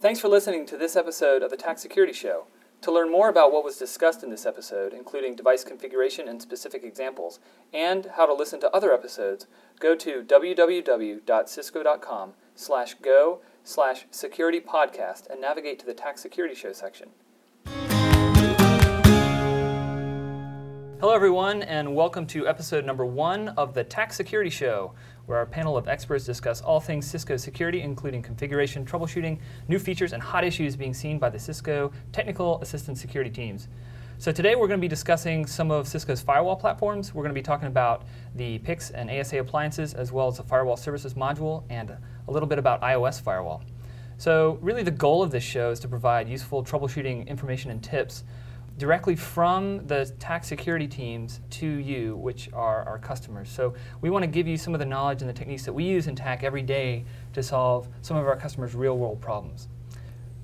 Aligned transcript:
Thanks 0.00 0.18
for 0.18 0.28
listening 0.28 0.64
to 0.64 0.78
this 0.78 0.96
episode 0.96 1.42
of 1.42 1.50
the 1.50 1.58
TAC 1.58 1.78
Security 1.78 2.14
Show. 2.14 2.46
To 2.80 2.90
learn 2.90 3.12
more 3.12 3.28
about 3.28 3.52
what 3.52 3.62
was 3.62 3.76
discussed 3.76 4.22
in 4.22 4.30
this 4.30 4.46
episode, 4.46 4.94
including 4.94 5.36
device 5.36 5.62
configuration 5.62 6.26
and 6.26 6.40
specific 6.40 6.82
examples, 6.82 7.38
and 7.70 8.06
how 8.16 8.24
to 8.24 8.32
listen 8.32 8.60
to 8.60 8.74
other 8.74 8.94
episodes, 8.94 9.46
go 9.78 9.94
to 9.96 10.22
www.cisco.com 10.22 12.32
slash 12.54 12.94
go 12.94 13.40
slash 13.62 14.06
security 14.10 14.58
podcast 14.58 15.28
and 15.28 15.38
navigate 15.38 15.78
to 15.80 15.84
the 15.84 15.92
TAC 15.92 16.16
Security 16.16 16.54
Show 16.54 16.72
section. 16.72 17.10
Hello, 21.00 21.14
everyone, 21.14 21.62
and 21.62 21.94
welcome 21.94 22.26
to 22.26 22.46
episode 22.46 22.84
number 22.84 23.06
one 23.06 23.48
of 23.56 23.72
the 23.72 23.82
Tax 23.82 24.16
Security 24.16 24.50
Show, 24.50 24.92
where 25.30 25.38
our 25.38 25.46
panel 25.46 25.76
of 25.76 25.86
experts 25.86 26.24
discuss 26.24 26.60
all 26.60 26.80
things 26.80 27.06
Cisco 27.06 27.36
security, 27.36 27.82
including 27.82 28.20
configuration, 28.20 28.84
troubleshooting, 28.84 29.38
new 29.68 29.78
features, 29.78 30.12
and 30.12 30.20
hot 30.20 30.42
issues 30.42 30.74
being 30.74 30.92
seen 30.92 31.20
by 31.20 31.30
the 31.30 31.38
Cisco 31.38 31.92
technical 32.10 32.60
assistance 32.62 33.00
security 33.00 33.30
teams. 33.30 33.68
So 34.18 34.32
today 34.32 34.56
we're 34.56 34.66
going 34.66 34.80
to 34.80 34.82
be 34.82 34.88
discussing 34.88 35.46
some 35.46 35.70
of 35.70 35.86
Cisco's 35.86 36.20
firewall 36.20 36.56
platforms. 36.56 37.14
We're 37.14 37.22
going 37.22 37.32
to 37.32 37.38
be 37.38 37.44
talking 37.44 37.68
about 37.68 38.02
the 38.34 38.58
PIX 38.58 38.90
and 38.90 39.08
ASA 39.08 39.38
appliances, 39.38 39.94
as 39.94 40.10
well 40.10 40.26
as 40.26 40.36
the 40.36 40.42
firewall 40.42 40.76
services 40.76 41.14
module, 41.14 41.62
and 41.70 41.90
a 41.90 42.32
little 42.32 42.48
bit 42.48 42.58
about 42.58 42.82
iOS 42.82 43.22
firewall. 43.22 43.62
So 44.18 44.58
really 44.60 44.82
the 44.82 44.90
goal 44.90 45.22
of 45.22 45.30
this 45.30 45.44
show 45.44 45.70
is 45.70 45.78
to 45.80 45.88
provide 45.88 46.28
useful 46.28 46.64
troubleshooting 46.64 47.28
information 47.28 47.70
and 47.70 47.80
tips 47.80 48.24
directly 48.78 49.14
from 49.14 49.86
the 49.86 50.10
TAC 50.18 50.44
security 50.44 50.86
teams 50.86 51.40
to 51.50 51.66
you, 51.66 52.16
which 52.16 52.48
are 52.52 52.82
our 52.84 52.98
customers. 52.98 53.50
So 53.50 53.74
we 54.00 54.10
want 54.10 54.22
to 54.22 54.26
give 54.26 54.48
you 54.48 54.56
some 54.56 54.74
of 54.74 54.80
the 54.80 54.86
knowledge 54.86 55.20
and 55.20 55.28
the 55.28 55.34
techniques 55.34 55.64
that 55.64 55.72
we 55.72 55.84
use 55.84 56.06
in 56.06 56.16
TAC 56.16 56.42
every 56.42 56.62
day 56.62 57.04
to 57.34 57.42
solve 57.42 57.88
some 58.00 58.16
of 58.16 58.26
our 58.26 58.36
customers' 58.36 58.74
real 58.74 58.96
world 58.96 59.20
problems. 59.20 59.68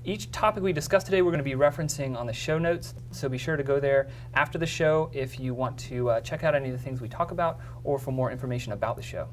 Each 0.05 0.31
topic 0.31 0.63
we 0.63 0.73
discuss 0.73 1.03
today, 1.03 1.21
we're 1.21 1.33
going 1.33 1.43
to 1.43 1.45
be 1.45 1.57
referencing 1.57 2.17
on 2.17 2.27
the 2.27 2.33
show 2.33 2.59
notes, 2.59 2.95
so 3.11 3.29
be 3.29 3.39
sure 3.39 3.57
to 3.57 3.65
go 3.65 3.81
there 3.81 4.09
after 4.35 4.57
the 4.57 4.67
show 4.67 5.11
if 5.13 5.41
you 5.41 5.53
want 5.53 5.77
to 5.79 6.11
uh, 6.11 6.21
check 6.21 6.45
out 6.45 6.55
any 6.55 6.69
of 6.69 6.77
the 6.77 6.83
things 6.83 7.01
we 7.01 7.09
talk 7.09 7.33
about 7.33 7.59
or 7.83 7.99
for 7.99 8.13
more 8.13 8.31
information 8.31 8.73
about 8.73 8.95
the 8.95 9.03
show. 9.03 9.29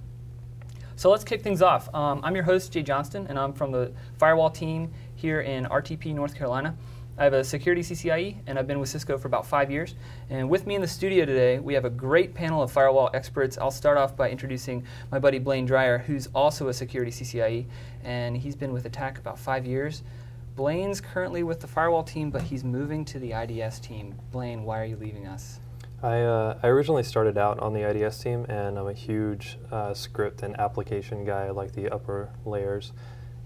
So 0.95 1.11
let's 1.11 1.23
kick 1.23 1.41
things 1.41 1.61
off. 1.61 1.93
Um, 1.93 2.21
I'm 2.23 2.33
your 2.33 2.43
host, 2.43 2.71
Jay 2.71 2.81
Johnston, 2.81 3.27
and 3.27 3.37
I'm 3.37 3.53
from 3.53 3.71
the 3.71 3.91
firewall 4.17 4.49
team 4.49 4.91
here 5.15 5.41
in 5.41 5.65
RTP, 5.65 6.13
North 6.13 6.35
Carolina. 6.35 6.75
I 7.15 7.25
have 7.25 7.33
a 7.33 7.43
security 7.43 7.83
CCIE, 7.83 8.37
and 8.47 8.57
I've 8.57 8.65
been 8.65 8.79
with 8.79 8.89
Cisco 8.89 9.19
for 9.19 9.27
about 9.27 9.45
five 9.45 9.69
years. 9.69 9.93
And 10.31 10.49
with 10.49 10.65
me 10.65 10.73
in 10.73 10.81
the 10.81 10.87
studio 10.87 11.25
today, 11.25 11.59
we 11.59 11.75
have 11.75 11.85
a 11.85 11.89
great 11.89 12.33
panel 12.33 12.63
of 12.63 12.71
firewall 12.71 13.11
experts. 13.13 13.55
I'll 13.59 13.69
start 13.69 13.99
off 13.99 14.17
by 14.17 14.31
introducing 14.31 14.83
my 15.11 15.19
buddy 15.19 15.37
Blaine 15.37 15.67
Dreyer, 15.67 15.99
who's 15.99 16.27
also 16.33 16.69
a 16.69 16.73
security 16.73 17.11
CCIE, 17.11 17.65
and 18.03 18.35
he's 18.35 18.55
been 18.55 18.73
with 18.73 18.85
Attack 18.85 19.19
about 19.19 19.37
five 19.37 19.63
years. 19.63 20.01
Blaine's 20.55 20.99
currently 20.99 21.43
with 21.43 21.59
the 21.59 21.67
firewall 21.67 22.03
team, 22.03 22.31
but 22.31 22.41
he's 22.41 22.63
moving 22.63 23.05
to 23.05 23.19
the 23.19 23.31
IDS 23.31 23.79
team. 23.79 24.15
Blaine, 24.31 24.63
why 24.63 24.81
are 24.81 24.85
you 24.85 24.95
leaving 24.95 25.27
us? 25.27 25.59
I, 26.01 26.21
uh, 26.21 26.57
I 26.63 26.67
originally 26.67 27.03
started 27.03 27.37
out 27.37 27.59
on 27.59 27.73
the 27.73 27.87
IDS 27.87 28.23
team, 28.23 28.45
and 28.49 28.77
I'm 28.79 28.87
a 28.87 28.93
huge 28.93 29.59
uh, 29.71 29.93
script 29.93 30.41
and 30.41 30.59
application 30.59 31.25
guy. 31.25 31.51
Like 31.51 31.73
the 31.73 31.93
upper 31.93 32.31
layers, 32.43 32.91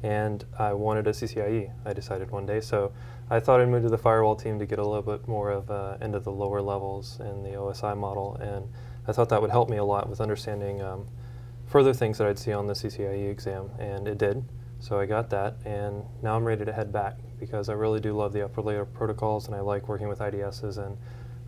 and 0.03 0.45
I 0.57 0.71
wanted 0.71 1.05
a 1.07 1.11
CCIE. 1.11 1.71
I 1.85 1.93
decided 1.93 2.31
one 2.31 2.45
day, 2.45 2.61
so 2.61 2.93
I 3.29 3.39
thought 3.41 3.59
I'd 3.59 3.67
move 3.67 3.83
to 3.83 3.89
the 3.89 3.97
firewall 3.97 4.35
team 4.35 4.57
to 4.59 4.65
get 4.65 4.79
a 4.79 4.87
little 4.87 5.01
bit 5.01 5.27
more 5.27 5.51
of 5.51 5.69
uh, 5.69 5.97
into 5.99 6.19
the 6.19 6.31
lower 6.31 6.61
levels 6.61 7.19
in 7.19 7.43
the 7.43 7.51
OSI 7.51 7.97
model, 7.97 8.35
and 8.35 8.67
I 9.05 9.11
thought 9.11 9.27
that 9.29 9.41
would 9.41 9.51
help 9.51 9.69
me 9.69 9.77
a 9.77 9.83
lot 9.83 10.09
with 10.09 10.21
understanding 10.21 10.81
um, 10.81 11.07
further 11.65 11.93
things 11.93 12.17
that 12.19 12.27
I'd 12.27 12.39
see 12.39 12.53
on 12.53 12.67
the 12.67 12.73
CCIE 12.73 13.29
exam, 13.29 13.69
and 13.79 14.07
it 14.07 14.17
did. 14.17 14.45
So 14.79 14.99
I 14.99 15.05
got 15.05 15.29
that, 15.31 15.57
and 15.65 16.03
now 16.21 16.35
I'm 16.35 16.45
ready 16.45 16.63
to 16.63 16.71
head 16.71 16.93
back 16.93 17.17
because 17.39 17.67
I 17.67 17.73
really 17.73 17.99
do 17.99 18.13
love 18.15 18.31
the 18.31 18.45
upper 18.45 18.61
layer 18.61 18.85
protocols, 18.85 19.47
and 19.47 19.55
I 19.55 19.59
like 19.59 19.89
working 19.89 20.07
with 20.07 20.19
IDSs 20.19 20.77
and 20.77 20.97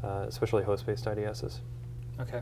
uh, 0.03 0.25
especially 0.27 0.63
host-based 0.63 1.05
IDSs. 1.05 1.59
Okay. 2.19 2.41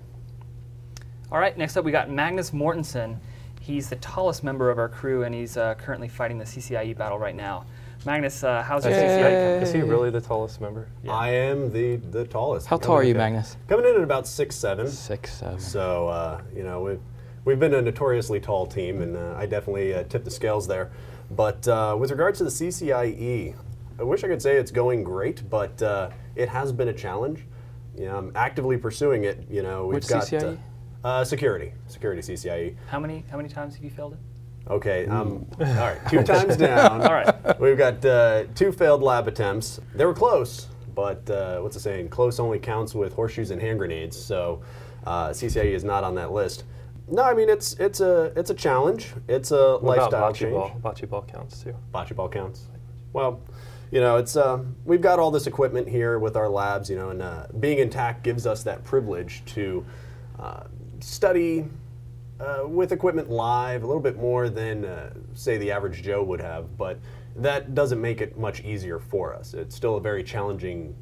All 1.31 1.39
right. 1.39 1.57
Next 1.57 1.77
up, 1.77 1.85
we 1.85 1.91
got 1.91 2.09
Magnus 2.09 2.51
Mortensen. 2.51 3.17
He's 3.59 3.89
the 3.89 3.97
tallest 3.97 4.43
member 4.43 4.71
of 4.71 4.79
our 4.79 4.89
crew, 4.89 5.23
and 5.23 5.35
he's 5.35 5.57
uh, 5.57 5.75
currently 5.75 6.07
fighting 6.07 6.37
the 6.37 6.45
CCIE 6.45 6.97
battle 6.97 7.19
right 7.19 7.35
now. 7.35 7.65
Magnus, 8.07 8.41
uh, 8.41 8.63
how's 8.63 8.85
your 8.85 8.93
CCIE? 8.93 9.61
Is 9.61 9.73
he 9.73 9.81
really 9.81 10.09
the 10.09 10.21
tallest 10.21 10.61
member? 10.61 10.87
Yeah. 11.03 11.11
I 11.11 11.27
am 11.27 11.73
the 11.73 11.97
the 11.97 12.23
tallest. 12.23 12.65
How 12.65 12.77
tall 12.77 12.95
are 12.95 13.03
you, 13.03 13.13
Magnus? 13.13 13.57
Coming 13.67 13.85
in 13.85 13.95
at 13.95 14.01
about 14.01 14.25
six 14.25 14.55
seven. 14.55 14.87
Six 14.87 15.33
seven. 15.33 15.59
So 15.59 16.07
uh, 16.07 16.41
you 16.55 16.63
know 16.63 16.81
we've 16.81 17.01
we've 17.43 17.59
been 17.59 17.73
a 17.73 17.81
notoriously 17.81 18.39
tall 18.39 18.65
team, 18.65 19.01
and 19.01 19.17
uh, 19.17 19.35
I 19.37 19.45
definitely 19.45 19.93
uh, 19.93 20.03
tip 20.03 20.23
the 20.23 20.31
scales 20.31 20.69
there. 20.69 20.89
But 21.31 21.67
uh, 21.67 21.97
with 21.99 22.11
regards 22.11 22.37
to 22.37 22.45
the 22.45 22.49
CCIE, 22.49 23.53
I 23.99 24.03
wish 24.03 24.23
I 24.23 24.29
could 24.29 24.41
say 24.41 24.55
it's 24.55 24.71
going 24.71 25.03
great, 25.03 25.49
but 25.49 25.81
uh, 25.81 26.09
it 26.37 26.47
has 26.47 26.71
been 26.71 26.87
a 26.87 26.93
challenge. 26.93 27.43
You 27.97 28.05
know, 28.05 28.17
I'm 28.19 28.31
actively 28.35 28.77
pursuing 28.77 29.25
it. 29.25 29.45
You 29.49 29.63
know, 29.63 29.85
we've 29.85 29.95
Which 29.95 30.07
got 30.07 30.23
CCIE? 30.23 31.27
security, 31.27 31.73
security 31.87 32.21
CCIE. 32.21 32.77
How 32.87 33.01
many 33.01 33.25
how 33.29 33.35
many 33.35 33.49
times 33.49 33.75
have 33.75 33.83
you 33.83 33.89
failed 33.89 34.13
it? 34.13 34.19
Okay. 34.69 35.05
Um, 35.07 35.45
all 35.59 35.65
right. 35.65 35.99
Two 36.09 36.23
times 36.23 36.57
down. 36.57 37.01
all 37.01 37.13
right. 37.13 37.59
We've 37.59 37.77
got 37.77 38.03
uh, 38.05 38.45
two 38.55 38.71
failed 38.71 39.01
lab 39.01 39.27
attempts. 39.27 39.79
They 39.95 40.05
were 40.05 40.13
close, 40.13 40.67
but 40.93 41.29
uh, 41.29 41.59
what's 41.59 41.75
the 41.75 41.81
saying? 41.81 42.09
Close 42.09 42.39
only 42.39 42.59
counts 42.59 42.93
with 42.93 43.13
horseshoes 43.13 43.51
and 43.51 43.61
hand 43.61 43.79
grenades. 43.79 44.17
So 44.17 44.61
uh, 45.05 45.29
CCIE 45.29 45.73
is 45.73 45.83
not 45.83 46.03
on 46.03 46.15
that 46.15 46.31
list. 46.31 46.65
No, 47.09 47.23
I 47.23 47.33
mean 47.33 47.47
it's 47.49 47.73
it's 47.75 48.01
a 48.01 48.33
it's 48.35 48.49
a 48.49 48.53
challenge. 48.53 49.13
It's 49.29 49.51
a 49.51 49.77
what 49.77 49.97
lifestyle 49.97 50.07
about 50.09 50.33
bocce 50.33 50.37
change. 50.37 50.53
ball? 50.53 50.81
Bocce 50.83 51.09
ball 51.09 51.21
counts 51.23 51.63
too. 51.63 51.73
Bocce 51.93 52.13
ball 52.13 52.27
counts. 52.27 52.65
Well, 53.13 53.39
you 53.91 54.01
know, 54.01 54.17
it's 54.17 54.35
uh, 54.35 54.59
we've 54.83 54.99
got 54.99 55.17
all 55.17 55.31
this 55.31 55.47
equipment 55.47 55.87
here 55.87 56.19
with 56.19 56.35
our 56.35 56.49
labs. 56.49 56.89
You 56.89 56.97
know, 56.97 57.09
and 57.11 57.21
uh, 57.21 57.47
being 57.61 57.79
in 57.79 57.89
TAC 57.89 58.23
gives 58.23 58.45
us 58.45 58.63
that 58.63 58.83
privilege 58.83 59.43
to 59.45 59.85
uh, 60.37 60.63
study 60.99 61.65
uh, 62.39 62.67
with 62.67 62.91
equipment 62.91 63.29
live 63.29 63.83
a 63.83 63.87
little 63.87 64.01
bit 64.01 64.17
more 64.17 64.49
than 64.49 64.85
uh, 64.85 65.13
say 65.33 65.57
the 65.57 65.71
average 65.71 66.01
Joe 66.03 66.23
would 66.23 66.41
have, 66.41 66.77
but 66.77 66.99
that 67.35 67.73
doesn't 67.73 68.01
make 68.01 68.21
it 68.21 68.37
much 68.37 68.61
easier 68.61 68.99
for 68.99 69.33
us. 69.33 69.53
It's 69.53 69.75
still 69.75 69.95
a 69.95 70.01
very 70.01 70.23
challenging 70.23 70.95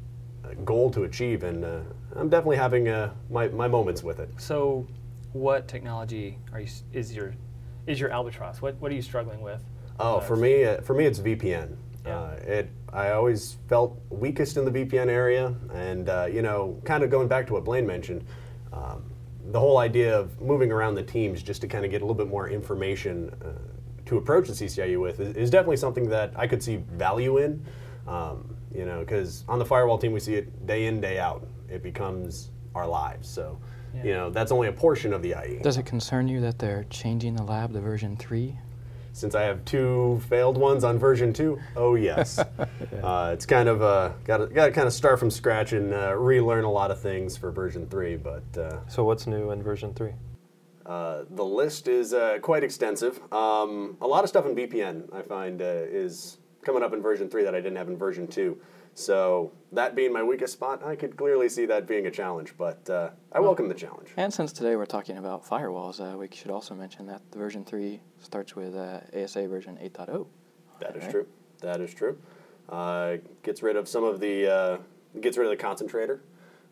uh, 0.44 0.54
goal 0.64 0.90
to 0.90 1.04
achieve, 1.04 1.42
and 1.42 1.64
uh, 1.64 1.80
I'm 2.14 2.28
definitely 2.28 2.56
having 2.56 2.88
uh, 2.88 3.12
my, 3.30 3.48
my 3.48 3.68
moments 3.68 4.02
with 4.02 4.18
it. 4.18 4.30
So, 4.38 4.86
what 5.32 5.68
technology 5.68 6.38
are 6.52 6.60
you, 6.60 6.68
is 6.92 7.14
your 7.14 7.34
is 7.86 8.00
your 8.00 8.10
albatross? 8.10 8.60
What 8.62 8.76
what 8.80 8.90
are 8.90 8.94
you 8.94 9.02
struggling 9.02 9.40
with? 9.40 9.62
Oh, 9.98 10.20
for 10.20 10.36
me, 10.36 10.64
uh, 10.64 10.80
for 10.82 10.94
me, 10.94 11.06
it's 11.06 11.18
VPN. 11.18 11.76
Yeah. 12.04 12.18
Uh, 12.18 12.30
it 12.46 12.70
I 12.92 13.10
always 13.10 13.56
felt 13.68 13.98
weakest 14.10 14.56
in 14.56 14.64
the 14.64 14.70
VPN 14.70 15.08
area, 15.08 15.54
and 15.72 16.08
uh, 16.08 16.28
you 16.30 16.42
know, 16.42 16.80
kind 16.84 17.02
of 17.02 17.10
going 17.10 17.28
back 17.28 17.46
to 17.48 17.52
what 17.52 17.64
Blaine 17.64 17.86
mentioned, 17.86 18.24
um, 18.72 19.04
the 19.50 19.60
whole 19.60 19.78
idea 19.78 20.18
of 20.18 20.40
moving 20.40 20.72
around 20.72 20.94
the 20.94 21.02
teams 21.02 21.42
just 21.42 21.60
to 21.60 21.68
kind 21.68 21.84
of 21.84 21.90
get 21.90 22.02
a 22.02 22.04
little 22.04 22.14
bit 22.14 22.28
more 22.28 22.48
information 22.48 23.30
uh, 23.44 23.52
to 24.06 24.18
approach 24.18 24.48
the 24.48 24.52
CCIE 24.52 25.00
with 25.00 25.20
is, 25.20 25.36
is 25.36 25.50
definitely 25.50 25.76
something 25.76 26.08
that 26.08 26.32
I 26.36 26.46
could 26.46 26.62
see 26.62 26.76
value 26.76 27.38
in. 27.38 27.64
Um, 28.06 28.56
you 28.74 28.84
know, 28.84 29.00
because 29.00 29.44
on 29.48 29.58
the 29.58 29.64
firewall 29.64 29.98
team 29.98 30.12
we 30.12 30.20
see 30.20 30.34
it 30.34 30.66
day 30.66 30.86
in 30.86 31.00
day 31.00 31.18
out. 31.18 31.46
It 31.68 31.82
becomes 31.82 32.50
our 32.74 32.86
lives. 32.86 33.28
So, 33.28 33.58
you 34.04 34.12
know, 34.12 34.30
that's 34.30 34.52
only 34.52 34.68
a 34.68 34.72
portion 34.72 35.12
of 35.12 35.22
the 35.22 35.34
IE. 35.42 35.60
Does 35.62 35.78
it 35.78 35.86
concern 35.86 36.28
you 36.28 36.40
that 36.42 36.58
they're 36.58 36.84
changing 36.90 37.34
the 37.34 37.42
lab 37.42 37.72
to 37.72 37.80
version 37.80 38.16
three? 38.16 38.58
Since 39.16 39.34
I 39.34 39.44
have 39.44 39.64
two 39.64 40.20
failed 40.28 40.58
ones 40.58 40.84
on 40.84 40.98
version 40.98 41.32
two, 41.32 41.58
oh 41.74 41.94
yes, 41.94 42.38
uh, 43.02 43.30
it's 43.32 43.46
kind 43.46 43.66
of 43.66 43.80
uh, 43.80 44.10
got 44.24 44.36
to 44.36 44.46
got 44.48 44.66
to 44.66 44.72
kind 44.72 44.86
of 44.86 44.92
start 44.92 45.18
from 45.18 45.30
scratch 45.30 45.72
and 45.72 45.94
uh, 45.94 46.14
relearn 46.14 46.64
a 46.64 46.70
lot 46.70 46.90
of 46.90 47.00
things 47.00 47.34
for 47.34 47.50
version 47.50 47.86
three. 47.88 48.16
But 48.16 48.44
uh, 48.58 48.86
So 48.88 49.04
what's 49.04 49.26
new 49.26 49.52
in 49.52 49.62
version 49.62 49.94
three? 49.94 50.12
uh, 50.84 51.22
the 51.30 51.42
list 51.42 51.88
is 51.88 52.12
uh, 52.12 52.40
quite 52.42 52.62
extensive. 52.62 53.18
Um, 53.32 53.96
a 54.02 54.06
lot 54.06 54.22
of 54.22 54.28
stuff 54.28 54.44
in 54.44 54.54
VPN 54.54 55.10
I 55.14 55.22
find 55.22 55.62
uh, 55.62 55.64
is 55.64 56.36
coming 56.62 56.82
up 56.82 56.92
in 56.92 57.00
version 57.00 57.30
three 57.30 57.42
that 57.42 57.54
I 57.54 57.60
didn't 57.62 57.76
have 57.76 57.88
in 57.88 57.96
version 57.96 58.26
two. 58.26 58.58
So 58.96 59.52
that 59.72 59.94
being 59.94 60.10
my 60.10 60.22
weakest 60.22 60.54
spot, 60.54 60.82
I 60.82 60.96
could 60.96 61.18
clearly 61.18 61.50
see 61.50 61.66
that 61.66 61.86
being 61.86 62.06
a 62.06 62.10
challenge. 62.10 62.54
But 62.56 62.88
uh, 62.88 63.10
I 63.30 63.40
welcome 63.40 63.68
the 63.68 63.74
challenge. 63.74 64.08
And 64.16 64.32
since 64.32 64.54
today 64.54 64.74
we're 64.74 64.86
talking 64.86 65.18
about 65.18 65.44
firewalls, 65.44 66.00
uh, 66.00 66.16
we 66.16 66.28
should 66.32 66.50
also 66.50 66.74
mention 66.74 67.04
that 67.08 67.20
the 67.30 67.36
version 67.36 67.62
three 67.62 68.00
starts 68.20 68.56
with 68.56 68.74
uh, 68.74 69.00
ASA 69.14 69.48
version 69.48 69.78
8.0. 69.82 70.26
That 70.80 70.96
is 70.96 71.02
Right. 71.02 71.10
true. 71.10 71.26
That 71.60 71.82
is 71.82 71.92
true. 71.92 72.18
Uh, 72.70 73.18
gets 73.42 73.62
rid 73.62 73.76
of 73.76 73.86
some 73.86 74.02
of 74.02 74.18
the 74.18 74.50
uh, 74.50 74.78
gets 75.20 75.36
rid 75.36 75.44
of 75.46 75.50
the 75.50 75.62
concentrator, 75.62 76.22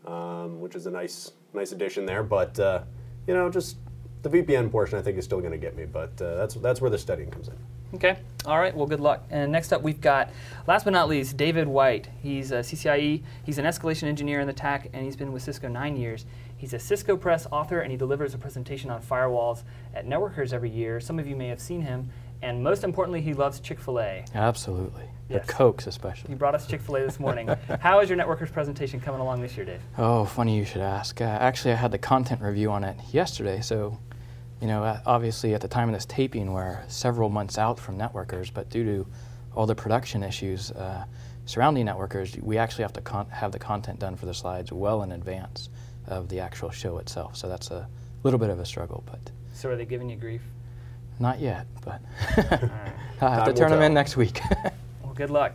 um, 0.06 0.61
which 0.61 0.75
is 0.75 0.87
a 0.87 0.91
nice 0.91 1.32
nice 1.53 1.73
addition 1.73 2.06
there. 2.06 2.23
But 2.23 2.59
uh, 2.59 2.85
you 3.26 3.35
know, 3.35 3.50
just 3.50 3.76
the 4.23 4.31
VPN 4.31 4.71
portion, 4.71 4.99
I 4.99 5.03
think 5.03 5.19
is 5.19 5.26
still 5.26 5.41
going 5.41 5.53
to 5.53 5.59
get 5.59 5.76
me. 5.76 5.85
But 5.85 6.19
uh, 6.23 6.37
that's 6.37 6.55
that's 6.55 6.81
where 6.81 6.91
the 6.91 6.99
studying 6.99 7.31
comes 7.31 7.49
in. 7.49 7.55
Okay. 7.94 8.17
All 8.44 8.58
right. 8.58 8.75
Well, 8.76 8.87
good 8.87 9.00
luck. 9.00 9.25
And 9.31 9.52
next 9.52 9.73
up, 9.73 9.82
we've 9.82 10.00
got, 10.00 10.31
last 10.67 10.85
but 10.85 10.93
not 10.93 11.08
least, 11.08 11.37
David 11.37 11.67
White. 11.69 12.08
He's 12.23 12.50
a 12.50 12.56
CCIE. 12.56 13.23
He's 13.44 13.58
an 13.58 13.64
escalation 13.64 14.05
engineer 14.05 14.41
in 14.41 14.46
the 14.46 14.52
TAC, 14.52 14.91
and 14.93 15.05
he's 15.05 15.17
been 15.17 15.32
with 15.32 15.43
Cisco 15.43 15.69
nine 15.69 15.96
years. 15.96 16.26
He's 16.56 16.75
a 16.75 16.79
Cisco 16.79 17.17
Press 17.17 17.46
author, 17.50 17.81
and 17.81 17.91
he 17.91 17.96
delivers 17.96 18.35
a 18.35 18.38
presentation 18.38 18.91
on 18.91 19.00
firewalls 19.02 19.62
at 19.94 20.06
Networkers 20.06 20.52
every 20.52 20.70
year. 20.70 20.99
Some 21.00 21.19
of 21.19 21.26
you 21.26 21.37
may 21.37 21.49
have 21.49 21.61
seen 21.61 21.82
him. 21.82 22.11
and 22.43 22.62
most 22.62 22.85
importantly, 22.85 23.23
he 23.23 23.32
loves 23.32 23.61
Chick 23.61 23.79
fil 23.79 24.00
A. 24.00 24.25
Absolutely. 24.35 25.05
Yes. 25.31 25.47
The 25.47 25.52
Cokes, 25.55 25.85
He 25.85 25.88
especially. 25.88 26.35
brought 26.35 26.55
us 26.55 26.67
Chick 26.67 26.82
fil 26.82 26.97
A 26.97 27.00
this 27.00 27.19
morning. 27.20 27.49
How 27.81 28.00
is 28.00 28.11
your 28.11 28.19
Networkers 28.19 28.52
presentation 28.52 29.00
coming 29.00 29.20
along 29.20 29.40
this 29.40 29.56
year, 29.56 29.64
Dave? 29.64 29.81
Oh, 29.97 30.25
funny 30.26 30.56
you 30.56 30.64
should 30.67 30.82
ask. 30.82 31.20
Uh, 31.20 31.25
actually, 31.25 31.73
I 31.73 31.76
had 31.76 31.93
the 31.93 31.99
content 31.99 32.43
review 32.43 32.70
on 32.70 32.85
it 32.85 32.97
yesterday, 33.12 33.61
so, 33.62 33.99
you 34.64 34.70
know, 34.70 34.82
uh, 34.82 34.99
obviously 35.05 35.52
at 35.52 35.61
the 35.61 35.69
time 35.69 35.90
of 35.90 35.94
this 35.94 36.06
taping, 36.06 36.50
we're 36.50 36.82
several 36.88 37.28
months 37.28 37.58
out 37.58 37.78
from 37.78 37.99
Networkers, 37.99 38.50
but 38.50 38.70
due 38.70 38.82
to 38.82 39.06
all 39.55 39.66
the 39.66 39.75
production 39.75 40.22
issues 40.22 40.70
uh, 40.70 41.05
surrounding 41.44 41.84
Networkers, 41.84 42.43
we 42.43 42.56
actually 42.56 42.81
have 42.81 42.94
to 42.94 43.02
con- 43.02 43.28
have 43.28 43.52
the 43.52 43.58
content 43.58 44.00
done 44.00 44.16
for 44.16 44.25
the 44.25 44.32
slides 44.32 44.72
well 44.72 45.02
in 45.02 45.12
advance 45.12 45.69
of 46.06 46.31
the 46.31 46.40
actual 46.40 46.70
show 46.70 46.96
itself. 46.96 47.37
So 47.37 47.46
that's 47.46 47.72
a 47.72 47.87
little 48.22 48.38
bit 48.38 48.49
of 48.49 48.58
a 48.58 48.64
struggle, 48.64 49.05
but 49.05 49.20
So 49.52 49.69
are 49.69 49.76
they 49.76 49.84
giving 49.84 50.08
you 50.08 50.16
grief? 50.16 50.40
not 51.20 51.40
yet. 51.40 51.66
But 51.84 52.00
right. 52.38 52.50
I'll 53.20 53.31
have 53.31 53.44
Time 53.44 53.44
to 53.44 53.52
turn 53.52 53.70
them 53.70 53.82
in 53.82 53.93
next 53.93 54.16
week. 54.16 54.40
Well, 55.02 55.12
good 55.12 55.28
luck. 55.28 55.52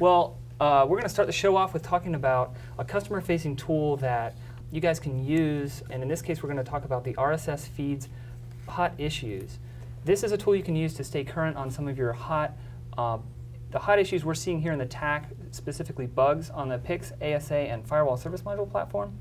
Well, 0.00 0.36
uh, 0.58 0.84
we're 0.88 0.96
going 0.96 1.04
to 1.04 1.08
start 1.08 1.26
the 1.28 1.32
show 1.32 1.56
off 1.56 1.72
with 1.72 1.84
talking 1.84 2.16
about 2.16 2.54
a 2.76 2.84
customer 2.84 3.20
facing 3.20 3.54
tool 3.54 3.96
that 3.98 4.36
you 4.72 4.80
guys 4.80 4.98
can 4.98 5.24
use. 5.24 5.84
And 5.90 6.02
in 6.02 6.08
this 6.08 6.20
case, 6.20 6.42
we're 6.42 6.52
going 6.52 6.62
to 6.62 6.68
talk 6.68 6.84
about 6.84 7.04
the 7.04 7.14
RSS 7.14 7.68
feeds 7.68 8.08
hot 8.68 8.92
issues. 8.98 9.58
This 10.04 10.22
is 10.22 10.32
a 10.32 10.36
tool 10.36 10.54
you 10.54 10.62
can 10.62 10.76
use 10.76 10.94
to 10.94 11.04
stay 11.04 11.24
current 11.24 11.56
on 11.56 11.70
some 11.70 11.88
of 11.88 11.98
your 11.98 12.12
hot, 12.12 12.52
uh, 12.96 13.18
the 13.70 13.78
hot 13.78 13.98
issues 13.98 14.24
we're 14.24 14.34
seeing 14.34 14.60
here 14.60 14.72
in 14.72 14.78
the 14.78 14.86
TAC, 14.86 15.30
specifically 15.50 16.06
bugs 16.06 16.50
on 16.50 16.68
the 16.68 16.78
PIX, 16.78 17.12
ASA, 17.20 17.54
and 17.54 17.86
Firewall 17.86 18.16
Service 18.16 18.42
Module 18.42 18.70
platform. 18.70 19.12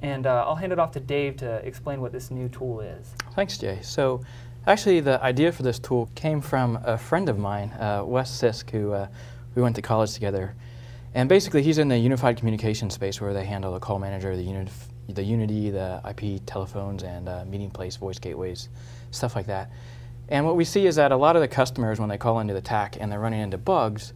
And 0.00 0.26
uh, 0.26 0.44
I'll 0.46 0.56
hand 0.56 0.72
it 0.72 0.78
off 0.78 0.92
to 0.92 1.00
Dave 1.00 1.36
to 1.38 1.56
explain 1.66 2.00
what 2.00 2.12
this 2.12 2.30
new 2.30 2.48
tool 2.48 2.80
is. 2.80 3.14
Thanks, 3.34 3.58
Jay. 3.58 3.80
So, 3.82 4.22
actually, 4.66 5.00
the 5.00 5.22
idea 5.22 5.52
for 5.52 5.62
this 5.62 5.78
tool 5.78 6.08
came 6.14 6.40
from 6.40 6.78
a 6.84 6.96
friend 6.96 7.28
of 7.28 7.38
mine, 7.38 7.70
uh, 7.72 8.02
Wes 8.06 8.30
Sisk, 8.30 8.70
who 8.70 8.92
uh, 8.92 9.08
we 9.54 9.60
went 9.60 9.76
to 9.76 9.82
college 9.82 10.14
together. 10.14 10.54
And 11.14 11.28
basically, 11.28 11.62
he's 11.62 11.78
in 11.78 11.88
the 11.88 11.98
unified 11.98 12.38
communication 12.38 12.88
space 12.88 13.20
where 13.20 13.34
they 13.34 13.44
handle 13.44 13.74
the 13.74 13.80
call 13.80 13.98
manager, 13.98 14.36
the, 14.36 14.42
unit, 14.42 14.70
the 15.14 15.22
Unity, 15.22 15.70
the 15.70 16.00
IP 16.08 16.44
telephones, 16.46 17.02
and 17.02 17.28
uh, 17.28 17.44
meeting 17.44 17.70
place 17.70 17.96
voice 17.96 18.18
gateways, 18.18 18.68
stuff 19.10 19.36
like 19.36 19.46
that. 19.46 19.70
And 20.28 20.46
what 20.46 20.56
we 20.56 20.64
see 20.64 20.86
is 20.86 20.96
that 20.96 21.12
a 21.12 21.16
lot 21.16 21.36
of 21.36 21.42
the 21.42 21.48
customers, 21.48 21.98
when 21.98 22.08
they 22.08 22.18
call 22.18 22.38
into 22.40 22.54
the 22.54 22.60
TAC 22.60 22.96
and 23.00 23.10
they're 23.10 23.18
running 23.18 23.40
into 23.40 23.58
bugs, 23.58 24.12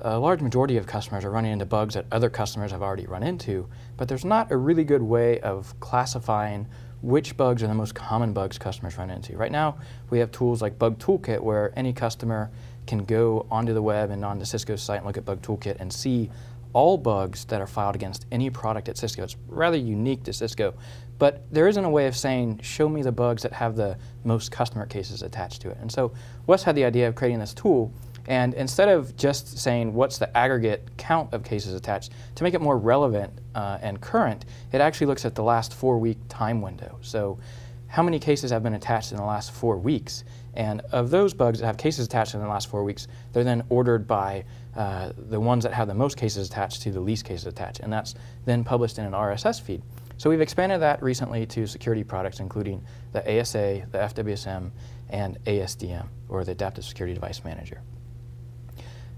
a 0.00 0.18
large 0.18 0.40
majority 0.40 0.76
of 0.76 0.86
customers 0.86 1.24
are 1.24 1.30
running 1.30 1.52
into 1.52 1.64
bugs 1.64 1.94
that 1.94 2.06
other 2.12 2.28
customers 2.28 2.70
have 2.70 2.82
already 2.82 3.06
run 3.06 3.22
into, 3.22 3.68
but 3.96 4.08
there's 4.08 4.24
not 4.24 4.50
a 4.52 4.56
really 4.56 4.84
good 4.84 5.02
way 5.02 5.40
of 5.40 5.78
classifying 5.80 6.66
which 7.00 7.36
bugs 7.36 7.62
are 7.62 7.66
the 7.66 7.74
most 7.74 7.94
common 7.94 8.32
bugs 8.32 8.58
customers 8.58 8.96
run 8.96 9.10
into. 9.10 9.36
Right 9.36 9.52
now, 9.52 9.76
we 10.10 10.18
have 10.18 10.32
tools 10.32 10.62
like 10.62 10.78
Bug 10.78 10.98
Toolkit 10.98 11.40
where 11.40 11.72
any 11.76 11.92
customer 11.92 12.50
can 12.86 13.04
go 13.04 13.46
onto 13.50 13.74
the 13.74 13.82
web 13.82 14.10
and 14.10 14.24
onto 14.24 14.44
Cisco's 14.44 14.82
site 14.82 14.98
and 14.98 15.06
look 15.06 15.16
at 15.16 15.24
Bug 15.24 15.42
Toolkit 15.42 15.76
and 15.80 15.92
see 15.92 16.30
all 16.74 16.98
bugs 16.98 17.46
that 17.46 17.60
are 17.60 17.66
filed 17.66 17.94
against 17.94 18.26
any 18.30 18.50
product 18.50 18.88
at 18.88 18.98
Cisco. 18.98 19.22
It's 19.22 19.36
rather 19.48 19.78
unique 19.78 20.24
to 20.24 20.32
Cisco, 20.32 20.74
but 21.18 21.44
there 21.50 21.68
isn't 21.68 21.84
a 21.84 21.88
way 21.88 22.06
of 22.06 22.16
saying, 22.16 22.60
show 22.62 22.88
me 22.88 23.00
the 23.02 23.12
bugs 23.12 23.42
that 23.42 23.52
have 23.52 23.76
the 23.76 23.96
most 24.24 24.50
customer 24.50 24.84
cases 24.84 25.22
attached 25.22 25.62
to 25.62 25.70
it. 25.70 25.78
And 25.80 25.90
so 25.90 26.12
Wes 26.46 26.62
had 26.62 26.74
the 26.74 26.84
idea 26.84 27.08
of 27.08 27.14
creating 27.14 27.38
this 27.38 27.54
tool, 27.54 27.92
and 28.26 28.54
instead 28.54 28.88
of 28.88 29.16
just 29.16 29.58
saying 29.58 29.94
what's 29.94 30.18
the 30.18 30.36
aggregate 30.36 30.88
count 30.96 31.32
of 31.32 31.44
cases 31.44 31.74
attached, 31.74 32.12
to 32.34 32.44
make 32.44 32.54
it 32.54 32.60
more 32.60 32.78
relevant 32.78 33.32
uh, 33.54 33.78
and 33.80 34.00
current, 34.00 34.44
it 34.72 34.80
actually 34.80 35.06
looks 35.06 35.24
at 35.24 35.34
the 35.34 35.42
last 35.42 35.74
four 35.74 35.98
week 35.98 36.18
time 36.28 36.60
window. 36.60 36.98
So 37.02 37.38
how 37.86 38.02
many 38.02 38.18
cases 38.18 38.50
have 38.50 38.62
been 38.62 38.74
attached 38.74 39.12
in 39.12 39.18
the 39.18 39.24
last 39.24 39.52
four 39.52 39.76
weeks? 39.76 40.24
And 40.54 40.80
of 40.92 41.10
those 41.10 41.34
bugs 41.34 41.60
that 41.60 41.66
have 41.66 41.76
cases 41.76 42.06
attached 42.06 42.34
in 42.34 42.40
the 42.40 42.48
last 42.48 42.68
four 42.68 42.82
weeks, 42.82 43.06
they're 43.32 43.44
then 43.44 43.62
ordered 43.68 44.06
by 44.06 44.44
uh, 44.76 45.12
the 45.16 45.38
ones 45.38 45.64
that 45.64 45.72
have 45.72 45.88
the 45.88 45.94
most 45.94 46.16
cases 46.16 46.48
attached 46.48 46.82
to 46.82 46.90
the 46.90 47.00
least 47.00 47.24
cases 47.24 47.46
attached, 47.46 47.80
and 47.80 47.92
that's 47.92 48.14
then 48.44 48.64
published 48.64 48.98
in 48.98 49.04
an 49.04 49.12
RSS 49.12 49.60
feed. 49.60 49.82
So 50.16 50.30
we've 50.30 50.40
expanded 50.40 50.80
that 50.80 51.02
recently 51.02 51.46
to 51.46 51.66
security 51.66 52.04
products, 52.04 52.40
including 52.40 52.84
the 53.12 53.40
ASA, 53.40 53.86
the 53.90 53.98
FWSM, 53.98 54.70
and 55.10 55.38
ASDM, 55.44 56.06
or 56.28 56.44
the 56.44 56.52
Adaptive 56.52 56.84
Security 56.84 57.14
Device 57.14 57.44
Manager. 57.44 57.82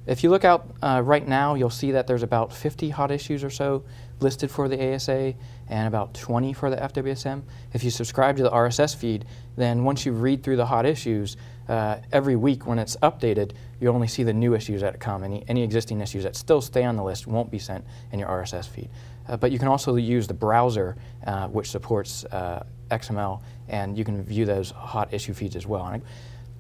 If 0.07 0.23
you 0.23 0.31
look 0.31 0.45
out 0.45 0.71
uh, 0.83 1.03
right 1.05 1.27
now, 1.27 1.55
you'll 1.55 1.69
see 1.69 1.91
that 1.91 2.07
there's 2.07 2.23
about 2.23 2.53
50 2.53 2.91
hot 2.91 3.11
issues 3.11 3.43
or 3.43 3.51
so 3.51 3.85
listed 4.21 4.51
for 4.51 4.69
the 4.69 4.95
ASA 4.95 5.35
and 5.69 5.89
about 5.89 6.15
20 6.15 6.53
for 6.53 6.71
the 6.71 6.77
FWSM. 6.77 7.43
If 7.73 7.83
you 7.83 7.91
subscribe 7.91 8.37
to 8.37 8.45
the 8.45 8.51
RSS 8.51 8.95
feed, 8.95 9.25
then 9.57 9.83
once 9.83 10.07
you 10.07 10.13
read 10.13 10.45
through 10.45 10.57
the 10.57 10.67
hot 10.67 10.87
issues, 10.87 11.37
uh, 11.69 11.97
every 12.13 12.37
week 12.37 12.67
when 12.67 12.79
it's 12.79 12.97
updated, 12.97 13.53
you 13.81 13.89
only 13.89 14.09
see 14.09 14.23
the 14.23 14.33
new 14.33 14.55
issues 14.55 14.81
that 14.81 14.99
come. 15.01 15.25
Any, 15.25 15.45
any 15.49 15.63
existing 15.63 16.01
issues 16.01 16.25
that 16.25 16.37
still 16.37 16.61
stay 16.61 16.85
on 16.85 16.97
the 16.97 17.03
list 17.03 17.27
won't 17.27 17.51
be 17.51 17.59
sent 17.59 17.85
in 18.13 18.19
your 18.19 18.29
RSS 18.29 18.69
feed. 18.69 18.89
Uh, 19.29 19.37
but 19.37 19.51
you 19.51 19.59
can 19.59 19.69
also 19.69 19.97
use 19.97 20.27
the 20.27 20.35
browser, 20.35 20.97
uh, 21.27 21.49
which 21.49 21.71
supports 21.71 22.25
uh, 22.27 22.65
XML, 22.91 23.43
and 23.69 23.99
you 23.99 24.05
can 24.05 24.23
view 24.23 24.45
those 24.45 24.71
hot 24.71 25.13
issue 25.13 25.35
feeds 25.35 25.57
as 25.57 25.67
well. 25.67 25.87
And 25.87 26.03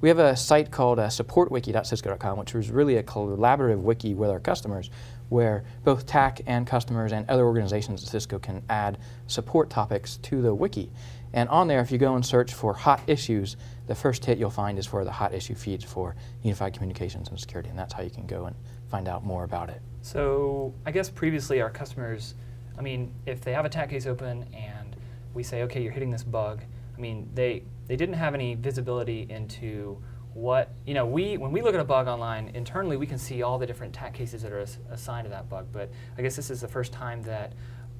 we 0.00 0.08
have 0.08 0.18
a 0.18 0.36
site 0.36 0.70
called 0.70 0.98
uh, 0.98 1.06
supportwiki.cisco.com, 1.06 2.38
which 2.38 2.54
is 2.54 2.70
really 2.70 2.96
a 2.96 3.02
collaborative 3.02 3.78
wiki 3.78 4.14
with 4.14 4.28
our 4.28 4.40
customers, 4.40 4.90
where 5.30 5.64
both 5.84 6.06
TAC 6.06 6.42
and 6.46 6.66
customers 6.66 7.12
and 7.12 7.28
other 7.30 7.46
organizations 7.46 8.02
at 8.02 8.08
Cisco 8.08 8.38
can 8.38 8.62
add 8.68 8.98
support 9.26 9.70
topics 9.70 10.18
to 10.18 10.42
the 10.42 10.54
wiki. 10.54 10.90
And 11.32 11.48
on 11.48 11.66
there, 11.66 11.80
if 11.80 11.90
you 11.90 11.98
go 11.98 12.14
and 12.14 12.24
search 12.24 12.52
for 12.52 12.74
hot 12.74 13.00
issues, 13.06 13.56
the 13.86 13.94
first 13.94 14.24
hit 14.24 14.38
you'll 14.38 14.50
find 14.50 14.78
is 14.78 14.86
for 14.86 15.04
the 15.04 15.10
hot 15.10 15.34
issue 15.34 15.54
feeds 15.54 15.84
for 15.84 16.16
unified 16.42 16.74
communications 16.74 17.28
and 17.28 17.38
security, 17.38 17.68
and 17.68 17.78
that's 17.78 17.92
how 17.92 18.02
you 18.02 18.10
can 18.10 18.26
go 18.26 18.46
and 18.46 18.56
find 18.90 19.08
out 19.08 19.24
more 19.24 19.44
about 19.44 19.68
it. 19.68 19.80
So 20.02 20.74
I 20.84 20.90
guess 20.90 21.10
previously 21.10 21.60
our 21.60 21.70
customers, 21.70 22.34
I 22.78 22.82
mean, 22.82 23.12
if 23.26 23.40
they 23.40 23.52
have 23.52 23.64
a 23.64 23.68
TAC 23.68 23.90
case 23.90 24.06
open 24.06 24.44
and 24.54 24.96
we 25.34 25.42
say, 25.42 25.62
okay, 25.62 25.82
you're 25.82 25.92
hitting 25.92 26.10
this 26.10 26.22
bug, 26.22 26.62
I 26.96 27.00
mean, 27.00 27.30
they 27.34 27.62
they 27.86 27.96
didn't 27.96 28.14
have 28.14 28.34
any 28.34 28.54
visibility 28.54 29.26
into 29.28 30.02
what 30.34 30.72
you 30.86 30.94
know. 30.94 31.06
We 31.06 31.36
when 31.36 31.52
we 31.52 31.62
look 31.62 31.74
at 31.74 31.80
a 31.80 31.84
bug 31.84 32.08
online 32.08 32.50
internally, 32.54 32.96
we 32.96 33.06
can 33.06 33.18
see 33.18 33.42
all 33.42 33.58
the 33.58 33.66
different 33.66 33.92
TAC 33.92 34.14
cases 34.14 34.42
that 34.42 34.52
are 34.52 34.60
as, 34.60 34.78
assigned 34.90 35.24
to 35.24 35.30
that 35.30 35.48
bug. 35.48 35.66
But 35.72 35.90
I 36.18 36.22
guess 36.22 36.36
this 36.36 36.50
is 36.50 36.60
the 36.60 36.68
first 36.68 36.92
time 36.92 37.22
that 37.22 37.52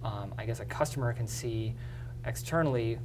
um, 0.03 0.35
I 0.39 0.47
guess 0.47 0.61
a 0.61 0.65
customer 0.65 1.12
can 1.12 1.27
see 1.27 1.75
externally 2.25 2.99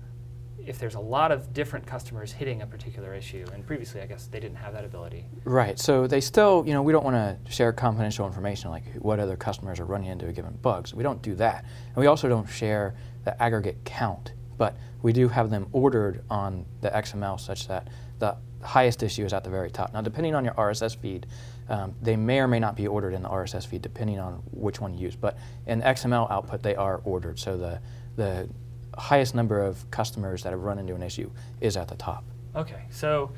if 0.66 0.80
there's 0.80 0.96
a 0.96 1.00
lot 1.00 1.32
of 1.32 1.54
different 1.54 1.86
customers 1.86 2.32
hitting 2.32 2.62
a 2.62 2.68
particular 2.68 3.14
issue. 3.14 3.46
And 3.54 3.66
previously, 3.66 4.02
I 4.02 4.06
guess 4.06 4.28
they 4.28 4.40
didn't 4.40 4.58
have 4.58 4.74
that 4.74 4.86
ability. 4.86 5.26
Right. 5.44 5.80
So 5.80 6.08
they 6.08 6.22
still, 6.22 6.64
you 6.66 6.74
know, 6.74 6.82
we 6.82 6.92
don't 6.92 7.04
want 7.04 7.16
to 7.16 7.52
share 7.52 7.72
confidential 7.74 8.26
information 8.26 8.70
like 8.70 8.84
what 8.96 9.20
other 9.20 9.36
customers 9.36 9.80
are 9.80 9.86
running 9.86 10.10
into 10.10 10.28
a 10.28 10.32
given 10.32 10.58
bug. 10.62 10.88
So 10.88 10.98
we 10.98 11.04
don't 11.04 11.22
do 11.22 11.36
that. 11.36 11.66
And 11.88 11.96
we 11.98 12.08
also 12.08 12.30
don't 12.30 12.48
share 12.48 12.96
the 13.24 13.42
aggregate 13.42 13.84
count. 13.86 14.34
But 14.58 14.76
we 15.02 15.14
do 15.14 15.28
have 15.28 15.50
them 15.50 15.68
ordered 15.72 16.24
on 16.30 16.66
the 16.82 16.90
XML 16.90 17.40
such 17.40 17.68
that 17.68 17.88
the 18.20 18.38
highest 18.62 19.02
issue 19.02 19.26
is 19.26 19.34
at 19.34 19.44
the 19.44 19.50
very 19.50 19.72
top. 19.72 19.94
Now, 19.94 20.02
depending 20.02 20.36
on 20.36 20.46
your 20.46 20.54
RSS 20.54 20.96
feed, 20.96 21.26
um, 21.70 21.96
they 22.02 22.16
may 22.16 22.40
or 22.40 22.48
may 22.48 22.60
not 22.60 22.76
be 22.76 22.88
ordered 22.88 23.14
in 23.14 23.24
the 23.24 23.30
RSS 23.30 23.66
feed 23.66 23.82
depending 23.82 24.20
on 24.20 24.44
which 24.52 24.80
one 24.80 24.94
you 24.94 25.00
use. 25.00 25.16
But 25.16 25.38
in 25.66 25.82
XML 25.82 26.30
output, 26.30 26.62
they 26.62 26.76
are 26.76 27.02
ordered. 27.04 27.40
So 27.40 27.58
the 27.58 27.82
the 28.18 28.50
highest 28.98 29.36
number 29.36 29.62
of 29.62 29.90
customers 29.92 30.44
that 30.44 30.52
have 30.52 30.62
run 30.62 30.80
into 30.80 30.96
an 30.96 31.04
issue 31.04 31.30
is 31.60 31.78
at 31.78 31.88
the 31.88 31.96
top. 31.96 32.24
Okay, 32.56 32.84
so 32.90 33.32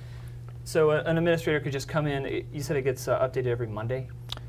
so 0.63 0.91
an 0.91 1.17
administrator 1.17 1.59
could 1.59 1.71
just 1.71 1.87
come 1.87 2.07
in. 2.07 2.45
You 2.53 2.61
said 2.61 2.77
it 2.77 2.83
gets 2.83 3.07
uh, 3.07 3.19
updated 3.19 3.47
every 3.47 3.67
Monday. 3.67 4.07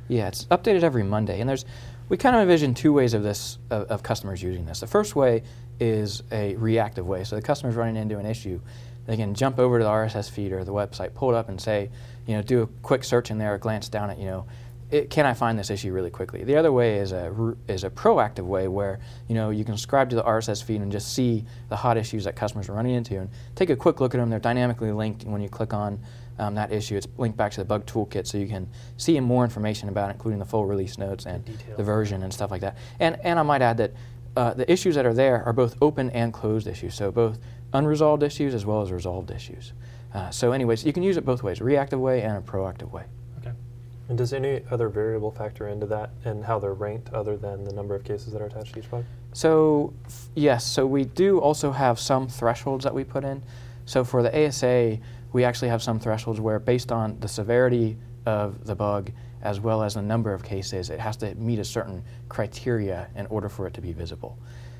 Yeah, 0.08 0.28
it's 0.28 0.44
updated 0.46 0.82
every 0.82 1.02
Monday, 1.02 1.40
and 1.40 1.48
there's 1.48 1.64
we 2.08 2.16
kind 2.16 2.36
of 2.36 2.42
envision 2.42 2.74
two 2.74 2.92
ways 2.92 3.14
of 3.14 3.22
this 3.22 3.58
of, 3.70 3.88
of 3.88 4.02
customers 4.02 4.42
using 4.42 4.64
this. 4.66 4.80
The 4.80 4.86
first 4.86 5.16
way 5.16 5.42
is 5.80 6.22
a 6.30 6.54
reactive 6.56 7.06
way, 7.06 7.24
so 7.24 7.36
the 7.36 7.42
customer's 7.42 7.74
running 7.74 7.96
into 7.96 8.18
an 8.18 8.26
issue, 8.26 8.60
they 9.06 9.16
can 9.16 9.34
jump 9.34 9.58
over 9.58 9.78
to 9.78 9.84
the 9.84 9.90
RSS 9.90 10.30
feed 10.30 10.52
or 10.52 10.64
the 10.64 10.72
website, 10.72 11.14
pull 11.14 11.30
it 11.30 11.36
up, 11.36 11.48
and 11.48 11.60
say, 11.60 11.90
you 12.26 12.36
know, 12.36 12.42
do 12.42 12.62
a 12.62 12.66
quick 12.82 13.04
search 13.04 13.30
in 13.30 13.38
there, 13.38 13.58
glance 13.58 13.88
down 13.88 14.10
at, 14.10 14.18
you 14.18 14.26
know, 14.26 14.46
it, 14.90 15.10
can 15.10 15.26
I 15.26 15.34
find 15.34 15.58
this 15.58 15.70
issue 15.70 15.92
really 15.92 16.10
quickly? 16.10 16.44
The 16.44 16.56
other 16.56 16.72
way 16.72 16.98
is 16.98 17.12
a 17.12 17.54
is 17.68 17.84
a 17.84 17.90
proactive 17.90 18.44
way 18.44 18.68
where 18.68 19.00
you 19.28 19.34
know 19.34 19.50
you 19.50 19.64
can 19.64 19.76
subscribe 19.76 20.10
to 20.10 20.16
the 20.16 20.22
RSS 20.22 20.62
feed 20.62 20.80
and 20.80 20.92
just 20.92 21.14
see 21.14 21.44
the 21.68 21.76
hot 21.76 21.96
issues 21.96 22.24
that 22.24 22.36
customers 22.36 22.68
are 22.68 22.74
running 22.74 22.94
into 22.94 23.18
and 23.18 23.28
take 23.54 23.70
a 23.70 23.76
quick 23.76 24.00
look 24.00 24.14
at 24.14 24.18
them. 24.18 24.30
They're 24.30 24.38
dynamically 24.38 24.92
linked 24.92 25.24
when 25.24 25.40
you 25.40 25.48
click 25.48 25.72
on 25.72 26.00
um, 26.38 26.54
that 26.54 26.72
issue. 26.72 26.96
It's 26.96 27.08
linked 27.16 27.36
back 27.36 27.52
to 27.52 27.60
the 27.60 27.64
bug 27.64 27.86
toolkit, 27.86 28.26
so 28.26 28.38
you 28.38 28.46
can 28.46 28.68
see 28.96 29.18
more 29.20 29.44
information 29.44 29.88
about 29.88 30.10
it, 30.10 30.14
including 30.14 30.38
the 30.38 30.44
full 30.44 30.66
release 30.66 30.98
notes 30.98 31.26
and 31.26 31.44
details. 31.44 31.76
the 31.76 31.82
version 31.82 32.22
and 32.22 32.32
stuff 32.32 32.50
like 32.50 32.60
that. 32.60 32.76
And 33.00 33.18
and 33.24 33.38
I 33.38 33.42
might 33.42 33.62
add 33.62 33.78
that 33.78 33.92
uh, 34.36 34.54
the 34.54 34.70
issues 34.70 34.94
that 34.96 35.06
are 35.06 35.14
there 35.14 35.44
are 35.44 35.52
both 35.52 35.76
open 35.80 36.10
and 36.10 36.32
closed 36.32 36.66
issues, 36.66 36.94
so 36.94 37.10
both 37.10 37.38
unresolved 37.72 38.22
issues 38.22 38.54
as 38.54 38.66
well 38.66 38.82
as 38.82 38.92
resolved 38.92 39.30
issues. 39.30 39.72
Uh, 40.12 40.30
so, 40.30 40.52
anyways, 40.52 40.84
you 40.84 40.92
can 40.92 41.02
use 41.02 41.16
it 41.16 41.24
both 41.24 41.42
ways: 41.42 41.60
reactive 41.60 42.00
way 42.00 42.22
and 42.22 42.36
a 42.36 42.40
proactive 42.40 42.90
way. 42.90 43.04
And 44.08 44.18
does 44.18 44.32
any 44.32 44.62
other 44.70 44.88
variable 44.88 45.30
factor 45.30 45.68
into 45.68 45.86
that 45.86 46.10
and 46.24 46.44
how 46.44 46.58
they're 46.58 46.74
ranked 46.74 47.12
other 47.12 47.36
than 47.36 47.64
the 47.64 47.72
number 47.72 47.94
of 47.94 48.04
cases 48.04 48.32
that 48.32 48.42
are 48.42 48.46
attached 48.46 48.74
to 48.74 48.80
each 48.80 48.90
bug? 48.90 49.04
So 49.32 49.94
yes, 50.34 50.64
so 50.64 50.86
we 50.86 51.04
do 51.04 51.38
also 51.38 51.72
have 51.72 51.98
some 51.98 52.28
thresholds 52.28 52.84
that 52.84 52.94
we 52.94 53.04
put 53.04 53.24
in. 53.24 53.42
So 53.86 54.04
for 54.04 54.22
the 54.22 54.46
ASA, 54.46 54.98
we 55.32 55.44
actually 55.44 55.68
have 55.68 55.82
some 55.82 55.98
thresholds 55.98 56.40
where, 56.40 56.58
based 56.58 56.92
on 56.92 57.18
the 57.20 57.28
severity 57.28 57.96
of 58.26 58.64
the 58.64 58.74
bug 58.74 59.10
as 59.42 59.60
well 59.60 59.82
as 59.82 59.94
the 59.94 60.02
number 60.02 60.32
of 60.32 60.42
cases, 60.42 60.88
it 60.88 60.98
has 60.98 61.16
to 61.18 61.34
meet 61.34 61.58
a 61.58 61.64
certain 61.64 62.02
criteria 62.28 63.08
in 63.14 63.26
order 63.26 63.48
for 63.48 63.66
it 63.66 63.74
to 63.74 63.80
be 63.80 63.92
visible. 63.92 64.38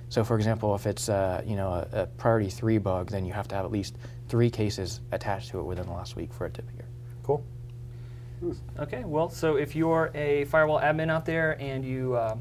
So, 0.09 0.25
for 0.25 0.37
example, 0.37 0.75
if 0.75 0.87
it's 0.87 1.09
uh, 1.09 1.43
you 1.47 1.57
know 1.57 1.69
a, 1.69 2.03
a, 2.03 2.07
priority 2.07 2.49
three 2.49 2.79
bug, 2.79 3.11
then 3.11 3.25
you 3.25 3.33
have 3.33 3.49
to 3.49 3.55
have 3.55 3.65
at 3.65 3.73
least 3.73 3.97
three 4.29 4.51
cases 4.51 5.01
attached 5.13 5.51
to 5.51 5.61
it 5.61 5.65
within 5.65 5.87
the 5.87 5.93
last 5.93 6.17
week 6.17 6.33
for 6.33 6.47
it 6.47 6.55
to 6.55 6.63
appear. 6.63 6.87
Cool. 7.23 7.45
Okay, 8.79 9.05
well, 9.05 9.29
so 9.29 9.57
if 9.57 9.75
you're 9.75 10.11
a 10.15 10.45
firewall 10.47 10.81
admin 10.81 11.11
out 11.11 11.25
there 11.25 11.61
and 11.61 11.85
you 11.85 12.15
uh, 12.15 12.37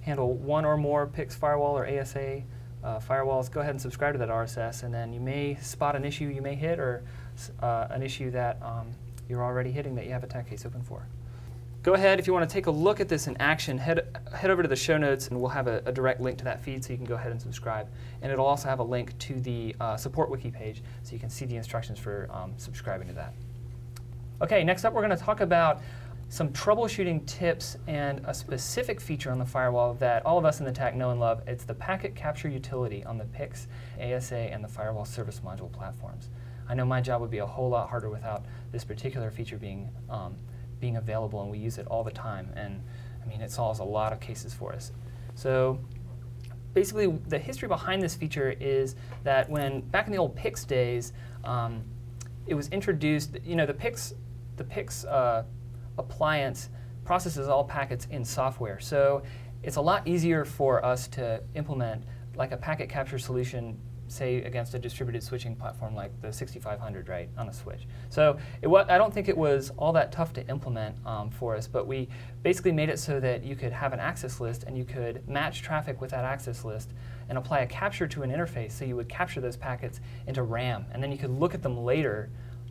handle 0.00 0.34
one 0.34 0.64
or 0.64 0.76
more 0.76 1.06
PIX 1.06 1.34
firewall 1.34 1.76
or 1.76 1.86
ASA 1.86 2.42
uh, 2.84 2.98
firewalls, 2.98 3.50
go 3.50 3.60
ahead 3.60 3.70
and 3.70 3.80
subscribe 3.80 4.14
to 4.14 4.18
that 4.18 4.28
RSS, 4.28 4.82
and 4.82 4.92
then 4.92 5.12
you 5.12 5.20
may 5.20 5.56
spot 5.56 5.96
an 5.96 6.04
issue 6.04 6.26
you 6.26 6.42
may 6.42 6.54
hit 6.54 6.78
or 6.78 7.02
uh, 7.60 7.88
an 7.90 8.02
issue 8.02 8.30
that 8.30 8.58
um, 8.62 8.90
you're 9.28 9.42
already 9.42 9.70
hitting 9.70 9.94
that 9.94 10.04
you 10.04 10.12
have 10.12 10.24
a 10.24 10.26
TAC 10.26 10.48
case 10.50 10.66
open 10.66 10.82
for. 10.82 11.06
Go 11.82 11.94
ahead, 11.94 12.20
if 12.20 12.28
you 12.28 12.32
want 12.32 12.48
to 12.48 12.52
take 12.52 12.66
a 12.66 12.70
look 12.70 13.00
at 13.00 13.08
this 13.08 13.26
in 13.26 13.36
action, 13.38 13.76
head, 13.76 14.06
head 14.32 14.50
over 14.50 14.62
to 14.62 14.68
the 14.68 14.76
show 14.76 14.96
notes 14.96 15.28
and 15.28 15.40
we'll 15.40 15.50
have 15.50 15.66
a, 15.66 15.82
a 15.84 15.90
direct 15.90 16.20
link 16.20 16.38
to 16.38 16.44
that 16.44 16.60
feed 16.60 16.84
so 16.84 16.92
you 16.92 16.96
can 16.96 17.06
go 17.06 17.16
ahead 17.16 17.32
and 17.32 17.42
subscribe. 17.42 17.88
And 18.20 18.30
it'll 18.30 18.46
also 18.46 18.68
have 18.68 18.78
a 18.78 18.84
link 18.84 19.18
to 19.18 19.40
the 19.40 19.74
uh, 19.80 19.96
support 19.96 20.30
wiki 20.30 20.52
page 20.52 20.80
so 21.02 21.12
you 21.12 21.18
can 21.18 21.28
see 21.28 21.44
the 21.44 21.56
instructions 21.56 21.98
for 21.98 22.28
um, 22.30 22.52
subscribing 22.56 23.08
to 23.08 23.14
that. 23.14 23.34
Okay, 24.42 24.64
next 24.64 24.84
up 24.84 24.92
we're 24.92 25.06
going 25.06 25.16
to 25.16 25.24
talk 25.24 25.40
about 25.40 25.80
some 26.28 26.48
troubleshooting 26.48 27.24
tips 27.26 27.76
and 27.86 28.20
a 28.26 28.34
specific 28.34 29.00
feature 29.00 29.30
on 29.30 29.38
the 29.38 29.46
firewall 29.46 29.94
that 29.94 30.26
all 30.26 30.36
of 30.36 30.44
us 30.44 30.58
in 30.58 30.66
the 30.66 30.72
TAC 30.72 30.96
know 30.96 31.10
and 31.10 31.20
love. 31.20 31.42
It's 31.46 31.62
the 31.62 31.74
packet 31.74 32.16
capture 32.16 32.48
utility 32.48 33.04
on 33.04 33.18
the 33.18 33.24
PIX, 33.26 33.68
ASA, 34.00 34.36
and 34.36 34.64
the 34.64 34.68
firewall 34.68 35.04
service 35.04 35.42
module 35.44 35.70
platforms. 35.70 36.28
I 36.68 36.74
know 36.74 36.84
my 36.84 37.00
job 37.00 37.20
would 37.20 37.30
be 37.30 37.38
a 37.38 37.46
whole 37.46 37.68
lot 37.68 37.88
harder 37.88 38.10
without 38.10 38.44
this 38.72 38.82
particular 38.82 39.30
feature 39.30 39.58
being, 39.58 39.88
um, 40.10 40.34
being 40.80 40.96
available, 40.96 41.40
and 41.40 41.48
we 41.48 41.58
use 41.58 41.78
it 41.78 41.86
all 41.86 42.02
the 42.02 42.10
time. 42.10 42.52
And 42.56 42.82
I 43.22 43.28
mean, 43.28 43.42
it 43.42 43.52
solves 43.52 43.78
a 43.78 43.84
lot 43.84 44.12
of 44.12 44.18
cases 44.18 44.52
for 44.52 44.72
us. 44.72 44.90
So 45.36 45.78
basically, 46.74 47.06
the 47.28 47.38
history 47.38 47.68
behind 47.68 48.02
this 48.02 48.16
feature 48.16 48.56
is 48.58 48.96
that 49.22 49.48
when 49.48 49.82
back 49.82 50.06
in 50.06 50.12
the 50.12 50.18
old 50.18 50.34
PIX 50.34 50.64
days, 50.64 51.12
um, 51.44 51.84
it 52.48 52.54
was 52.54 52.66
introduced. 52.70 53.36
You 53.44 53.54
know, 53.54 53.66
the 53.66 53.74
PIX, 53.74 54.14
the 54.56 54.64
PIX 54.64 55.04
uh, 55.04 55.44
appliance 55.98 56.70
processes 57.04 57.48
all 57.48 57.64
packets 57.64 58.06
in 58.10 58.24
software. 58.24 58.80
So 58.80 59.22
it's 59.62 59.76
a 59.76 59.80
lot 59.80 60.06
easier 60.06 60.44
for 60.44 60.84
us 60.84 61.08
to 61.08 61.42
implement 61.54 62.04
like 62.36 62.52
a 62.52 62.56
packet 62.56 62.88
capture 62.88 63.18
solution 63.18 63.78
say 64.12 64.42
against 64.42 64.74
a 64.74 64.78
distributed 64.78 65.22
switching 65.22 65.56
platform 65.56 65.94
like 65.94 66.10
the 66.20 66.30
6500 66.30 67.08
right 67.08 67.30
on 67.38 67.48
a 67.48 67.52
switch 67.52 67.86
so 68.10 68.36
i 68.62 68.98
don't 68.98 69.14
think 69.14 69.28
it 69.28 69.36
was 69.36 69.70
all 69.78 69.92
that 69.92 70.12
tough 70.12 70.34
to 70.34 70.46
implement 70.48 70.94
um, 71.06 71.30
for 71.30 71.56
us 71.56 71.66
but 71.66 71.86
we 71.86 72.08
basically 72.42 72.72
made 72.72 72.90
it 72.90 72.98
so 72.98 73.18
that 73.18 73.42
you 73.42 73.56
could 73.56 73.72
have 73.72 73.92
an 73.94 74.00
access 74.00 74.38
list 74.38 74.64
and 74.64 74.76
you 74.76 74.84
could 74.84 75.26
match 75.26 75.62
traffic 75.62 76.00
with 76.00 76.10
that 76.10 76.24
access 76.24 76.64
list 76.64 76.90
and 77.28 77.38
apply 77.38 77.60
a 77.60 77.66
capture 77.66 78.06
to 78.06 78.22
an 78.22 78.30
interface 78.30 78.72
so 78.72 78.84
you 78.84 78.96
would 78.96 79.08
capture 79.08 79.40
those 79.40 79.56
packets 79.56 80.00
into 80.26 80.42
ram 80.42 80.84
and 80.92 81.02
then 81.02 81.10
you 81.10 81.16
could 81.16 81.30
look 81.30 81.54
at 81.54 81.62
them 81.62 81.78
later 81.78 82.28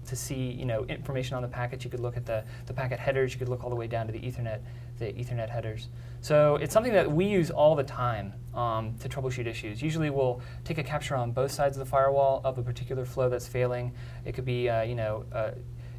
to 0.08 0.16
see 0.16 0.52
you 0.52 0.66
know 0.66 0.86
information 0.86 1.36
on 1.36 1.42
the 1.42 1.48
packets. 1.48 1.84
You 1.84 1.92
could 1.92 2.00
look 2.00 2.18
at 2.18 2.26
the, 2.26 2.44
the 2.66 2.74
packet 2.74 3.00
headers. 3.00 3.34
You 3.34 3.40
could 3.40 3.50
look 3.50 3.64
all 3.64 3.70
the 3.70 3.76
way 3.76 3.88
down 3.88 4.08
to 4.08 4.14
the 4.14 4.20
Ethernet 4.20 4.60
the 5.00 5.14
Ethernet 5.14 5.50
headers. 5.50 5.90
So 6.22 6.58
it's 6.58 6.74
something 6.74 6.94
that 6.94 7.12
we 7.12 7.26
use 7.26 7.50
all 7.50 7.76
the 7.76 7.84
time 7.84 8.34
um, 8.54 8.96
to 9.00 9.10
troubleshoot 9.10 9.48
issues. 9.48 9.82
Usually 9.82 10.10
we'll 10.10 10.42
take 10.64 10.78
a 10.78 10.84
capture 10.84 11.16
on 11.16 11.32
both 11.32 11.52
sides 11.52 11.76
of 11.76 11.80
the 11.84 11.90
firewall 11.90 12.42
of 12.44 12.58
a 12.58 12.64
particular 12.64 13.06
flow 13.06 13.28
that's 13.28 13.48
failing. 13.48 13.94
It 14.26 14.34
could 14.34 14.46
be 14.46 14.70
uh, 14.70 14.84
you 14.84 14.96
know 14.96 15.26
uh, 15.34 15.52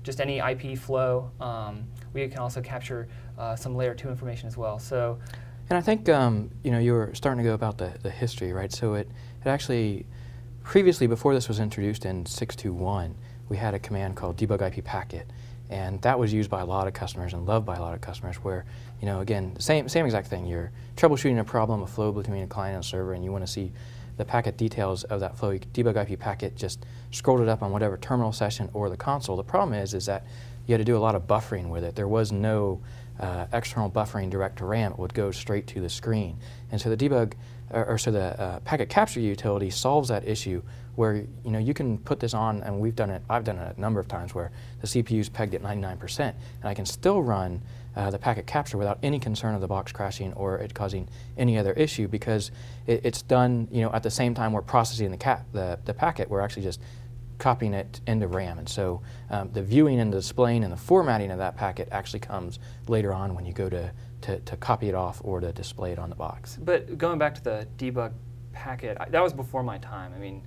just 0.02 0.20
any 0.20 0.38
IP 0.38 0.78
flow. 0.78 1.30
Um, 1.40 1.84
we 2.12 2.26
can 2.28 2.38
also 2.38 2.60
capture 2.60 3.08
uh, 3.38 3.56
some 3.56 3.74
layer 3.74 3.94
two 3.94 4.08
information 4.08 4.48
as 4.48 4.56
well. 4.56 4.78
So. 4.78 5.18
And 5.70 5.78
I 5.78 5.80
think 5.80 6.08
um, 6.08 6.50
you 6.62 6.70
know 6.70 6.78
you 6.78 6.92
were 6.92 7.12
starting 7.14 7.42
to 7.42 7.48
go 7.48 7.54
about 7.54 7.78
the, 7.78 7.94
the 8.02 8.10
history, 8.10 8.52
right? 8.52 8.70
So 8.72 8.94
it, 8.94 9.08
it 9.44 9.48
actually 9.48 10.06
previously 10.62 11.06
before 11.06 11.34
this 11.34 11.48
was 11.48 11.58
introduced 11.58 12.04
in 12.04 12.26
621 12.26 13.16
we 13.52 13.58
had 13.58 13.74
a 13.74 13.78
command 13.78 14.16
called 14.16 14.38
debug 14.38 14.62
IP 14.62 14.82
packet. 14.82 15.30
And 15.68 16.00
that 16.00 16.18
was 16.18 16.32
used 16.32 16.48
by 16.48 16.62
a 16.62 16.64
lot 16.64 16.86
of 16.86 16.94
customers 16.94 17.34
and 17.34 17.44
loved 17.44 17.66
by 17.66 17.76
a 17.76 17.82
lot 17.82 17.92
of 17.92 18.00
customers 18.00 18.36
where, 18.36 18.64
you 18.98 19.04
know, 19.04 19.20
again, 19.20 19.60
same, 19.60 19.90
same 19.90 20.06
exact 20.06 20.28
thing. 20.28 20.46
You're 20.46 20.72
troubleshooting 20.96 21.38
a 21.38 21.44
problem, 21.44 21.82
a 21.82 21.86
flow 21.86 22.12
between 22.12 22.42
a 22.42 22.46
client 22.46 22.76
and 22.76 22.84
a 22.84 22.86
server, 22.86 23.12
and 23.12 23.22
you 23.22 23.30
want 23.30 23.44
to 23.44 23.52
see 23.52 23.70
the 24.16 24.24
packet 24.24 24.56
details 24.56 25.04
of 25.04 25.20
that 25.20 25.36
flow. 25.36 25.50
You 25.50 25.60
debug 25.60 26.10
IP 26.10 26.18
packet, 26.18 26.56
just 26.56 26.86
scrolled 27.10 27.42
it 27.42 27.48
up 27.48 27.62
on 27.62 27.72
whatever 27.72 27.98
terminal 27.98 28.32
session 28.32 28.70
or 28.72 28.88
the 28.88 28.96
console. 28.96 29.36
The 29.36 29.44
problem 29.44 29.74
is, 29.74 29.92
is 29.92 30.06
that 30.06 30.24
you 30.66 30.72
had 30.72 30.78
to 30.78 30.84
do 30.84 30.96
a 30.96 31.04
lot 31.06 31.14
of 31.14 31.26
buffering 31.26 31.68
with 31.68 31.84
it. 31.84 31.94
There 31.94 32.08
was 32.08 32.32
no 32.32 32.80
uh, 33.20 33.46
external 33.52 33.90
buffering 33.90 34.30
direct 34.30 34.58
to 34.60 34.64
RAM. 34.64 34.92
It 34.92 34.98
would 34.98 35.12
go 35.12 35.30
straight 35.30 35.66
to 35.68 35.80
the 35.82 35.90
screen. 35.90 36.38
And 36.70 36.80
so 36.80 36.88
the 36.88 36.96
debug, 36.96 37.34
or, 37.70 37.84
or 37.84 37.98
so 37.98 38.12
the 38.12 38.40
uh, 38.40 38.60
packet 38.60 38.88
capture 38.88 39.20
utility 39.20 39.68
solves 39.68 40.08
that 40.08 40.26
issue 40.26 40.62
where 40.94 41.14
you 41.16 41.50
know 41.50 41.58
you 41.58 41.74
can 41.74 41.98
put 41.98 42.20
this 42.20 42.34
on, 42.34 42.62
and 42.62 42.78
we've 42.78 42.96
done 42.96 43.10
it. 43.10 43.22
I've 43.30 43.44
done 43.44 43.58
it 43.58 43.76
a 43.76 43.80
number 43.80 44.00
of 44.00 44.08
times 44.08 44.34
where 44.34 44.50
the 44.80 44.86
CPU 44.86 45.20
is 45.20 45.28
pegged 45.28 45.54
at 45.54 45.62
99%, 45.62 46.20
and 46.20 46.34
I 46.64 46.74
can 46.74 46.86
still 46.86 47.22
run 47.22 47.62
uh, 47.96 48.10
the 48.10 48.18
packet 48.18 48.46
capture 48.46 48.78
without 48.78 48.98
any 49.02 49.18
concern 49.18 49.54
of 49.54 49.60
the 49.60 49.66
box 49.66 49.92
crashing 49.92 50.32
or 50.34 50.58
it 50.58 50.74
causing 50.74 51.08
any 51.36 51.58
other 51.58 51.72
issue 51.74 52.08
because 52.08 52.50
it, 52.86 53.02
it's 53.04 53.22
done 53.22 53.68
you 53.70 53.82
know 53.82 53.92
at 53.92 54.02
the 54.02 54.10
same 54.10 54.34
time 54.34 54.52
we're 54.52 54.62
processing 54.62 55.10
the, 55.10 55.16
cap, 55.16 55.46
the, 55.52 55.78
the 55.84 55.94
packet. 55.94 56.28
We're 56.28 56.40
actually 56.40 56.62
just 56.62 56.80
copying 57.38 57.74
it 57.74 58.00
into 58.06 58.28
RAM, 58.28 58.58
and 58.58 58.68
so 58.68 59.02
um, 59.30 59.50
the 59.52 59.62
viewing 59.62 59.98
and 59.98 60.12
the 60.12 60.18
displaying 60.18 60.62
and 60.62 60.72
the 60.72 60.76
formatting 60.76 61.30
of 61.30 61.38
that 61.38 61.56
packet 61.56 61.88
actually 61.90 62.20
comes 62.20 62.58
later 62.86 63.12
on 63.12 63.34
when 63.34 63.44
you 63.44 63.52
go 63.52 63.68
to, 63.68 63.90
to, 64.20 64.38
to 64.40 64.56
copy 64.58 64.88
it 64.88 64.94
off 64.94 65.20
or 65.24 65.40
to 65.40 65.52
display 65.52 65.90
it 65.90 65.98
on 65.98 66.08
the 66.08 66.14
box. 66.14 66.58
But 66.62 66.96
going 66.98 67.18
back 67.18 67.34
to 67.34 67.42
the 67.42 67.66
debug 67.78 68.12
packet, 68.52 68.96
I, 69.00 69.08
that 69.08 69.22
was 69.22 69.32
before 69.32 69.62
my 69.62 69.78
time. 69.78 70.12
I 70.14 70.18
mean 70.18 70.42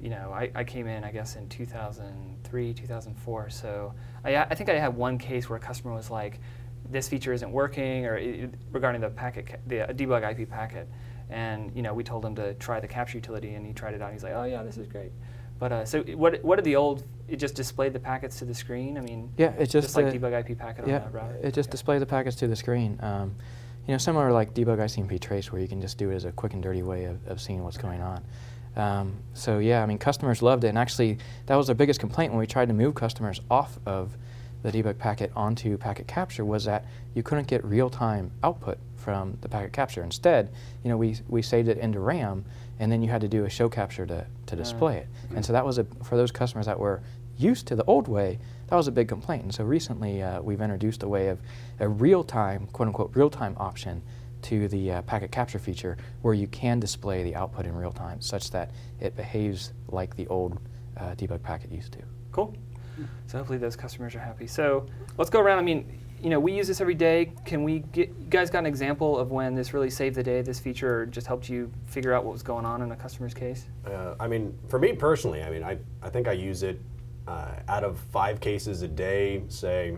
you 0.00 0.10
know, 0.10 0.32
I, 0.32 0.50
I 0.54 0.64
came 0.64 0.86
in, 0.86 1.04
I 1.04 1.10
guess, 1.10 1.36
in 1.36 1.48
2003, 1.48 2.74
2004. 2.74 3.50
So 3.50 3.94
I, 4.24 4.36
I 4.36 4.54
think 4.54 4.68
I 4.68 4.78
had 4.78 4.94
one 4.94 5.18
case 5.18 5.48
where 5.48 5.56
a 5.56 5.60
customer 5.60 5.94
was 5.94 6.10
like, 6.10 6.40
this 6.90 7.08
feature 7.08 7.32
isn't 7.32 7.50
working, 7.50 8.06
or 8.06 8.16
it, 8.16 8.54
regarding 8.70 9.00
the 9.00 9.10
packet, 9.10 9.60
the 9.66 9.78
debug 9.94 10.38
IP 10.38 10.48
packet. 10.48 10.88
And 11.28 11.74
you 11.74 11.82
know, 11.82 11.92
we 11.92 12.04
told 12.04 12.24
him 12.24 12.34
to 12.36 12.54
try 12.54 12.78
the 12.78 12.86
capture 12.86 13.18
utility, 13.18 13.54
and 13.54 13.66
he 13.66 13.72
tried 13.72 13.94
it 13.94 14.02
out. 14.02 14.10
And 14.10 14.14
he's 14.14 14.22
like, 14.22 14.34
"Oh 14.34 14.44
yeah, 14.44 14.62
this 14.62 14.76
is 14.76 14.86
great." 14.86 15.10
But 15.58 15.72
uh, 15.72 15.84
so 15.84 16.02
what? 16.02 16.42
What 16.44 16.56
did 16.56 16.64
the 16.64 16.76
old? 16.76 17.04
It 17.28 17.36
just 17.36 17.54
displayed 17.54 17.92
the 17.92 17.98
packets 17.98 18.38
to 18.38 18.44
the 18.44 18.54
screen. 18.54 18.96
I 18.96 19.00
mean, 19.00 19.32
yeah, 19.36 19.50
it 19.52 19.66
just, 19.66 19.88
just 19.88 19.96
like 19.96 20.06
debug 20.06 20.48
IP 20.48 20.56
packet 20.56 20.86
yeah, 20.86 20.96
on 20.96 21.00
that 21.02 21.12
router. 21.12 21.40
it 21.42 21.52
just 21.52 21.70
displayed 21.70 22.00
the 22.00 22.06
packets 22.06 22.36
to 22.36 22.46
the 22.46 22.54
screen. 22.54 22.98
Um, 23.02 23.34
you 23.86 23.92
know, 23.92 23.98
similar 23.98 24.32
like 24.32 24.54
debug 24.54 24.78
ICMP 24.78 25.20
trace, 25.20 25.50
where 25.50 25.60
you 25.60 25.68
can 25.68 25.80
just 25.80 25.98
do 25.98 26.10
it 26.10 26.14
as 26.14 26.24
a 26.24 26.32
quick 26.32 26.54
and 26.54 26.62
dirty 26.62 26.82
way 26.82 27.04
of, 27.04 27.26
of 27.26 27.40
seeing 27.40 27.64
what's 27.64 27.78
going 27.78 28.00
on. 28.00 28.24
Um, 28.76 29.16
so 29.34 29.58
yeah, 29.58 29.82
I 29.82 29.86
mean, 29.86 29.98
customers 29.98 30.42
loved 30.42 30.64
it, 30.64 30.68
and 30.68 30.78
actually, 30.78 31.18
that 31.46 31.56
was 31.56 31.68
our 31.68 31.74
biggest 31.74 31.98
complaint 31.98 32.32
when 32.32 32.38
we 32.38 32.46
tried 32.46 32.68
to 32.68 32.74
move 32.74 32.94
customers 32.94 33.40
off 33.50 33.78
of 33.86 34.16
the 34.62 34.72
debug 34.72 34.98
packet 34.98 35.30
onto 35.36 35.76
packet 35.78 36.06
capture 36.06 36.44
was 36.44 36.64
that 36.64 36.84
you 37.14 37.22
couldn't 37.22 37.46
get 37.46 37.64
real-time 37.64 38.30
output 38.42 38.78
from 38.96 39.38
the 39.40 39.48
packet 39.48 39.72
capture. 39.72 40.02
Instead, 40.02 40.50
you 40.82 40.90
know, 40.90 40.96
we, 40.96 41.16
we 41.28 41.40
saved 41.40 41.68
it 41.68 41.78
into 41.78 42.00
RAM, 42.00 42.44
and 42.80 42.90
then 42.90 43.02
you 43.02 43.08
had 43.08 43.20
to 43.20 43.28
do 43.28 43.44
a 43.44 43.50
show 43.50 43.68
capture 43.68 44.04
to, 44.06 44.26
to 44.46 44.56
display 44.56 44.98
it. 44.98 45.08
And 45.34 45.44
so 45.44 45.52
that 45.52 45.64
was 45.64 45.78
a, 45.78 45.84
for 46.02 46.16
those 46.16 46.32
customers 46.32 46.66
that 46.66 46.78
were 46.78 47.00
used 47.38 47.66
to 47.68 47.76
the 47.76 47.84
old 47.84 48.08
way, 48.08 48.38
that 48.66 48.76
was 48.76 48.88
a 48.88 48.92
big 48.92 49.08
complaint. 49.08 49.44
And 49.44 49.54
so 49.54 49.62
recently, 49.62 50.22
uh, 50.22 50.42
we've 50.42 50.60
introduced 50.60 51.02
a 51.02 51.08
way 51.08 51.28
of 51.28 51.38
a 51.78 51.88
real-time, 51.88 52.66
quote-unquote, 52.72 53.12
real-time 53.14 53.54
option 53.58 54.02
to 54.46 54.68
the 54.68 54.92
uh, 54.92 55.02
packet 55.02 55.32
capture 55.32 55.58
feature 55.58 55.96
where 56.22 56.32
you 56.32 56.46
can 56.46 56.78
display 56.78 57.24
the 57.24 57.34
output 57.34 57.66
in 57.66 57.74
real 57.74 57.90
time 57.90 58.20
such 58.20 58.52
that 58.52 58.70
it 59.00 59.16
behaves 59.16 59.72
like 59.88 60.14
the 60.14 60.26
old 60.28 60.60
uh, 60.96 61.16
debug 61.16 61.42
packet 61.42 61.72
used 61.72 61.92
to. 61.92 61.98
Cool. 62.30 62.54
So 63.26 63.38
hopefully 63.38 63.58
those 63.58 63.74
customers 63.74 64.14
are 64.14 64.20
happy. 64.20 64.46
So 64.46 64.86
let's 65.18 65.30
go 65.30 65.40
around. 65.40 65.58
I 65.58 65.62
mean, 65.62 65.98
you 66.22 66.30
know, 66.30 66.38
we 66.38 66.52
use 66.52 66.68
this 66.68 66.80
every 66.80 66.94
day. 66.94 67.32
Can 67.44 67.64
we 67.64 67.80
get, 67.80 68.08
you 68.08 68.26
guys 68.30 68.48
got 68.48 68.60
an 68.60 68.66
example 68.66 69.18
of 69.18 69.32
when 69.32 69.54
this 69.54 69.74
really 69.74 69.90
saved 69.90 70.14
the 70.14 70.22
day, 70.22 70.42
this 70.42 70.60
feature, 70.60 71.00
or 71.00 71.06
just 71.06 71.26
helped 71.26 71.48
you 71.48 71.70
figure 71.86 72.14
out 72.14 72.24
what 72.24 72.32
was 72.32 72.44
going 72.44 72.64
on 72.64 72.82
in 72.82 72.92
a 72.92 72.96
customer's 72.96 73.34
case? 73.34 73.66
Uh, 73.84 74.14
I 74.20 74.28
mean, 74.28 74.56
for 74.68 74.78
me 74.78 74.92
personally, 74.92 75.42
I 75.42 75.50
mean, 75.50 75.64
I, 75.64 75.76
I 76.00 76.08
think 76.08 76.28
I 76.28 76.32
use 76.32 76.62
it 76.62 76.80
uh, 77.26 77.56
out 77.68 77.82
of 77.82 77.98
five 77.98 78.38
cases 78.38 78.82
a 78.82 78.88
day, 78.88 79.42
say 79.48 79.96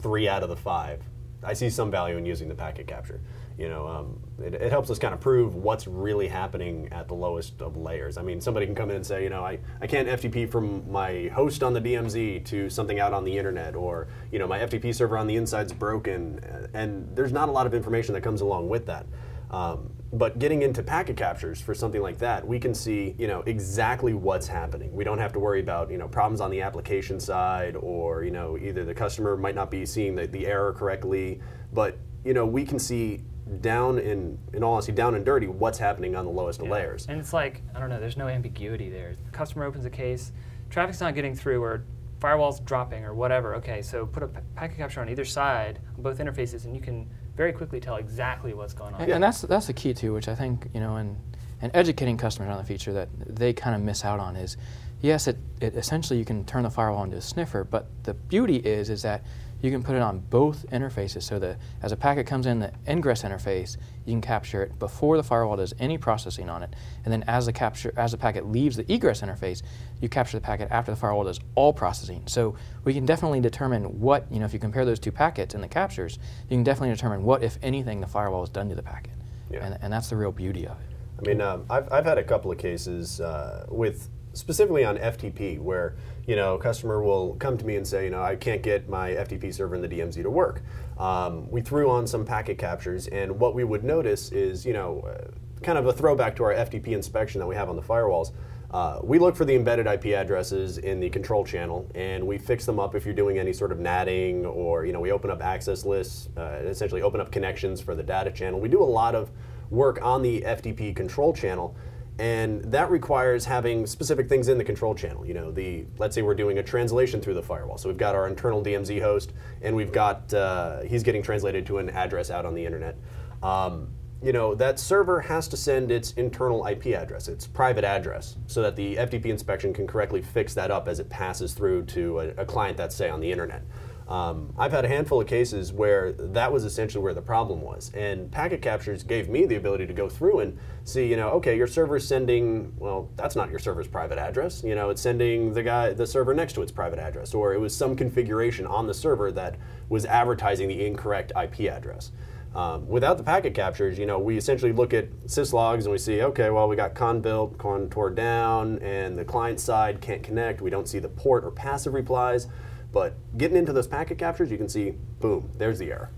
three 0.00 0.28
out 0.28 0.42
of 0.42 0.48
the 0.48 0.56
five. 0.56 1.02
I 1.44 1.52
see 1.52 1.70
some 1.70 1.90
value 1.90 2.16
in 2.16 2.26
using 2.26 2.48
the 2.48 2.54
packet 2.54 2.88
capture 2.88 3.20
you 3.58 3.70
know, 3.70 3.86
um, 3.86 4.20
it, 4.44 4.54
it, 4.54 4.70
helps 4.70 4.90
us 4.90 4.98
kind 4.98 5.14
of 5.14 5.20
prove 5.20 5.54
what's 5.54 5.86
really 5.86 6.28
happening 6.28 6.88
at 6.92 7.08
the 7.08 7.14
lowest 7.14 7.62
of 7.62 7.76
layers. 7.76 8.18
I 8.18 8.22
mean, 8.22 8.38
somebody 8.40 8.66
can 8.66 8.74
come 8.74 8.90
in 8.90 8.96
and 8.96 9.06
say, 9.06 9.22
you 9.22 9.30
know, 9.30 9.42
I, 9.42 9.58
I 9.80 9.86
can't 9.86 10.06
FTP 10.08 10.50
from 10.50 10.90
my 10.90 11.28
host 11.28 11.62
on 11.62 11.72
the 11.72 11.80
DMZ 11.80 12.44
to 12.46 12.68
something 12.68 13.00
out 13.00 13.14
on 13.14 13.24
the 13.24 13.36
internet, 13.36 13.74
or, 13.74 14.08
you 14.30 14.38
know, 14.38 14.46
my 14.46 14.58
FTP 14.58 14.94
server 14.94 15.16
on 15.16 15.26
the 15.26 15.36
inside's 15.36 15.72
broken, 15.72 16.38
and 16.74 17.08
there's 17.16 17.32
not 17.32 17.48
a 17.48 17.52
lot 17.52 17.66
of 17.66 17.72
information 17.72 18.12
that 18.12 18.20
comes 18.20 18.42
along 18.42 18.68
with 18.68 18.84
that. 18.86 19.06
Um, 19.50 19.92
but 20.12 20.38
getting 20.38 20.62
into 20.62 20.82
packet 20.82 21.16
captures 21.16 21.60
for 21.60 21.74
something 21.74 22.02
like 22.02 22.18
that, 22.18 22.46
we 22.46 22.58
can 22.58 22.74
see 22.74 23.14
you 23.18 23.26
know 23.26 23.42
exactly 23.42 24.14
what's 24.14 24.46
happening. 24.46 24.92
We 24.92 25.04
don't 25.04 25.18
have 25.18 25.32
to 25.34 25.38
worry 25.38 25.60
about 25.60 25.90
you 25.90 25.98
know 25.98 26.08
problems 26.08 26.40
on 26.40 26.50
the 26.50 26.62
application 26.62 27.20
side, 27.20 27.76
or 27.76 28.24
you 28.24 28.30
know 28.30 28.58
either 28.58 28.84
the 28.84 28.94
customer 28.94 29.36
might 29.36 29.54
not 29.54 29.70
be 29.70 29.86
seeing 29.86 30.14
the, 30.14 30.26
the 30.26 30.46
error 30.46 30.72
correctly, 30.72 31.40
but 31.72 31.98
you 32.24 32.34
know 32.34 32.44
we 32.44 32.64
can 32.64 32.78
see 32.78 33.22
down 33.60 33.98
in 33.98 34.38
in 34.52 34.64
all 34.64 34.74
honesty 34.74 34.92
down 34.92 35.14
and 35.14 35.24
dirty 35.24 35.46
what's 35.46 35.78
happening 35.78 36.16
on 36.16 36.24
the 36.24 36.30
lowest 36.30 36.60
of 36.60 36.66
Yeah. 36.66 36.72
layers. 36.72 37.06
And 37.08 37.20
it's 37.20 37.32
like, 37.32 37.62
I 37.74 37.80
don't 37.80 37.88
know, 37.88 38.00
there's 38.00 38.16
no 38.16 38.28
ambiguity 38.28 38.90
there. 38.90 39.14
The 39.24 39.30
Customer 39.30 39.64
opens 39.64 39.84
a 39.84 39.90
case, 39.90 40.32
traffic's 40.70 41.00
not 41.00 41.14
getting 41.14 41.34
through, 41.34 41.62
or 41.62 41.84
firewall's 42.20 42.58
dropping, 42.60 43.04
or 43.04 43.14
whatever. 43.14 43.54
Okay, 43.56 43.82
so 43.82 44.06
put 44.06 44.22
a 44.22 44.28
packet 44.56 44.78
capture 44.78 45.00
on 45.00 45.08
either 45.08 45.24
side, 45.24 45.78
on 45.96 46.02
both 46.02 46.18
interfaces, 46.18 46.64
and 46.64 46.74
you 46.74 46.80
can 46.82 47.08
very 47.36 47.52
quickly 47.52 47.78
tell 47.78 47.96
exactly 47.96 48.52
what's 48.54 48.72
going 48.72 48.94
on. 48.94 49.02
And, 49.02 49.12
and 49.12 49.22
that's 49.22 49.42
that's 49.42 49.66
the 49.68 49.72
key 49.72 49.94
too, 49.94 50.12
which 50.12 50.26
I 50.28 50.34
think 50.34 50.68
you 50.74 50.80
know, 50.80 50.96
and 50.96 51.16
and 51.62 51.70
educating 51.74 52.16
customers 52.18 52.50
on 52.50 52.58
the 52.58 52.64
feature 52.64 52.92
that 52.94 53.08
they 53.26 53.52
kind 53.52 53.76
of 53.76 53.80
miss 53.80 54.04
out 54.04 54.18
on 54.20 54.36
is, 54.36 54.56
yes, 55.00 55.26
it, 55.28 55.38
it 55.60 55.74
essentially 55.76 56.18
you 56.18 56.24
can 56.24 56.44
turn 56.44 56.64
the 56.64 56.70
firewall 56.70 57.04
into 57.04 57.16
a 57.16 57.22
sniffer, 57.22 57.62
but 57.64 57.86
the 58.02 58.12
beauty 58.14 58.56
is 58.56 58.90
is 58.90 59.02
that 59.02 59.22
you 59.62 59.70
can 59.70 59.82
put 59.82 59.94
it 59.96 60.02
on 60.02 60.18
both 60.18 60.66
interfaces. 60.70 61.22
So 61.22 61.38
that 61.38 61.58
as 61.82 61.92
a 61.92 61.96
packet 61.96 62.26
comes 62.26 62.46
in 62.46 62.60
the 62.60 62.72
ingress 62.88 63.22
interface, 63.22 63.76
you 64.04 64.12
can 64.12 64.20
capture 64.20 64.62
it 64.62 64.78
before 64.78 65.16
the 65.16 65.22
firewall 65.22 65.56
does 65.56 65.74
any 65.78 65.98
processing 65.98 66.48
on 66.48 66.62
it, 66.62 66.74
and 67.04 67.12
then 67.12 67.24
as 67.26 67.46
the 67.46 67.52
capture 67.52 67.92
as 67.96 68.12
the 68.12 68.18
packet 68.18 68.46
leaves 68.46 68.76
the 68.76 68.90
egress 68.92 69.22
interface, 69.22 69.62
you 70.00 70.08
capture 70.08 70.36
the 70.36 70.42
packet 70.42 70.68
after 70.70 70.90
the 70.92 70.96
firewall 70.96 71.24
does 71.24 71.40
all 71.54 71.72
processing. 71.72 72.22
So 72.26 72.54
we 72.84 72.94
can 72.94 73.06
definitely 73.06 73.40
determine 73.40 74.00
what 74.00 74.26
you 74.30 74.38
know 74.38 74.44
if 74.46 74.52
you 74.52 74.58
compare 74.58 74.84
those 74.84 74.98
two 75.00 75.12
packets 75.12 75.54
in 75.54 75.60
the 75.60 75.68
captures, 75.68 76.18
you 76.48 76.56
can 76.56 76.64
definitely 76.64 76.94
determine 76.94 77.24
what 77.24 77.42
if 77.42 77.58
anything 77.62 78.00
the 78.00 78.06
firewall 78.06 78.40
has 78.42 78.50
done 78.50 78.68
to 78.68 78.74
the 78.74 78.82
packet, 78.82 79.12
Yeah. 79.50 79.64
and, 79.64 79.78
and 79.80 79.92
that's 79.92 80.10
the 80.10 80.16
real 80.16 80.32
beauty 80.32 80.66
of 80.66 80.78
it. 80.80 80.86
I 81.18 81.22
mean, 81.28 81.40
um, 81.40 81.64
I've, 81.70 81.90
I've 81.90 82.04
had 82.04 82.18
a 82.18 82.22
couple 82.22 82.52
of 82.52 82.58
cases 82.58 83.20
uh, 83.22 83.64
with 83.70 84.10
specifically 84.34 84.84
on 84.84 84.98
FTP 84.98 85.58
where 85.58 85.96
you 86.26 86.36
know 86.36 86.54
a 86.54 86.58
customer 86.58 87.02
will 87.02 87.34
come 87.34 87.56
to 87.56 87.64
me 87.64 87.76
and 87.76 87.86
say, 87.86 88.04
you 88.04 88.10
know, 88.10 88.22
I 88.22 88.36
can't 88.36 88.62
get 88.62 88.88
my 88.88 89.10
FTP 89.10 89.54
server 89.54 89.74
in 89.74 89.82
the 89.82 89.88
DMZ 89.88 90.22
to 90.22 90.30
work. 90.30 90.62
Um, 90.98 91.50
we 91.50 91.60
threw 91.60 91.90
on 91.90 92.06
some 92.06 92.24
packet 92.24 92.58
captures, 92.58 93.06
and 93.08 93.38
what 93.38 93.54
we 93.54 93.64
would 93.64 93.84
notice 93.84 94.32
is, 94.32 94.64
you 94.64 94.72
know, 94.72 95.00
uh, 95.00 95.30
kind 95.62 95.78
of 95.78 95.86
a 95.86 95.92
throwback 95.92 96.36
to 96.36 96.44
our 96.44 96.54
FTP 96.54 96.88
inspection 96.88 97.38
that 97.40 97.46
we 97.46 97.54
have 97.54 97.68
on 97.68 97.76
the 97.76 97.82
firewalls. 97.82 98.32
Uh, 98.70 98.98
we 99.02 99.18
look 99.18 99.36
for 99.36 99.44
the 99.44 99.54
embedded 99.54 99.86
IP 99.86 100.06
addresses 100.06 100.78
in 100.78 100.98
the 100.98 101.08
control 101.08 101.44
channel, 101.44 101.88
and 101.94 102.26
we 102.26 102.36
fix 102.36 102.66
them 102.66 102.80
up 102.80 102.94
if 102.94 103.04
you're 103.04 103.14
doing 103.14 103.38
any 103.38 103.52
sort 103.52 103.70
of 103.70 103.78
natting, 103.78 104.44
or 104.44 104.84
you 104.84 104.92
know, 104.92 105.00
we 105.00 105.12
open 105.12 105.30
up 105.30 105.42
access 105.42 105.84
lists, 105.84 106.28
uh, 106.36 106.60
essentially 106.64 107.02
open 107.02 107.20
up 107.20 107.30
connections 107.30 107.80
for 107.80 107.94
the 107.94 108.02
data 108.02 108.30
channel. 108.30 108.58
We 108.58 108.68
do 108.68 108.82
a 108.82 108.84
lot 108.84 109.14
of 109.14 109.30
work 109.70 110.00
on 110.02 110.22
the 110.22 110.42
FTP 110.42 110.94
control 110.94 111.32
channel, 111.32 111.76
and 112.18 112.62
that 112.64 112.90
requires 112.90 113.44
having 113.44 113.86
specific 113.86 114.28
things 114.28 114.48
in 114.48 114.56
the 114.56 114.64
control 114.64 114.94
channel. 114.94 115.26
You 115.26 115.34
know, 115.34 115.50
the 115.50 115.84
let's 115.98 116.14
say 116.14 116.22
we're 116.22 116.34
doing 116.34 116.58
a 116.58 116.62
translation 116.62 117.20
through 117.20 117.34
the 117.34 117.42
firewall, 117.42 117.78
so 117.78 117.88
we've 117.88 117.98
got 117.98 118.14
our 118.14 118.26
internal 118.26 118.64
DMZ 118.64 119.00
host, 119.02 119.32
and 119.60 119.76
we've 119.76 119.92
got 119.92 120.32
uh, 120.32 120.80
he's 120.82 121.02
getting 121.02 121.22
translated 121.22 121.66
to 121.66 121.78
an 121.78 121.90
address 121.90 122.30
out 122.30 122.46
on 122.46 122.54
the 122.54 122.64
internet. 122.64 122.96
Um, 123.42 123.88
you 124.22 124.32
know, 124.32 124.54
that 124.54 124.78
server 124.78 125.20
has 125.20 125.46
to 125.48 125.58
send 125.58 125.90
its 125.90 126.12
internal 126.12 126.66
IP 126.66 126.86
address, 126.86 127.28
its 127.28 127.46
private 127.46 127.84
address, 127.84 128.36
so 128.46 128.62
that 128.62 128.74
the 128.74 128.96
FTP 128.96 129.26
inspection 129.26 129.74
can 129.74 129.86
correctly 129.86 130.22
fix 130.22 130.54
that 130.54 130.70
up 130.70 130.88
as 130.88 131.00
it 131.00 131.10
passes 131.10 131.52
through 131.52 131.84
to 131.84 132.20
a, 132.20 132.28
a 132.38 132.44
client 132.46 132.78
that's, 132.78 132.96
say, 132.96 133.10
on 133.10 133.20
the 133.20 133.30
internet. 133.30 133.62
Um, 134.08 134.54
I've 134.56 134.70
had 134.70 134.84
a 134.84 134.88
handful 134.88 135.20
of 135.20 135.26
cases 135.26 135.72
where 135.72 136.12
that 136.12 136.52
was 136.52 136.64
essentially 136.64 137.02
where 137.02 137.14
the 137.14 137.22
problem 137.22 137.60
was. 137.60 137.90
And 137.92 138.30
packet 138.30 138.62
captures 138.62 139.02
gave 139.02 139.28
me 139.28 139.46
the 139.46 139.56
ability 139.56 139.86
to 139.86 139.92
go 139.92 140.08
through 140.08 140.40
and 140.40 140.58
see, 140.84 141.06
you 141.06 141.16
know, 141.16 141.30
okay, 141.30 141.56
your 141.56 141.66
server's 141.66 142.06
sending, 142.06 142.72
well, 142.78 143.10
that's 143.16 143.34
not 143.34 143.50
your 143.50 143.58
server's 143.58 143.88
private 143.88 144.18
address. 144.18 144.62
You 144.62 144.76
know, 144.76 144.90
it's 144.90 145.02
sending 145.02 145.54
the 145.54 145.62
guy, 145.62 145.92
the 145.92 146.06
server 146.06 146.34
next 146.34 146.52
to 146.52 146.62
its 146.62 146.70
private 146.70 147.00
address, 147.00 147.34
or 147.34 147.52
it 147.52 147.58
was 147.58 147.74
some 147.74 147.96
configuration 147.96 148.64
on 148.64 148.86
the 148.86 148.94
server 148.94 149.32
that 149.32 149.56
was 149.88 150.06
advertising 150.06 150.68
the 150.68 150.86
incorrect 150.86 151.32
IP 151.40 151.62
address. 151.62 152.12
Um, 152.54 152.88
without 152.88 153.18
the 153.18 153.24
packet 153.24 153.54
captures, 153.54 153.98
you 153.98 154.06
know, 154.06 154.18
we 154.18 154.38
essentially 154.38 154.72
look 154.72 154.94
at 154.94 155.10
syslogs 155.26 155.82
and 155.82 155.90
we 155.90 155.98
see, 155.98 156.22
okay, 156.22 156.48
well, 156.48 156.68
we 156.68 156.76
got 156.76 156.94
con 156.94 157.20
built, 157.20 157.58
con 157.58 157.90
tore 157.90 158.08
down, 158.08 158.78
and 158.78 159.18
the 159.18 159.26
client 159.26 159.60
side 159.60 160.00
can't 160.00 160.22
connect. 160.22 160.62
We 160.62 160.70
don't 160.70 160.88
see 160.88 160.98
the 160.98 161.08
port 161.08 161.44
or 161.44 161.50
passive 161.50 161.92
replies. 161.92 162.46
But 162.92 163.14
getting 163.36 163.56
into 163.56 163.72
those 163.72 163.86
packet 163.86 164.18
captures, 164.18 164.50
you 164.50 164.58
can 164.58 164.68
see, 164.68 164.94
boom, 165.20 165.50
there's 165.58 165.78
the 165.78 165.90
error. 165.90 166.10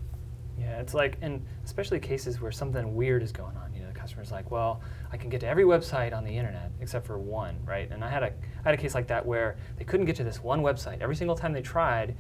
Yeah, 0.59 0.81
it's 0.81 0.95
like, 0.95 1.17
and 1.23 1.45
especially 1.65 2.01
cases 2.01 2.41
where 2.41 2.51
something 2.51 2.95
weird 2.95 3.23
is 3.23 3.33
going 3.33 3.57
on. 3.57 3.73
You 3.75 3.81
know, 3.81 3.89
the 3.89 3.99
customer's 3.99 4.33
like, 4.33 4.51
"Well, 4.51 4.81
I 5.13 5.17
can 5.17 5.31
get 5.31 5.41
to 5.41 5.47
every 5.47 5.65
website 5.65 6.13
on 6.13 6.25
the 6.25 6.37
internet 6.37 6.73
except 6.81 7.07
for 7.07 7.19
one, 7.19 7.57
right?" 7.65 7.89
And 7.91 8.05
I 8.05 8.09
had 8.09 8.23
a, 8.23 8.27
I 8.27 8.65
had 8.65 8.75
a 8.75 8.77
case 8.77 8.95
like 8.95 9.07
that 9.07 9.25
where 9.25 9.57
they 9.77 9.85
couldn't 9.85 10.07
get 10.07 10.17
to 10.17 10.25
this 10.25 10.43
one 10.43 10.63
website. 10.63 11.01
Every 11.01 11.15
single 11.15 11.37
time 11.37 11.53
they 11.53 11.63
tried, 11.63 12.17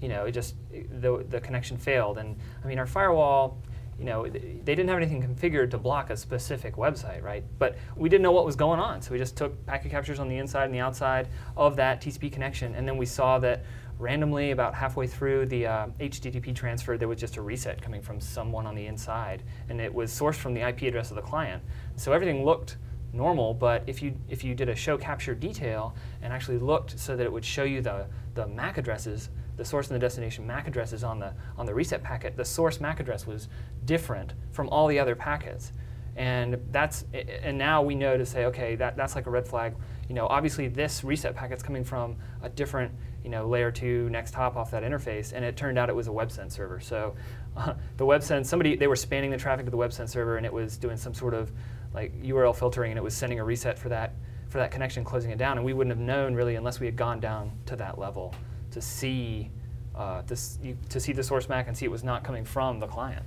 you 0.00 0.08
know, 0.08 0.24
it 0.24 0.32
just 0.32 0.54
the 0.70 1.24
the 1.28 1.40
connection 1.40 1.76
failed. 1.76 2.18
And 2.18 2.38
I 2.64 2.68
mean, 2.68 2.78
our 2.78 2.86
firewall. 2.86 3.58
You 3.98 4.06
know, 4.06 4.26
they 4.26 4.62
didn't 4.64 4.88
have 4.88 4.96
anything 4.96 5.22
configured 5.22 5.70
to 5.72 5.78
block 5.78 6.08
a 6.08 6.16
specific 6.16 6.76
website, 6.76 7.22
right? 7.22 7.44
But 7.58 7.76
we 7.96 8.08
didn't 8.08 8.22
know 8.22 8.32
what 8.32 8.46
was 8.46 8.56
going 8.56 8.80
on, 8.80 9.02
so 9.02 9.12
we 9.12 9.18
just 9.18 9.36
took 9.36 9.66
packet 9.66 9.90
captures 9.90 10.18
on 10.18 10.26
the 10.26 10.38
inside 10.38 10.64
and 10.64 10.74
the 10.74 10.80
outside 10.80 11.28
of 11.54 11.76
that 11.76 12.00
TCP 12.00 12.32
connection, 12.32 12.74
and 12.74 12.88
then 12.88 12.96
we 12.96 13.04
saw 13.04 13.38
that 13.40 13.62
randomly 14.00 14.50
about 14.50 14.74
halfway 14.74 15.06
through 15.06 15.46
the 15.46 15.66
uh, 15.66 15.86
HTTP 16.00 16.54
transfer, 16.54 16.96
there 16.96 17.08
was 17.08 17.20
just 17.20 17.36
a 17.36 17.42
reset 17.42 17.80
coming 17.80 18.00
from 18.00 18.20
someone 18.20 18.66
on 18.66 18.74
the 18.74 18.86
inside, 18.86 19.42
and 19.68 19.80
it 19.80 19.92
was 19.92 20.10
sourced 20.10 20.36
from 20.36 20.54
the 20.54 20.66
IP 20.66 20.82
address 20.82 21.10
of 21.10 21.16
the 21.16 21.22
client. 21.22 21.62
So 21.96 22.12
everything 22.12 22.44
looked 22.44 22.78
normal, 23.12 23.54
but 23.54 23.82
if 23.86 24.02
you 24.02 24.14
if 24.28 24.42
you 24.42 24.54
did 24.54 24.68
a 24.68 24.74
show 24.74 24.96
capture 24.96 25.34
detail 25.34 25.94
and 26.22 26.32
actually 26.32 26.58
looked 26.58 26.98
so 26.98 27.16
that 27.16 27.24
it 27.24 27.32
would 27.32 27.44
show 27.44 27.64
you 27.64 27.80
the 27.82 28.06
the 28.34 28.46
MAC 28.46 28.78
addresses, 28.78 29.28
the 29.56 29.64
source 29.64 29.88
and 29.88 29.96
the 29.96 30.00
destination 30.00 30.46
MAC 30.46 30.68
addresses 30.68 31.04
on 31.04 31.18
the 31.18 31.32
on 31.58 31.66
the 31.66 31.74
reset 31.74 32.02
packet, 32.02 32.36
the 32.36 32.44
source 32.44 32.80
MAC 32.80 33.00
address 33.00 33.26
was 33.26 33.48
different 33.84 34.32
from 34.52 34.68
all 34.68 34.86
the 34.86 34.98
other 34.98 35.14
packets 35.14 35.72
and 36.16 36.58
that's 36.70 37.04
and 37.42 37.56
now 37.56 37.82
we 37.82 37.94
know 37.94 38.16
to 38.16 38.26
say 38.26 38.44
okay 38.44 38.74
that, 38.74 38.96
that's 38.96 39.14
like 39.14 39.26
a 39.26 39.30
red 39.30 39.46
flag 39.46 39.74
you 40.10 40.16
know 40.16 40.26
obviously 40.26 40.66
this 40.66 41.04
reset 41.04 41.36
packet's 41.36 41.62
coming 41.62 41.84
from 41.84 42.16
a 42.42 42.48
different 42.48 42.92
you 43.22 43.30
know 43.30 43.46
layer 43.48 43.70
2 43.70 44.10
next 44.10 44.34
hop 44.34 44.56
off 44.56 44.72
that 44.72 44.82
interface 44.82 45.32
and 45.32 45.44
it 45.44 45.56
turned 45.56 45.78
out 45.78 45.88
it 45.88 45.94
was 45.94 46.08
a 46.08 46.10
websense 46.10 46.50
server. 46.50 46.80
So 46.80 47.14
uh, 47.56 47.74
the 47.96 48.04
websense 48.04 48.46
somebody 48.46 48.74
they 48.74 48.88
were 48.88 48.96
spanning 48.96 49.30
the 49.30 49.36
traffic 49.36 49.66
to 49.66 49.70
the 49.70 49.76
websense 49.76 50.08
server 50.08 50.36
and 50.36 50.44
it 50.44 50.52
was 50.52 50.76
doing 50.76 50.96
some 50.96 51.14
sort 51.14 51.32
of 51.32 51.52
like 51.94 52.12
url 52.22 52.54
filtering 52.54 52.90
and 52.90 52.98
it 52.98 53.02
was 53.04 53.14
sending 53.14 53.38
a 53.38 53.44
reset 53.44 53.78
for 53.78 53.88
that 53.88 54.14
for 54.48 54.58
that 54.58 54.72
connection 54.72 55.04
closing 55.04 55.30
it 55.30 55.38
down. 55.38 55.56
And 55.58 55.64
we 55.64 55.72
wouldn't 55.72 55.96
have 55.96 56.04
known 56.04 56.34
really 56.34 56.56
unless 56.56 56.80
we 56.80 56.86
had 56.86 56.96
gone 56.96 57.20
down 57.20 57.52
to 57.66 57.76
that 57.76 57.96
level 57.96 58.34
to 58.72 58.82
see 58.82 59.48
uh, 59.94 60.22
this, 60.22 60.58
you, 60.60 60.76
to 60.88 60.98
see 60.98 61.12
the 61.12 61.22
source 61.22 61.48
mac 61.48 61.68
and 61.68 61.76
see 61.76 61.84
it 61.84 61.90
was 61.90 62.02
not 62.02 62.24
coming 62.24 62.44
from 62.44 62.80
the 62.80 62.86
client. 62.88 63.24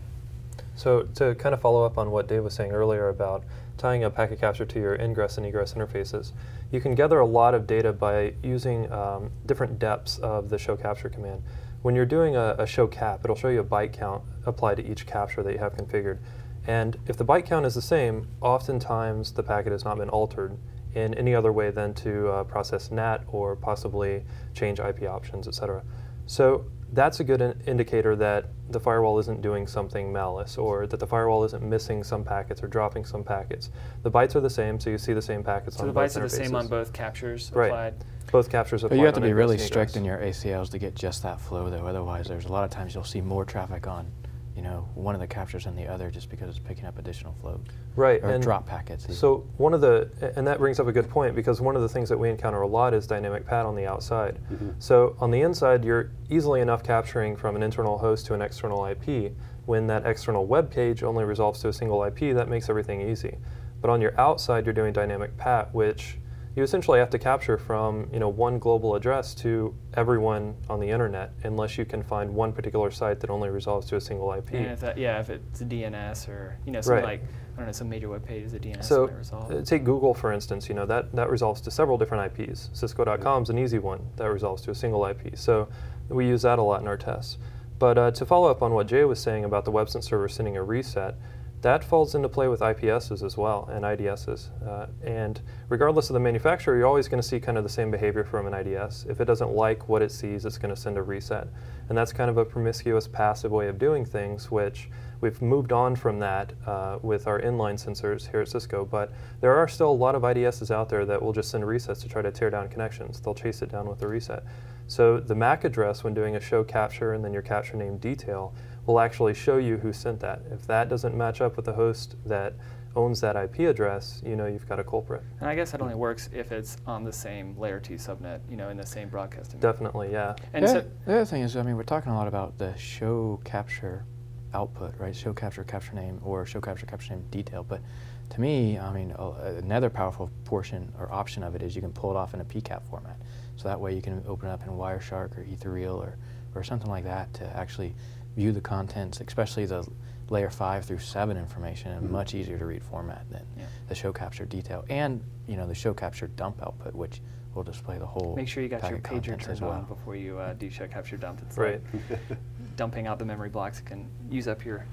So 0.76 1.04
to 1.16 1.34
kind 1.36 1.54
of 1.54 1.62
follow 1.62 1.86
up 1.86 1.98
on 1.98 2.12
what 2.12 2.28
Dave 2.28 2.44
was 2.44 2.54
saying 2.54 2.72
earlier 2.72 3.08
about 3.08 3.44
tying 3.78 4.04
a 4.04 4.10
packet 4.10 4.40
capture 4.40 4.66
to 4.66 4.80
your 4.80 4.96
ingress 4.96 5.38
and 5.38 5.46
egress 5.46 5.74
interfaces, 5.74 6.32
you 6.74 6.82
can 6.82 6.96
gather 6.96 7.20
a 7.20 7.26
lot 7.26 7.54
of 7.54 7.68
data 7.68 7.94
by 7.94 8.34
using 8.42 8.92
um, 8.92 9.30
different 9.46 9.78
depths 9.78 10.18
of 10.18 10.50
the 10.50 10.58
show 10.58 10.76
capture 10.76 11.08
command. 11.08 11.44
When 11.84 11.94
you're 11.94 12.08
doing 12.08 12.36
a, 12.36 12.56
a 12.58 12.66
show 12.66 12.88
cap, 12.88 13.22
it'll 13.24 13.36
show 13.36 13.50
you 13.50 13.60
a 13.60 13.64
byte 13.64 13.94
count 13.94 14.24
applied 14.48 14.78
to 14.78 14.84
each 14.92 15.06
capture 15.06 15.44
that 15.44 15.54
you 15.54 15.60
have 15.60 15.76
configured. 15.76 16.18
And 16.66 16.98
if 17.06 17.16
the 17.16 17.26
byte 17.26 17.46
count 17.46 17.68
is 17.68 17.76
the 17.76 17.82
same, 17.82 18.28
oftentimes 18.42 19.34
the 19.34 19.44
packet 19.44 19.72
has 19.72 19.86
not 19.86 20.00
been 20.00 20.10
altered 20.10 20.58
in 20.96 21.14
any 21.14 21.36
other 21.36 21.52
way 21.52 21.70
than 21.70 21.94
to 21.94 22.30
uh, 22.30 22.44
process 22.46 22.90
NAT 22.90 23.22
or 23.28 23.56
possibly 23.56 24.24
change 24.56 24.80
IP 24.80 25.04
options, 25.04 25.48
et 25.48 25.54
cetera. 25.54 25.84
So 26.26 26.66
that's 26.94 27.20
a 27.20 27.24
good 27.24 27.42
in- 27.42 27.60
indicator 27.66 28.16
that 28.16 28.46
the 28.70 28.80
firewall 28.80 29.20
isn't 29.20 29.42
doing 29.42 29.68
something 29.68 30.14
malice 30.14 30.58
or 30.58 30.88
that 30.88 31.00
the 31.00 31.08
firewall 31.08 31.44
isn't 31.44 31.64
missing 31.64 32.04
some 32.04 32.24
packets 32.24 32.62
or 32.62 32.68
dropping 32.68 33.04
some 33.04 33.24
packets. 33.24 33.72
The 34.04 34.12
bytes 34.12 34.36
are 34.36 34.42
the 34.42 34.50
same, 34.50 34.80
so 34.80 34.90
you 34.90 34.98
see 34.98 35.14
the 35.14 35.22
same 35.22 35.44
packets 35.44 35.78
so 35.78 35.82
on 35.82 35.88
the 35.88 35.94
both 35.94 36.12
bytes 36.12 36.18
are 36.18 36.22
the 36.22 36.30
same 36.30 36.56
on 36.56 36.68
both 36.68 36.94
captures 36.94 37.52
Right. 37.54 37.68
applied 37.68 37.96
Both 38.32 38.50
captures 38.50 38.84
But 38.84 38.94
you 38.98 39.06
have 39.06 39.16
to 39.16 39.22
be 39.22 39.34
really 39.34 39.58
strict 39.58 39.96
in 39.96 40.06
your 40.06 40.18
ACLs 40.18 40.70
to 40.72 40.80
get 40.80 40.96
just 40.96 41.24
that 41.24 41.40
flow, 41.40 41.70
though. 41.70 41.86
Otherwise, 41.86 42.28
there's 42.28 42.46
a 42.46 42.52
lot 42.52 42.64
of 42.64 42.70
times 42.70 42.94
you'll 42.94 43.04
see 43.04 43.22
more 43.22 43.46
traffic 43.46 43.88
on, 43.88 44.12
you 44.56 44.62
know, 44.62 44.88
one 44.94 45.16
of 45.16 45.22
the 45.22 45.28
captures 45.28 45.66
and 45.66 45.78
the 45.78 45.88
other, 45.88 46.12
just 46.12 46.30
because 46.30 46.50
it's 46.50 46.60
picking 46.60 46.86
up 46.86 47.00
additional 47.00 47.34
flow 47.42 47.60
Right, 47.96 48.22
or 48.24 48.30
and 48.30 48.44
drop 48.44 48.68
packets. 48.68 49.06
even. 49.06 49.16
So 49.16 49.48
one 49.58 49.74
of 49.74 49.82
the, 49.82 50.10
and 50.36 50.46
that 50.46 50.60
brings 50.60 50.80
up 50.80 50.88
a 50.88 50.92
good 50.92 51.10
point 51.10 51.36
because 51.36 51.60
one 51.60 51.76
of 51.76 51.82
the 51.82 51.90
things 51.90 52.08
that 52.10 52.18
we 52.18 52.30
encounter 52.30 52.62
a 52.62 52.68
lot 52.68 52.94
is 52.94 53.08
dynamic 53.08 53.46
PAT 53.48 53.66
on 53.66 53.76
the 53.76 53.86
outside. 53.86 54.40
Mm-hmm. 54.52 54.70
So 54.80 55.16
on 55.20 55.32
the 55.32 55.42
inside, 55.42 55.84
you're 55.84 56.12
easily 56.30 56.62
enough 56.62 56.84
capturing 56.84 57.36
from 57.36 57.56
an 57.56 57.64
internal 57.64 57.98
host 57.98 58.26
to 58.28 58.34
an 58.34 58.42
external 58.42 58.86
IP. 58.86 59.34
When 59.66 59.88
that 59.88 60.06
external 60.06 60.46
web 60.46 60.70
page 60.70 61.04
only 61.04 61.24
resolves 61.24 61.62
to 61.62 61.70
a 61.70 61.74
single 61.74 62.04
IP, 62.04 62.36
that 62.36 62.50
makes 62.50 62.70
everything 62.70 63.02
easy. 63.02 63.38
But 63.82 63.90
on 63.90 64.02
your 64.02 64.20
outside, 64.20 64.66
you're 64.66 64.74
doing 64.74 64.94
dynamic 64.94 65.36
pat, 65.38 65.74
which 65.74 66.18
you 66.56 66.62
essentially 66.64 67.00
have 67.00 67.10
to 67.10 67.20
capture 67.20 67.58
from 67.58 68.08
you 68.14 68.20
know 68.20 68.30
one 68.30 68.60
global 68.60 68.96
address 68.96 69.34
to 69.36 69.74
everyone 69.96 70.56
on 70.70 70.80
the 70.80 70.90
internet, 70.90 71.32
unless 71.44 71.78
you 71.78 71.86
can 71.86 72.04
find 72.04 72.34
one 72.34 72.54
particular 72.54 72.92
site 72.92 73.20
that 73.22 73.30
only 73.30 73.50
resolves 73.50 73.88
to 73.88 73.96
a 73.96 74.02
single 74.02 74.32
IP. 74.34 74.54
And 74.54 74.68
if 74.68 74.80
that, 74.82 74.98
yeah, 74.98 75.20
if 75.20 75.30
it's 75.30 75.62
a 75.62 75.66
DNS 75.66 76.30
or 76.30 76.58
you 76.66 76.72
know 76.72 76.82
something 76.82 77.04
Right. 77.04 77.22
like 77.22 77.28
I 77.56 77.58
don't 77.58 77.66
know 77.68 77.72
some 77.72 77.90
major 77.90 78.10
web 78.10 78.26
page 78.26 78.44
is 78.46 78.54
a 78.54 78.60
DNS 78.60 78.84
So 78.84 79.08
might 79.08 79.18
resolve. 79.18 79.52
uh, 79.52 79.62
take 79.62 79.84
Google 79.84 80.14
for 80.14 80.32
instance. 80.32 80.70
You 80.70 80.76
know 80.76 80.86
that 80.86 81.12
that 81.16 81.30
resolves 81.30 81.62
to 81.62 81.72
several 81.72 81.98
different 81.98 82.38
IPs. 82.40 82.70
Cisco.com 82.74 83.44
is 83.44 83.50
an 83.50 83.58
easy 83.60 83.80
one 83.80 84.02
that 84.18 84.26
resolves 84.32 84.62
to 84.64 84.72
a 84.72 84.76
single 84.76 85.06
IP. 85.06 85.38
So 85.38 85.68
we 86.10 86.28
use 86.28 86.44
that 86.44 86.60
a 86.60 86.64
lot 86.64 86.82
in 86.82 86.88
our 86.88 86.98
tests. 86.98 87.38
But 87.80 87.98
uh, 87.98 88.12
to 88.12 88.26
follow 88.26 88.50
up 88.50 88.62
on 88.62 88.74
what 88.74 88.88
Jay 88.88 89.04
was 89.04 89.20
saying 89.20 89.44
about 89.44 89.66
the 89.66 89.72
WebSense 89.72 90.04
server 90.06 90.30
sending 90.30 90.56
a 90.56 90.64
reset, 90.64 91.16
that 91.64 91.82
falls 91.82 92.14
into 92.14 92.28
play 92.28 92.50
with 92.50 92.60
IPSs 92.60 93.24
as 93.24 93.38
well 93.38 93.70
and 93.72 93.86
IDSs. 93.86 94.50
Uh, 94.68 94.88
and 95.02 95.42
regardless 95.70 96.10
of 96.10 96.14
the 96.14 96.20
manufacturer, 96.20 96.76
you're 96.76 96.86
always 96.86 97.08
going 97.08 97.22
to 97.22 97.28
see 97.28 97.40
kind 97.40 97.58
of 97.58 97.64
the 97.64 97.70
same 97.70 97.90
behavior 97.90 98.26
from 98.26 98.48
an 98.48 98.54
IDS. 98.54 99.06
If 99.10 99.22
it 99.22 99.26
doesn't 99.26 99.52
like 99.52 99.88
what 99.88 100.02
it 100.02 100.12
sees, 100.12 100.46
it's 100.46 100.58
going 100.58 100.76
to 100.76 100.80
send 100.80 100.98
a 100.98 101.02
reset. 101.02 101.48
And 101.88 101.98
that's 101.98 102.12
kind 102.12 102.30
of 102.30 102.38
a 102.38 102.44
promiscuous, 102.44 103.08
passive 103.08 103.52
way 103.54 103.70
of 103.70 103.80
doing 103.80 104.04
things, 104.04 104.52
which 104.52 104.90
we've 105.22 105.42
moved 105.42 105.72
on 105.72 105.96
from 105.96 106.20
that 106.20 106.52
uh, 106.68 107.00
with 107.02 107.28
our 107.28 107.40
inline 107.40 107.82
sensors 107.82 108.30
here 108.30 108.42
at 108.42 108.50
Cisco. 108.50 108.84
But 108.84 109.14
there 109.40 109.56
are 109.56 109.70
still 109.70 109.90
a 109.90 109.92
lot 109.92 110.16
of 110.16 110.24
IDSs 110.24 110.70
out 110.70 110.90
there 110.90 111.06
that 111.06 111.22
will 111.22 111.32
just 111.32 111.50
send 111.50 111.64
resets 111.64 112.02
to 112.02 112.10
try 112.10 112.22
to 112.22 112.32
tear 112.32 112.50
down 112.50 112.68
connections. 112.68 113.22
They'll 113.22 113.34
chase 113.34 113.62
it 113.62 113.72
down 113.72 113.88
with 113.88 114.02
a 114.02 114.08
reset. 114.08 114.44
So 114.88 115.18
the 115.18 115.36
MAC 115.36 115.64
address, 115.64 116.04
when 116.04 116.14
doing 116.14 116.36
a 116.36 116.42
show 116.42 116.62
capture 116.64 117.14
and 117.14 117.24
then 117.24 117.32
your 117.32 117.42
capture 117.42 117.78
name 117.78 117.98
detail, 118.00 118.54
will 118.86 119.00
actually 119.00 119.34
show 119.34 119.58
you 119.58 119.78
who 119.78 119.94
sent 119.94 120.20
that. 120.22 120.42
If 120.52 120.68
that 120.68 120.90
doesn't 120.90 121.16
match 121.16 121.42
up 121.42 121.56
with 121.56 121.66
the 121.66 121.74
host 121.74 122.16
that 122.26 122.54
owns 122.96 123.22
that 123.22 123.36
IP 123.36 123.60
address, 123.62 124.22
you 124.26 124.36
know 124.36 124.46
you've 124.46 124.68
got 124.68 124.80
a 124.80 124.84
culprit. 124.84 125.24
and 125.40 125.50
I 125.50 125.56
guess 125.56 125.72
that 125.72 125.82
only 125.82 125.96
works 125.96 126.30
if 126.34 126.52
it's 126.52 126.78
on 126.86 127.04
the 127.04 127.14
same 127.14 127.58
layer 127.58 127.80
two 127.80 127.96
subnet, 127.96 128.40
you 128.50 128.56
know, 128.56 128.70
in 128.70 128.78
the 128.78 128.86
same 128.86 129.10
broadcasting. 129.10 129.60
Definitely, 129.60 130.12
yeah. 130.12 130.36
And 130.54 130.64
the, 130.66 130.70
so, 130.70 130.78
other- 130.80 130.90
the 131.06 131.14
other 131.14 131.26
thing 131.26 131.42
is, 131.42 131.56
I 131.58 131.64
mean, 131.64 131.76
we're 131.76 131.84
talking 131.84 132.12
a 132.12 132.16
lot 132.16 132.28
about 132.28 132.58
the 132.58 132.76
show 132.78 133.40
capture 133.46 134.06
output, 134.54 134.94
right? 135.00 135.16
Show 135.16 135.34
capture 135.34 135.64
capture 135.64 135.94
name 135.94 136.20
or 136.24 136.46
show 136.46 136.62
capture 136.62 136.86
capture 136.86 137.14
name 137.16 137.26
detail. 137.32 137.64
But 137.64 137.82
to 138.30 138.42
me, 138.42 138.78
I 138.78 138.94
mean, 138.94 139.12
uh, 139.18 139.56
another 139.58 139.90
powerful 139.90 140.30
portion 140.46 140.92
or 141.00 141.12
option 141.12 141.42
of 141.42 141.56
it 141.56 141.64
is 141.64 141.76
you 141.76 141.82
can 141.82 141.92
pull 141.94 142.12
it 142.12 142.16
off 142.16 142.36
in 142.36 142.42
a 142.42 142.46
PCAP 142.46 142.84
format. 142.90 143.18
So 143.56 143.68
that 143.68 143.80
way 143.80 143.96
you 143.96 144.02
can 144.02 144.24
open 144.28 144.50
it 144.50 144.52
up 144.52 144.62
in 144.68 144.70
Wireshark 144.74 145.36
or 145.38 145.42
Ethereal 145.52 145.96
or, 145.96 146.18
or 146.54 146.64
something 146.64 146.90
like 146.90 147.06
that 147.06 147.34
to 147.36 147.46
actually 147.58 147.96
view 148.36 148.52
the 148.52 148.62
contents, 148.62 149.22
especially 149.22 149.66
the 149.66 149.88
layer 150.30 150.50
five 150.50 150.86
through 150.86 151.00
seven 151.00 151.38
information 151.38 151.92
in 151.92 151.98
a 152.00 152.02
much 152.02 152.34
easier 152.34 152.58
to 152.58 152.66
read 152.66 152.84
format 152.84 153.30
than 153.30 153.46
Yeah. 153.58 153.66
the 153.88 153.96
show 153.96 154.12
capture 154.12 154.46
detail 154.46 154.86
and 154.90 155.22
you 155.48 155.58
know 155.58 155.68
the 155.68 155.76
show 155.76 155.94
capture 155.94 156.28
dump 156.28 156.62
output, 156.64 156.96
which 156.96 157.22
will 157.54 157.64
display 157.64 158.00
the 158.00 158.06
whole. 158.06 158.36
make 158.36 158.48
sure 158.48 158.64
you 158.64 158.70
got 158.70 158.82
your 158.90 158.98
packet 159.00 159.22
pager 159.22 159.28
contents 159.28 159.48
as 159.48 159.60
turned 159.60 159.72
on 159.72 159.86
before 159.86 160.16
you 160.16 160.40
uh, 160.40 160.54
do 160.54 160.70
show 160.70 160.88
capture 160.88 161.18
dump. 161.18 161.40
It's 161.44 161.58
Right. 161.58 161.82
like 161.94 162.20
dumping 162.76 163.06
out 163.06 163.20
the 163.20 163.26
memory 163.26 163.50
blocks 163.50 163.80
It 163.80 163.86
can 163.86 164.10
use 164.30 164.48
up 164.48 164.66
your 164.66 164.86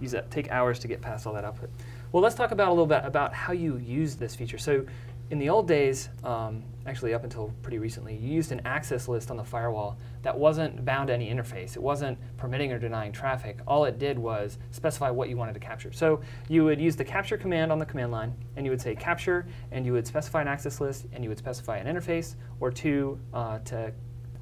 use 0.00 0.14
up 0.14 0.30
take 0.30 0.50
hours 0.50 0.78
to 0.78 0.88
get 0.88 1.02
past 1.02 1.26
all 1.26 1.34
that 1.34 1.44
output. 1.44 1.70
Well, 2.12 2.22
let's 2.22 2.36
talk 2.36 2.52
about 2.52 2.68
a 2.68 2.70
little 2.70 2.86
bit 2.86 3.02
about 3.04 3.34
how 3.34 3.52
you 3.52 3.76
use 3.76 4.14
this 4.16 4.34
feature. 4.34 4.56
So, 4.56 4.86
in 5.30 5.38
the 5.38 5.50
old 5.50 5.68
days, 5.68 6.08
um, 6.24 6.64
actually 6.86 7.12
up 7.12 7.22
until 7.22 7.52
pretty 7.62 7.78
recently, 7.78 8.16
you 8.16 8.32
used 8.32 8.50
an 8.50 8.62
access 8.64 9.08
list 9.08 9.30
on 9.30 9.36
the 9.36 9.44
firewall 9.44 9.98
that 10.22 10.36
wasn't 10.36 10.84
bound 10.84 11.08
to 11.08 11.14
any 11.14 11.30
interface. 11.30 11.76
It 11.76 11.82
wasn't 11.82 12.18
permitting 12.38 12.72
or 12.72 12.78
denying 12.78 13.12
traffic. 13.12 13.58
All 13.66 13.84
it 13.84 13.98
did 13.98 14.18
was 14.18 14.58
specify 14.70 15.10
what 15.10 15.28
you 15.28 15.36
wanted 15.36 15.52
to 15.54 15.60
capture. 15.60 15.92
So 15.92 16.22
you 16.48 16.64
would 16.64 16.80
use 16.80 16.96
the 16.96 17.04
capture 17.04 17.36
command 17.36 17.70
on 17.70 17.78
the 17.78 17.84
command 17.84 18.10
line, 18.10 18.34
and 18.56 18.64
you 18.64 18.70
would 18.70 18.80
say 18.80 18.94
capture, 18.94 19.46
and 19.70 19.84
you 19.84 19.92
would 19.92 20.06
specify 20.06 20.40
an 20.40 20.48
access 20.48 20.80
list, 20.80 21.06
and 21.12 21.22
you 21.22 21.28
would 21.28 21.38
specify 21.38 21.76
an 21.76 21.94
interface 21.94 22.36
or 22.60 22.70
two 22.70 23.20
uh, 23.34 23.58
to 23.60 23.92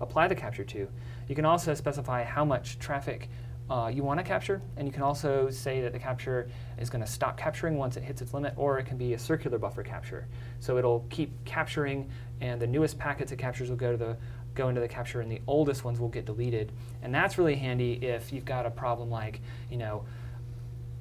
apply 0.01 0.29
the 0.29 0.35
capture 0.35 0.64
to. 0.64 0.88
You 1.27 1.35
can 1.35 1.44
also 1.44 1.75
specify 1.75 2.22
how 2.22 2.44
much 2.44 2.79
traffic 2.79 3.29
uh, 3.68 3.90
you 3.92 4.05
want 4.05 4.20
to 4.20 4.24
capture, 4.24 4.62
and 4.76 4.87
you 4.87 4.92
can 4.92 5.02
also 5.02 5.50
say 5.50 5.81
that 5.81 5.92
the 5.92 5.98
capture 5.98 6.48
is 6.79 6.88
going 6.88 7.05
to 7.05 7.11
stop 7.11 7.37
capturing 7.37 7.76
once 7.76 7.96
it 7.96 8.02
hits 8.05 8.22
its 8.22 8.33
limit, 8.33 8.55
or 8.57 8.79
it 8.79 8.87
can 8.87 8.96
be 8.96 9.14
a 9.14 9.18
circular 9.18 9.59
buffer 9.59 9.83
capture. 9.83 10.29
So 10.61 10.79
it'll 10.79 11.05
keep 11.11 11.33
capturing, 11.44 12.09
and 12.40 12.61
the 12.61 12.66
newest 12.66 12.98
packets 12.98 13.33
it 13.33 13.38
captures 13.38 13.68
will 13.68 13.76
go 13.76 13.90
to 13.90 13.98
the 13.98 14.16
go 14.55 14.68
into 14.68 14.81
the 14.81 14.88
capture, 14.88 15.20
and 15.20 15.31
the 15.31 15.40
oldest 15.46 15.85
ones 15.85 16.00
will 16.00 16.09
get 16.09 16.24
deleted. 16.24 16.72
And 17.02 17.14
that's 17.14 17.38
really 17.38 17.57
handy 17.57 17.94
if 17.94 18.33
you've 18.33 18.46
got 18.46 18.66
a 18.66 18.70
problem 18.70 19.11
like, 19.11 19.40
you 19.70 19.76
know, 19.76 20.05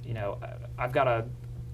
you 0.04 0.14
know, 0.14 0.38
uh, 0.44 0.58
I've 0.78 0.92
got 0.92 1.08
a 1.08 1.26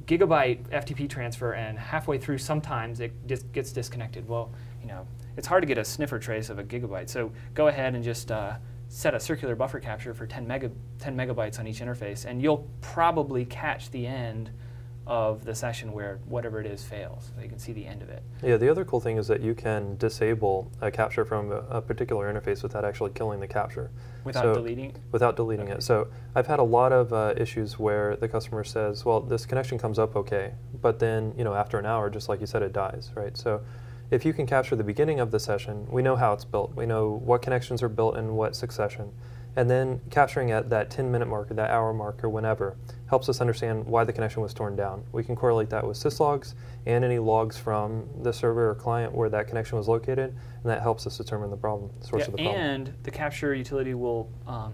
gigabyte 0.06 0.70
FTP 0.70 1.10
transfer, 1.10 1.54
and 1.54 1.80
halfway 1.80 2.18
through, 2.18 2.38
sometimes 2.38 3.00
it 3.00 3.14
just 3.28 3.52
gets 3.54 3.72
disconnected. 3.72 4.28
Well, 4.28 4.52
you 4.82 4.88
know, 4.88 5.08
it's 5.38 5.48
hard 5.48 5.62
to 5.64 5.68
get 5.68 5.78
a 5.78 5.86
sniffer 5.86 6.20
trace 6.20 6.50
of 6.50 6.60
a 6.60 6.64
gigabyte. 6.64 7.10
So 7.10 7.32
go 7.54 7.68
ahead 7.68 7.96
and 7.96 8.04
just 8.04 8.32
uh, 8.32 8.56
set 8.92 9.16
a 9.16 9.20
circular 9.20 9.56
buffer 9.56 9.80
capture 9.80 10.14
for 10.14 10.28
10, 10.28 10.46
mega, 10.46 10.70
10 11.00 11.16
megabytes 11.16 11.58
on 11.60 11.66
each 11.66 11.80
interface, 11.80 12.26
and 12.26 12.42
you'll 12.42 12.68
probably 12.82 13.46
catch 13.46 13.90
the 13.92 14.06
end 14.06 14.50
of 15.08 15.46
the 15.46 15.56
session 15.56 15.94
where 15.94 16.20
whatever 16.26 16.60
it 16.60 16.66
is 16.66 16.84
fails. 16.84 17.32
So 17.34 17.42
you 17.42 17.48
can 17.48 17.58
see 17.58 17.72
the 17.72 17.86
end 17.86 18.02
of 18.02 18.10
it. 18.10 18.22
Yeah, 18.44 18.58
the 18.58 18.70
other 18.70 18.84
cool 18.84 19.00
thing 19.00 19.16
is 19.18 19.28
that 19.30 19.40
you 19.40 19.56
can 19.56 19.96
disable 19.96 20.70
a 20.82 20.92
capture 20.92 21.24
from 21.24 21.54
a, 21.54 21.64
a 21.70 21.82
particular 21.82 22.32
interface 22.32 22.64
without 22.64 22.84
actually 22.84 23.12
killing 23.12 23.40
the 23.40 23.48
capture. 23.48 23.92
Without 24.26 24.44
So- 24.44 24.54
deleting? 24.56 24.94
Without 25.14 25.38
deleting 25.38 25.68
Okay. 25.68 25.76
it. 25.76 25.84
So 25.84 26.10
I've 26.36 26.48
had 26.48 26.60
a 26.60 26.64
lot 26.64 26.92
of 26.92 27.14
uh, 27.14 27.34
issues 27.38 27.80
where 27.80 28.18
the 28.18 28.28
customer 28.28 28.66
says, 28.66 29.06
well, 29.06 29.22
this 29.22 29.46
connection 29.46 29.78
comes 29.80 30.00
up 30.00 30.18
okay, 30.18 30.52
but 30.82 31.00
then, 31.00 31.34
you 31.38 31.46
know, 31.46 31.54
after 31.54 31.80
an 31.80 31.86
hour, 31.86 32.10
just 32.10 32.28
like 32.28 32.42
you 32.42 32.46
said, 32.46 32.62
it 32.62 32.74
dies, 32.74 33.10
right? 33.16 33.36
So 33.38 33.62
if 34.12 34.26
you 34.26 34.34
can 34.34 34.46
capture 34.46 34.76
the 34.76 34.84
beginning 34.84 35.22
of 35.22 35.32
the 35.32 35.40
session, 35.40 35.88
we 35.90 36.02
know 36.02 36.18
how 36.18 36.34
it's 36.34 36.44
built. 36.44 36.76
We 36.76 36.86
know 36.86 37.22
what 37.24 37.42
connections 37.42 37.82
are 37.82 37.90
built 37.90 38.18
in 38.18 38.36
what 38.36 38.56
succession. 38.56 39.12
And 39.56 39.70
then 39.70 40.00
capturing 40.10 40.52
at 40.52 40.70
that 40.70 40.90
10 40.90 41.12
minute 41.12 41.28
mark 41.28 41.50
or 41.52 41.54
that 41.56 41.72
hour 41.72 41.94
mark 41.94 42.24
or 42.24 42.30
whenever 42.30 42.78
helps 43.08 43.28
us 43.28 43.42
understand 43.42 43.86
why 43.86 44.04
the 44.04 44.14
connection 44.14 44.42
was 44.42 44.54
torn 44.54 44.76
down. 44.76 45.04
We 45.12 45.24
can 45.24 45.36
correlate 45.36 45.70
that 45.72 45.86
with 45.86 45.98
syslogs 45.98 46.54
and 46.86 47.04
any 47.04 47.20
logs 47.20 47.58
from 47.58 48.08
the 48.22 48.32
server 48.32 48.70
or 48.70 48.76
client 48.76 49.14
where 49.14 49.30
that 49.30 49.48
connection 49.48 49.78
was 49.78 49.88
located, 49.90 50.30
and 50.30 50.72
that 50.72 50.82
helps 50.82 51.06
us 51.08 51.18
determine 51.18 51.50
the 51.50 51.58
problem, 51.58 51.90
source 52.02 52.22
Yeah, 52.22 52.26
of 52.28 52.32
the 52.34 52.38
problem. 52.44 52.56
and 52.62 52.94
the 53.04 53.12
capture 53.12 53.54
utility 53.54 53.94
will, 53.94 54.30
um, 54.48 54.74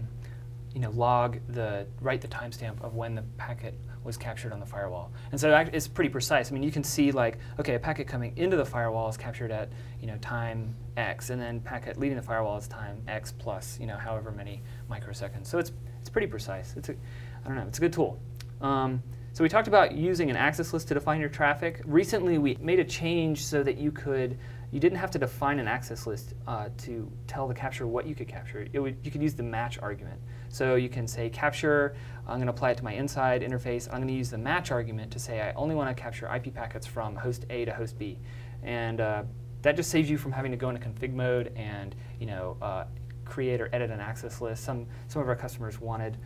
you 0.74 0.80
know, 0.80 0.92
log 0.92 1.40
the 1.50 1.88
write 2.02 2.22
the 2.22 2.28
timestamp 2.28 2.80
of 2.82 2.94
when 2.94 3.16
the 3.16 3.24
packet 3.38 3.74
was 4.08 4.18
captured 4.18 4.52
on 4.52 4.60
the 4.60 4.66
firewall, 4.66 5.12
and 5.32 5.40
so 5.40 5.56
it's 5.72 5.88
pretty 5.88 6.10
precise. 6.10 6.50
I 6.50 6.54
mean, 6.54 6.64
you 6.64 6.72
can 6.72 6.84
see 6.84 7.12
like, 7.12 7.38
okay, 7.60 7.76
a 7.76 7.80
packet 7.80 8.08
coming 8.08 8.36
into 8.38 8.58
the 8.58 8.66
firewall 8.66 9.08
is 9.10 9.18
captured 9.18 9.52
at 9.52 9.70
you 10.02 10.08
know 10.08 10.18
time 10.18 10.76
X, 10.96 11.30
and 11.30 11.40
then 11.40 11.60
packet 11.60 12.00
leaving 12.00 12.18
the 12.18 12.24
firewall 12.24 12.58
is 12.58 12.68
time 12.68 13.04
X 13.08 13.32
plus 13.32 13.78
you 13.80 13.86
know 13.86 13.98
however 13.98 14.32
many 14.32 14.64
microseconds. 14.90 15.46
So 15.46 15.60
it's 15.60 15.72
it's 16.00 16.10
pretty 16.10 16.28
precise. 16.28 16.74
It's 16.76 16.90
a, 16.90 16.94
I 16.94 17.48
don't 17.48 17.58
know, 17.58 17.66
it's 17.68 17.78
a 17.78 17.82
good 17.82 17.94
tool. 17.94 18.20
Um, 18.62 19.04
so 19.34 19.44
we 19.44 19.50
talked 19.50 19.68
about 19.68 19.92
using 19.92 20.32
an 20.32 20.36
access 20.36 20.74
list 20.74 20.88
to 20.88 20.96
define 20.96 21.20
your 21.20 21.30
traffic. 21.30 21.82
Recently, 21.86 22.40
we 22.40 22.58
made 22.60 22.80
a 22.80 22.84
change 22.84 23.46
so 23.46 23.62
that 23.62 23.78
you 23.78 23.92
could 23.92 24.40
you 24.72 24.80
didn't 24.80 24.98
have 24.98 25.12
to 25.12 25.20
define 25.20 25.60
an 25.60 25.68
access 25.68 26.06
list 26.06 26.34
uh, 26.46 26.70
to 26.78 27.10
tell 27.26 27.48
the 27.48 27.54
capture 27.54 27.88
what 27.88 28.06
you 28.06 28.16
could 28.16 28.28
capture. 28.28 28.68
Would, 28.74 28.98
you 29.02 29.12
could 29.12 29.22
use 29.22 29.34
the 29.34 29.44
match 29.44 29.80
argument. 29.80 30.20
So 30.50 30.76
you 30.76 30.90
can 30.90 31.08
say 31.08 31.30
capture, 31.30 31.96
I'm 32.28 32.38
going 32.38 32.48
to 32.48 32.52
apply 32.54 32.72
it 32.72 32.78
to 32.78 32.84
my 32.84 32.94
inside 32.94 33.42
interface. 33.42 33.88
I'm 33.88 33.98
going 34.00 34.08
to 34.10 34.14
use 34.14 34.30
the 34.30 34.38
match 34.38 34.70
argument 34.72 35.12
to 35.12 35.20
say 35.20 35.42
I 35.42 35.54
only 35.54 35.76
want 35.76 35.96
to 35.96 36.00
capture 36.02 36.30
IP 36.34 36.54
packets 36.54 36.86
from 36.86 37.16
host 37.16 37.46
A 37.50 37.66
to 37.66 37.74
host 37.74 37.98
B. 37.98 38.20
And 38.64 39.00
uh, 39.00 39.24
that 39.62 39.76
just 39.78 39.90
saves 39.90 40.10
you 40.10 40.18
from 40.18 40.34
having 40.34 40.52
to 40.52 40.58
go 40.58 40.70
into 40.70 40.86
config 40.86 41.14
mode 41.14 41.54
and 41.56 41.96
you 42.20 42.26
know 42.28 42.58
uh, 42.62 42.84
create 43.26 43.62
or 43.62 43.70
edit 43.74 43.92
an 43.92 44.00
access 44.02 44.42
list. 44.42 44.64
Some, 44.64 44.88
some 45.08 45.22
of 45.22 45.30
our 45.30 45.36
customers 45.36 45.80
wanted, 45.80 46.18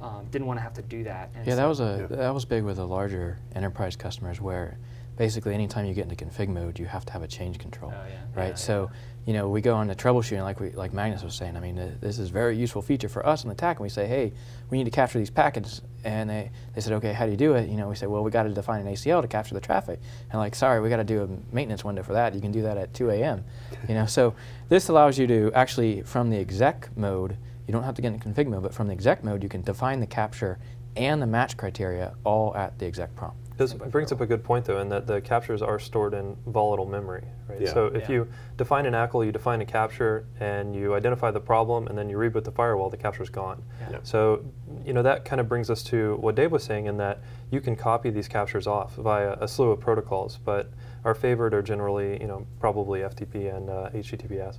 um, 0.00 0.26
didn't 0.30 0.46
want 0.46 0.58
to 0.58 0.62
have 0.62 0.74
to 0.74 0.82
do 0.82 1.04
that. 1.04 1.30
And 1.34 1.46
Yeah, 1.46 1.56
that 1.56 1.66
was 1.66 1.80
a 1.80 2.06
Yeah. 2.10 2.16
that 2.16 2.34
was 2.34 2.44
big 2.46 2.64
with 2.64 2.76
the 2.76 2.86
larger 2.86 3.38
enterprise 3.54 3.96
customers 3.96 4.40
where 4.40 4.78
basically 5.16 5.52
anytime 5.52 5.84
you 5.84 5.92
get 5.92 6.10
into 6.10 6.24
config 6.24 6.48
mode, 6.48 6.78
you 6.78 6.86
have 6.86 7.04
to 7.04 7.12
have 7.12 7.22
a 7.22 7.28
change 7.28 7.58
control, 7.58 7.92
Oh, 7.94 8.06
yeah. 8.08 8.20
right? 8.34 8.48
Yeah, 8.50 8.54
so, 8.54 8.90
you 9.26 9.34
know, 9.34 9.48
we 9.48 9.60
go 9.60 9.74
on 9.74 9.88
to 9.88 9.94
troubleshooting 9.94 10.42
like 10.42 10.60
we 10.60 10.70
like 10.70 10.92
Magnus 10.92 11.22
was 11.22 11.34
saying. 11.34 11.56
I 11.56 11.60
mean, 11.60 11.76
th- 11.76 11.92
this 12.00 12.18
is 12.18 12.30
a 12.30 12.32
very 12.32 12.56
useful 12.56 12.80
feature 12.80 13.08
for 13.08 13.24
us 13.26 13.42
in 13.42 13.48
the 13.48 13.54
TAC, 13.54 13.76
and 13.76 13.82
we 13.82 13.88
say, 13.88 14.06
hey, 14.06 14.32
we 14.70 14.78
need 14.78 14.84
to 14.84 14.90
capture 14.90 15.18
these 15.18 15.30
packets, 15.30 15.82
and 16.04 16.30
they, 16.30 16.50
they 16.74 16.80
said, 16.80 16.94
okay, 16.94 17.12
how 17.12 17.26
do 17.26 17.30
you 17.30 17.36
do 17.36 17.54
it? 17.54 17.68
You 17.68 17.76
know, 17.76 17.88
we 17.88 17.96
say, 17.96 18.06
well, 18.06 18.24
we 18.24 18.30
got 18.30 18.44
to 18.44 18.50
define 18.50 18.86
an 18.86 18.92
ACL 18.92 19.20
to 19.20 19.28
capture 19.28 19.54
the 19.54 19.60
traffic, 19.60 20.00
and 20.30 20.40
like, 20.40 20.54
sorry, 20.54 20.80
we 20.80 20.88
got 20.88 20.96
to 20.96 21.04
do 21.04 21.22
a 21.22 21.54
maintenance 21.54 21.84
window 21.84 22.02
for 22.02 22.14
that. 22.14 22.34
You 22.34 22.40
can 22.40 22.52
do 22.52 22.62
that 22.62 22.78
at 22.78 22.94
2 22.94 23.10
a.m. 23.10 23.44
you 23.88 23.94
know, 23.94 24.06
so 24.06 24.34
this 24.68 24.88
allows 24.88 25.18
you 25.18 25.26
to 25.26 25.52
actually 25.54 26.02
from 26.02 26.30
the 26.30 26.38
exec 26.38 26.88
mode. 26.96 27.36
You 27.66 27.72
don't 27.72 27.84
have 27.84 27.94
to 27.96 28.02
get 28.02 28.12
into 28.12 28.26
config 28.26 28.48
mode, 28.48 28.62
but 28.62 28.74
from 28.74 28.86
the 28.88 28.94
exec 28.94 29.22
mode, 29.22 29.42
you 29.42 29.48
can 29.48 29.62
define 29.62 30.00
the 30.00 30.06
capture 30.06 30.58
and 30.96 31.22
the 31.22 31.26
match 31.26 31.56
criteria 31.56 32.14
all 32.24 32.56
at 32.56 32.78
the 32.78 32.86
exec 32.86 33.14
prompt. 33.14 33.36
This 33.60 33.74
brings 33.74 34.10
up 34.10 34.22
a 34.22 34.26
good 34.26 34.42
point, 34.42 34.64
though, 34.64 34.78
in 34.78 34.88
that 34.88 35.06
the 35.06 35.20
captures 35.20 35.60
are 35.60 35.78
stored 35.78 36.14
in 36.14 36.34
volatile 36.46 36.86
memory, 36.86 37.24
right? 37.46 37.60
Yeah. 37.60 37.74
So 37.74 37.88
if 37.88 38.08
Yeah. 38.08 38.14
you 38.14 38.28
define 38.56 38.86
an 38.86 38.94
ACL, 38.94 39.22
you 39.22 39.32
define 39.32 39.60
a 39.60 39.66
capture, 39.66 40.24
and 40.40 40.74
you 40.74 40.94
identify 40.94 41.30
the 41.30 41.40
problem, 41.40 41.86
and 41.86 41.98
then 41.98 42.08
you 42.08 42.16
reboot 42.16 42.44
the 42.44 42.52
firewall, 42.52 42.88
the 42.88 42.96
capture's 42.96 43.28
gone. 43.28 43.62
Yeah. 43.82 43.88
Yeah. 43.90 43.98
So, 44.02 44.40
you 44.82 44.94
know, 44.94 45.02
that 45.02 45.26
kind 45.26 45.42
of 45.42 45.48
brings 45.50 45.68
us 45.68 45.82
to 45.84 46.16
what 46.22 46.36
Dave 46.36 46.50
was 46.52 46.64
saying 46.64 46.86
in 46.86 46.96
that 46.96 47.18
you 47.50 47.60
can 47.60 47.76
copy 47.76 48.08
these 48.08 48.28
captures 48.28 48.66
off 48.66 48.94
via 48.96 49.36
a 49.42 49.46
slew 49.46 49.72
of 49.72 49.78
protocols, 49.78 50.38
but 50.42 50.70
our 51.04 51.14
favorite 51.14 51.52
are 51.52 51.60
generally, 51.60 52.18
you 52.18 52.28
know, 52.28 52.46
probably 52.60 53.00
FTP 53.00 53.54
and 53.54 53.68
uh, 53.68 53.90
HTTPS. 53.92 54.56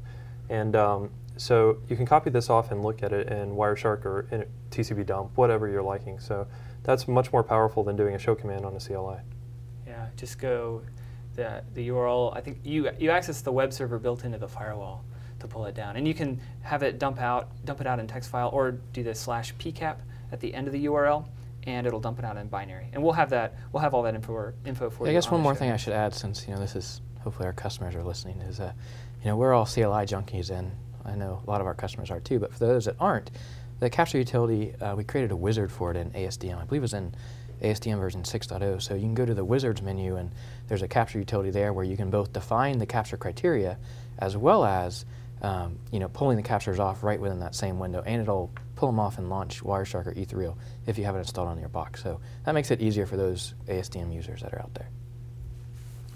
And 0.50 0.76
um, 0.76 1.10
so 1.38 1.78
you 1.90 1.96
can 1.96 2.06
copy 2.06 2.30
this 2.30 2.52
off 2.52 2.70
and 2.70 2.84
look 2.84 3.02
at 3.02 3.14
it 3.14 3.30
in 3.30 3.56
Wireshark 3.56 4.06
or 4.06 4.28
in 4.30 4.46
TCP 4.70 5.08
dump, 5.08 5.32
whatever 5.36 5.68
you're 5.68 5.82
liking. 5.82 6.20
So 6.20 6.46
that's 6.84 7.08
much 7.08 7.32
more 7.32 7.44
powerful 7.44 7.84
than 7.84 7.96
doing 7.96 8.15
a 8.15 8.20
show 8.20 8.36
command 8.36 8.65
on 8.65 8.76
a 8.76 8.80
CLI. 8.80 9.17
Yeah, 9.88 10.08
just 10.15 10.39
go 10.39 10.82
the 11.36 11.63
the 11.74 11.89
URL. 11.89 12.36
I 12.36 12.41
think 12.41 12.60
you 12.63 12.89
you 13.00 13.12
access 13.12 13.41
the 13.41 13.52
web 13.52 13.74
server 13.74 14.00
built 14.00 14.24
into 14.24 14.38
the 14.38 14.48
firewall 14.48 15.04
to 15.39 15.48
pull 15.48 15.65
it 15.65 15.76
down, 15.76 15.96
and 15.96 16.08
you 16.08 16.13
can 16.13 16.39
have 16.62 16.84
it 16.84 17.00
dump 17.00 17.20
out 17.20 17.50
dump 17.65 17.82
it 17.82 17.88
out 17.88 18.00
in 18.00 18.08
text 18.08 18.30
file 18.30 18.50
or 18.54 18.72
do 18.94 19.04
the 19.04 19.13
slash 19.15 19.54
pcap 19.56 19.98
at 20.32 20.39
the 20.39 20.54
end 20.54 20.67
of 20.67 20.74
the 20.74 20.86
URL, 20.86 21.26
and 21.63 21.86
it'll 21.86 22.00
dump 22.00 22.20
it 22.20 22.26
out 22.26 22.38
in 22.38 22.48
binary. 22.48 22.89
And 22.94 23.04
we'll 23.04 23.13
have 23.13 23.30
that. 23.32 23.56
We'll 23.72 23.82
have 23.82 23.94
all 23.94 24.04
that 24.04 24.15
info 24.15 24.54
info 24.65 24.89
for 24.89 25.06
Yeah, 25.06 25.12
you. 25.12 25.17
I 25.17 25.17
guess 25.17 25.28
on 25.28 25.34
one 25.34 25.41
the 25.41 25.44
more 25.44 25.54
show 25.54 25.60
thing 25.60 25.72
I 25.72 25.78
should 25.78 25.94
add, 25.94 26.13
since 26.13 26.48
you 26.48 26.54
know 26.54 26.60
this 26.60 26.76
is 26.76 27.02
hopefully 27.22 27.46
our 27.48 27.54
customers 27.54 27.96
are 27.96 28.04
listening, 28.04 28.39
is 28.41 28.60
uh, 28.60 28.72
you 29.24 29.28
know 29.30 29.38
we're 29.38 29.54
all 29.54 29.65
CLI 29.65 30.06
junkies, 30.06 30.50
and 30.50 30.72
I 31.06 31.15
know 31.15 31.41
a 31.46 31.50
lot 31.50 31.62
of 31.62 31.67
our 31.67 31.76
customers 31.76 32.12
are 32.12 32.20
too. 32.20 32.39
But 32.39 32.54
for 32.54 32.60
those 32.60 32.86
that 32.86 32.96
aren't, 33.00 33.32
the 33.82 33.89
capture 33.89 34.20
utility 34.20 34.74
uh, 34.80 34.96
we 34.96 35.04
created 35.04 35.32
a 35.32 35.36
wizard 35.36 35.72
for 35.72 35.91
it 35.91 35.98
in 35.98 36.12
ASDM. 36.12 36.62
I 36.62 36.63
believe 36.65 36.82
it 36.82 36.84
was 36.84 36.94
in 36.94 37.13
ASDM 37.62 38.00
version 38.00 38.22
6.0. 38.22 38.82
So 38.82 38.94
you 38.94 39.02
can 39.02 39.15
go 39.15 39.26
to 39.26 39.34
the 39.34 39.44
wizards 39.44 39.82
menu, 39.82 40.15
and 40.15 40.32
there's 40.67 40.84
a 40.84 40.88
capture 40.88 41.17
utility 41.17 41.50
there 41.50 41.74
where 41.74 41.84
you 41.84 41.98
can 41.98 42.12
both 42.12 42.32
define 42.32 42.78
the 42.78 42.86
capture 42.86 43.17
criteria, 43.17 43.78
as 44.20 44.38
well 44.38 44.63
as 44.63 45.04
um, 45.41 45.80
you 45.91 46.00
know 46.00 46.10
pulling 46.10 46.38
the 46.38 46.44
captures 46.44 46.80
off 46.80 47.04
right 47.04 47.20
within 47.20 47.39
that 47.39 47.56
same 47.56 47.80
window, 47.80 48.04
and 48.06 48.22
it'll 48.22 48.52
pull 48.76 48.88
them 48.88 49.00
off 49.00 49.17
and 49.17 49.30
launch 49.30 49.63
Wireshark 49.63 50.06
or 50.06 50.12
Ethereal 50.12 50.58
if 50.86 51.00
you 51.00 51.06
have 51.06 51.15
it 51.15 51.20
installed 51.20 51.48
on 51.48 51.60
your 51.60 51.70
box. 51.70 52.04
So 52.04 52.22
that 52.46 52.54
makes 52.54 52.70
it 52.70 52.82
easier 52.82 53.08
for 53.08 53.17
those 53.17 53.56
ASDM 53.67 54.13
users 54.13 54.44
that 54.44 54.54
are 54.54 54.60
out 54.60 54.74
there. 54.76 54.89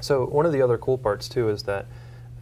So 0.02 0.26
one 0.28 0.46
of 0.46 0.52
the 0.52 0.62
other 0.62 0.78
cool 0.78 1.00
parts 1.00 1.28
too 1.28 1.50
is 1.50 1.64
that 1.64 1.88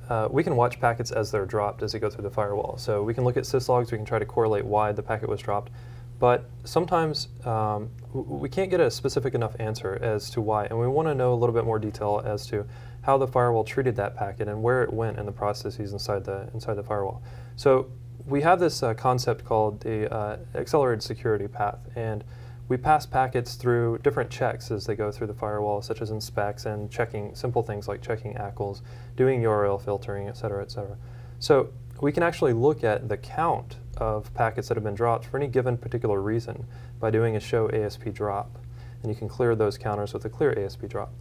uh, 0.09 0.27
we 0.29 0.43
can 0.43 0.55
watch 0.55 0.79
packets 0.79 1.11
as 1.11 1.31
they're 1.31 1.45
dropped 1.45 1.81
as 1.83 1.91
they 1.93 1.99
go 1.99 2.09
through 2.09 2.23
the 2.23 2.29
firewall. 2.29 2.77
So 2.77 3.03
we 3.03 3.13
can 3.13 3.23
look 3.23 3.37
at 3.37 3.43
syslogs, 3.43 3.91
we 3.91 3.97
can 3.97 4.05
try 4.05 4.19
to 4.19 4.25
correlate 4.25 4.65
why 4.65 4.91
the 4.91 5.03
packet 5.03 5.29
was 5.29 5.41
dropped, 5.41 5.71
but 6.19 6.49
sometimes 6.63 7.29
um, 7.45 7.89
we 8.13 8.49
can't 8.49 8.69
get 8.69 8.79
a 8.79 8.89
specific 8.89 9.33
enough 9.33 9.55
answer 9.59 9.97
as 10.01 10.29
to 10.31 10.41
why, 10.41 10.65
and 10.65 10.79
we 10.79 10.87
want 10.87 11.07
to 11.07 11.15
know 11.15 11.33
a 11.33 11.35
little 11.35 11.53
bit 11.53 11.65
more 11.65 11.79
detail 11.79 12.21
as 12.25 12.45
to 12.47 12.65
how 13.01 13.17
the 13.17 13.27
firewall 13.27 13.63
treated 13.63 13.95
that 13.97 14.15
packet 14.15 14.47
and 14.47 14.63
where 14.63 14.83
it 14.83 14.93
went 14.93 15.19
in 15.19 15.25
the 15.25 15.31
processes 15.31 15.91
inside 15.91 16.23
the 16.23 16.49
inside 16.53 16.75
the 16.75 16.83
firewall. 16.83 17.21
So 17.55 17.89
we 18.25 18.41
have 18.41 18.59
this 18.59 18.81
uh, 18.81 18.93
concept 18.93 19.43
called 19.43 19.81
the 19.81 20.11
uh, 20.13 20.37
accelerated 20.55 21.03
security 21.03 21.47
path, 21.47 21.79
and 21.95 22.23
we 22.69 22.77
pass 22.77 23.05
packets 23.05 23.55
through 23.55 23.99
different 23.99 24.29
checks 24.29 24.71
as 24.71 24.85
they 24.85 24.95
go 24.95 25.11
through 25.11 25.27
the 25.27 25.33
firewall, 25.33 25.81
such 25.81 26.01
as 26.01 26.11
inspects 26.11 26.65
and 26.65 26.89
checking 26.89 27.35
simple 27.35 27.61
things 27.61 27.87
like 27.87 28.01
checking 28.01 28.33
ACLs, 28.35 28.81
doing 29.15 29.41
URL 29.41 29.83
filtering, 29.83 30.27
et 30.27 30.37
cetera, 30.37 30.61
et 30.61 30.71
cetera. 30.71 30.97
So 31.39 31.69
we 32.01 32.11
can 32.11 32.23
actually 32.23 32.53
look 32.53 32.83
at 32.83 33.09
the 33.09 33.17
count 33.17 33.77
of 33.97 34.33
packets 34.33 34.67
that 34.69 34.75
have 34.75 34.83
been 34.83 34.95
dropped 34.95 35.25
for 35.25 35.37
any 35.37 35.47
given 35.47 35.77
particular 35.77 36.21
reason 36.21 36.65
by 36.99 37.11
doing 37.11 37.35
a 37.35 37.39
show 37.39 37.69
ASP 37.69 38.13
drop. 38.13 38.57
And 39.01 39.11
you 39.11 39.17
can 39.17 39.27
clear 39.27 39.55
those 39.55 39.77
counters 39.77 40.13
with 40.13 40.23
a 40.25 40.29
clear 40.29 40.57
ASP 40.57 40.87
drop. 40.87 41.13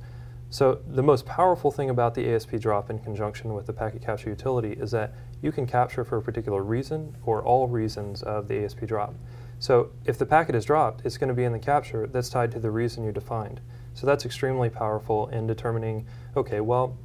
So 0.48 0.80
the 0.86 1.02
most 1.02 1.26
powerful 1.26 1.70
thing 1.70 1.90
about 1.90 2.14
the 2.14 2.32
ASP 2.32 2.56
drop 2.60 2.90
in 2.90 2.98
conjunction 2.98 3.54
with 3.54 3.66
the 3.66 3.72
packet 3.72 4.02
capture 4.02 4.28
utility 4.28 4.72
is 4.72 4.90
that 4.90 5.14
you 5.40 5.50
can 5.50 5.66
capture 5.66 6.04
for 6.04 6.18
a 6.18 6.22
particular 6.22 6.62
reason 6.62 7.16
or 7.24 7.42
all 7.42 7.68
reasons 7.68 8.22
of 8.22 8.48
the 8.48 8.64
ASP 8.64 8.80
drop. 8.86 9.14
So 9.62 9.92
if 10.04 10.18
the 10.18 10.26
packet 10.26 10.56
is 10.56 10.64
dropped, 10.64 11.06
it's 11.06 11.16
going 11.16 11.28
to 11.28 11.34
be 11.34 11.44
in 11.44 11.52
the 11.52 11.58
capture 11.60 12.08
that's 12.08 12.28
tied 12.28 12.50
to 12.50 12.58
the 12.58 12.72
reason 12.72 13.04
you 13.04 13.12
defined. 13.12 13.60
So 13.94 14.08
that's 14.08 14.24
extremely 14.24 14.68
powerful 14.68 15.28
in 15.28 15.46
determining, 15.46 16.04
okay, 16.36 16.60
well, 16.60 16.98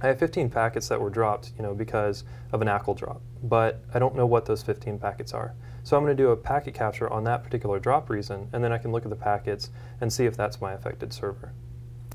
I 0.00 0.06
have 0.06 0.18
15 0.18 0.48
packets 0.48 0.88
that 0.88 0.98
were 0.98 1.10
dropped, 1.10 1.52
you 1.58 1.62
know, 1.62 1.74
because 1.74 2.24
of 2.50 2.62
an 2.62 2.68
ACL 2.68 2.96
drop, 2.96 3.20
but 3.42 3.82
I 3.92 3.98
don't 3.98 4.16
know 4.16 4.24
what 4.24 4.46
those 4.46 4.62
15 4.62 4.98
packets 4.98 5.34
are. 5.34 5.54
So 5.82 5.98
I'm 5.98 6.02
going 6.02 6.16
to 6.16 6.22
do 6.22 6.30
a 6.30 6.36
packet 6.36 6.72
capture 6.72 7.10
on 7.10 7.24
that 7.24 7.44
particular 7.44 7.78
drop 7.78 8.08
reason, 8.08 8.48
and 8.54 8.64
then 8.64 8.72
I 8.72 8.78
can 8.78 8.90
look 8.90 9.04
at 9.04 9.10
the 9.10 9.16
packets 9.16 9.68
and 10.00 10.10
see 10.10 10.24
if 10.24 10.34
that's 10.34 10.62
my 10.62 10.72
affected 10.72 11.12
server. 11.12 11.52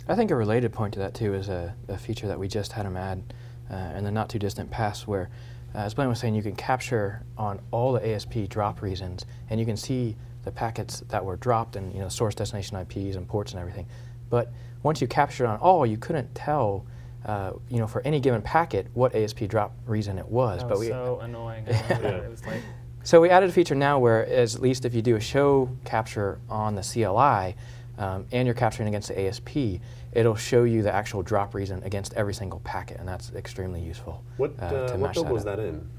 I 0.08 0.16
think 0.16 0.32
a 0.32 0.36
related 0.36 0.74
point 0.74 0.96
to 0.96 1.00
that 1.02 1.14
too 1.14 1.36
is 1.36 1.50
a, 1.50 1.76
a 1.88 2.00
feature 2.00 2.28
that 2.28 2.40
we 2.40 2.48
just 2.48 2.72
had 2.72 2.88
them 2.88 2.98
add 2.98 3.32
uh, 3.70 3.94
in 3.96 4.06
the 4.06 4.12
not 4.12 4.30
too 4.30 4.40
distant 4.40 4.72
past, 4.72 5.08
where, 5.08 5.30
as 5.74 5.94
Blaine 5.94 6.10
was 6.10 6.20
saying, 6.20 6.36
you 6.36 6.44
can 6.44 6.56
capture 6.56 7.24
on 7.38 7.60
all 7.72 7.94
the 7.94 8.08
ASP 8.08 8.50
drop 8.50 8.82
reasons, 8.82 9.26
and 9.50 9.60
you 9.60 9.66
can 9.66 9.78
see 9.78 10.16
the 10.44 10.52
packets 10.52 11.02
that 11.10 11.24
were 11.24 11.38
dropped 11.38 11.76
and 11.76 11.94
you 11.94 12.00
know 12.00 12.10
source 12.10 12.36
destination 12.36 12.78
IPs 12.78 13.16
and 13.16 13.28
ports 13.28 13.52
and 13.52 13.60
everything. 13.60 13.88
But 14.30 14.52
once 14.84 15.02
you 15.02 15.08
captured 15.08 15.48
on 15.48 15.58
all, 15.60 15.86
you 15.86 15.98
couldn't 15.98 16.34
tell, 16.36 16.86
uh, 17.26 17.54
you 17.70 17.78
know, 17.78 17.88
for 17.88 18.02
any 18.02 18.20
given 18.20 18.42
packet 18.42 18.88
what 18.94 19.16
ASP 19.16 19.48
drop 19.48 19.74
reason 19.86 20.18
it 20.18 20.28
was. 20.28 20.60
That 20.60 20.70
but 20.70 20.80
was 20.80 20.88
we 20.88 20.92
so 20.92 21.20
annoying. 21.22 21.66
Yeah. 21.68 21.98
It 22.00 22.30
was 22.30 22.46
like 22.46 22.62
so 23.06 23.20
we 23.20 23.30
added 23.30 23.50
a 23.50 23.54
feature 23.54 23.76
now 23.76 24.00
where, 24.00 24.26
as 24.26 24.56
at 24.56 24.62
least 24.62 24.86
if 24.86 24.94
you 24.96 25.02
do 25.02 25.18
a 25.18 25.20
show 25.20 25.70
capture 25.84 26.40
on 26.50 26.76
the 26.76 26.82
CLI 26.82 27.56
um, 27.98 28.26
and 28.32 28.48
you're 28.48 28.56
capturing 28.56 28.88
against 28.88 29.10
the 29.10 29.28
ASP, 29.28 29.82
it'll 30.16 30.36
show 30.36 30.64
you 30.64 30.82
the 30.82 30.94
actual 30.94 31.22
drop 31.24 31.54
reason 31.54 31.82
against 31.84 32.14
every 32.14 32.34
single 32.34 32.60
packet, 32.62 32.98
and 33.00 33.08
that's 33.08 33.32
extremely 33.34 33.82
useful. 33.82 34.24
What, 34.38 34.54
uh, 34.62 34.66
uh, 34.66 34.88
to 34.88 34.94
what 34.94 35.00
match 35.00 35.14
build 35.16 35.28
that 35.28 35.34
was 35.34 35.46
up. 35.46 35.58
that 35.58 35.64
in? 35.64 35.90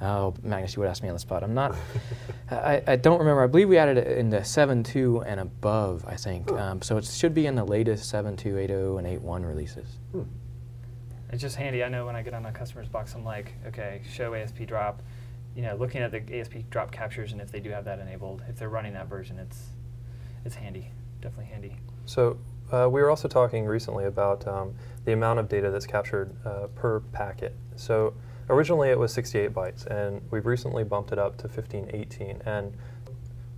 Oh, 0.00 0.34
Magnus, 0.42 0.74
you 0.74 0.80
would 0.80 0.88
ask 0.88 1.02
me 1.02 1.08
on 1.08 1.14
the 1.14 1.20
spot. 1.20 1.42
I'm 1.44 1.54
not. 1.54 1.74
I, 2.50 2.82
I 2.86 2.96
don't 2.96 3.18
remember. 3.18 3.42
I 3.42 3.46
believe 3.46 3.68
we 3.68 3.78
added 3.78 3.96
it 3.96 4.18
in 4.18 4.28
the 4.28 4.38
7.2 4.38 5.24
and 5.26 5.40
above. 5.40 6.04
I 6.06 6.16
think. 6.16 6.50
Um, 6.52 6.82
so 6.82 6.96
it 6.96 7.04
should 7.04 7.34
be 7.34 7.46
in 7.46 7.54
the 7.54 7.64
latest 7.64 8.12
7.2, 8.12 8.68
8.0, 8.68 8.98
and 8.98 9.22
8.1 9.22 9.46
releases. 9.46 9.86
It's 11.30 11.40
just 11.40 11.56
handy. 11.56 11.82
I 11.82 11.88
know 11.88 12.06
when 12.06 12.16
I 12.16 12.22
get 12.22 12.34
on 12.34 12.44
a 12.46 12.52
customer's 12.52 12.88
box, 12.88 13.14
I'm 13.14 13.24
like, 13.24 13.54
okay, 13.66 14.02
show 14.12 14.34
ASP 14.34 14.66
drop. 14.66 15.02
You 15.54 15.62
know, 15.62 15.76
looking 15.76 16.02
at 16.02 16.10
the 16.10 16.38
ASP 16.38 16.70
drop 16.70 16.90
captures, 16.90 17.32
and 17.32 17.40
if 17.40 17.50
they 17.52 17.60
do 17.60 17.70
have 17.70 17.84
that 17.84 18.00
enabled, 18.00 18.42
if 18.48 18.56
they're 18.56 18.68
running 18.68 18.92
that 18.94 19.08
version, 19.08 19.38
it's 19.38 19.68
it's 20.44 20.56
handy. 20.56 20.90
Definitely 21.20 21.52
handy. 21.52 21.76
So 22.04 22.38
uh, 22.74 22.88
we 22.88 23.00
were 23.00 23.10
also 23.10 23.28
talking 23.28 23.64
recently 23.64 24.04
about 24.06 24.46
um, 24.46 24.74
the 25.04 25.12
amount 25.12 25.38
of 25.38 25.48
data 25.48 25.70
that's 25.70 25.86
captured 25.86 26.34
uh, 26.44 26.66
per 26.74 27.00
packet. 27.00 27.54
So 27.76 28.14
originally 28.50 28.90
it 28.90 28.98
was 28.98 29.12
68 29.12 29.52
bytes, 29.52 29.86
and 29.86 30.20
we've 30.30 30.46
recently 30.46 30.84
bumped 30.84 31.12
it 31.12 31.18
up 31.18 31.36
to 31.38 31.44
1518. 31.46 32.42
And 32.44 32.74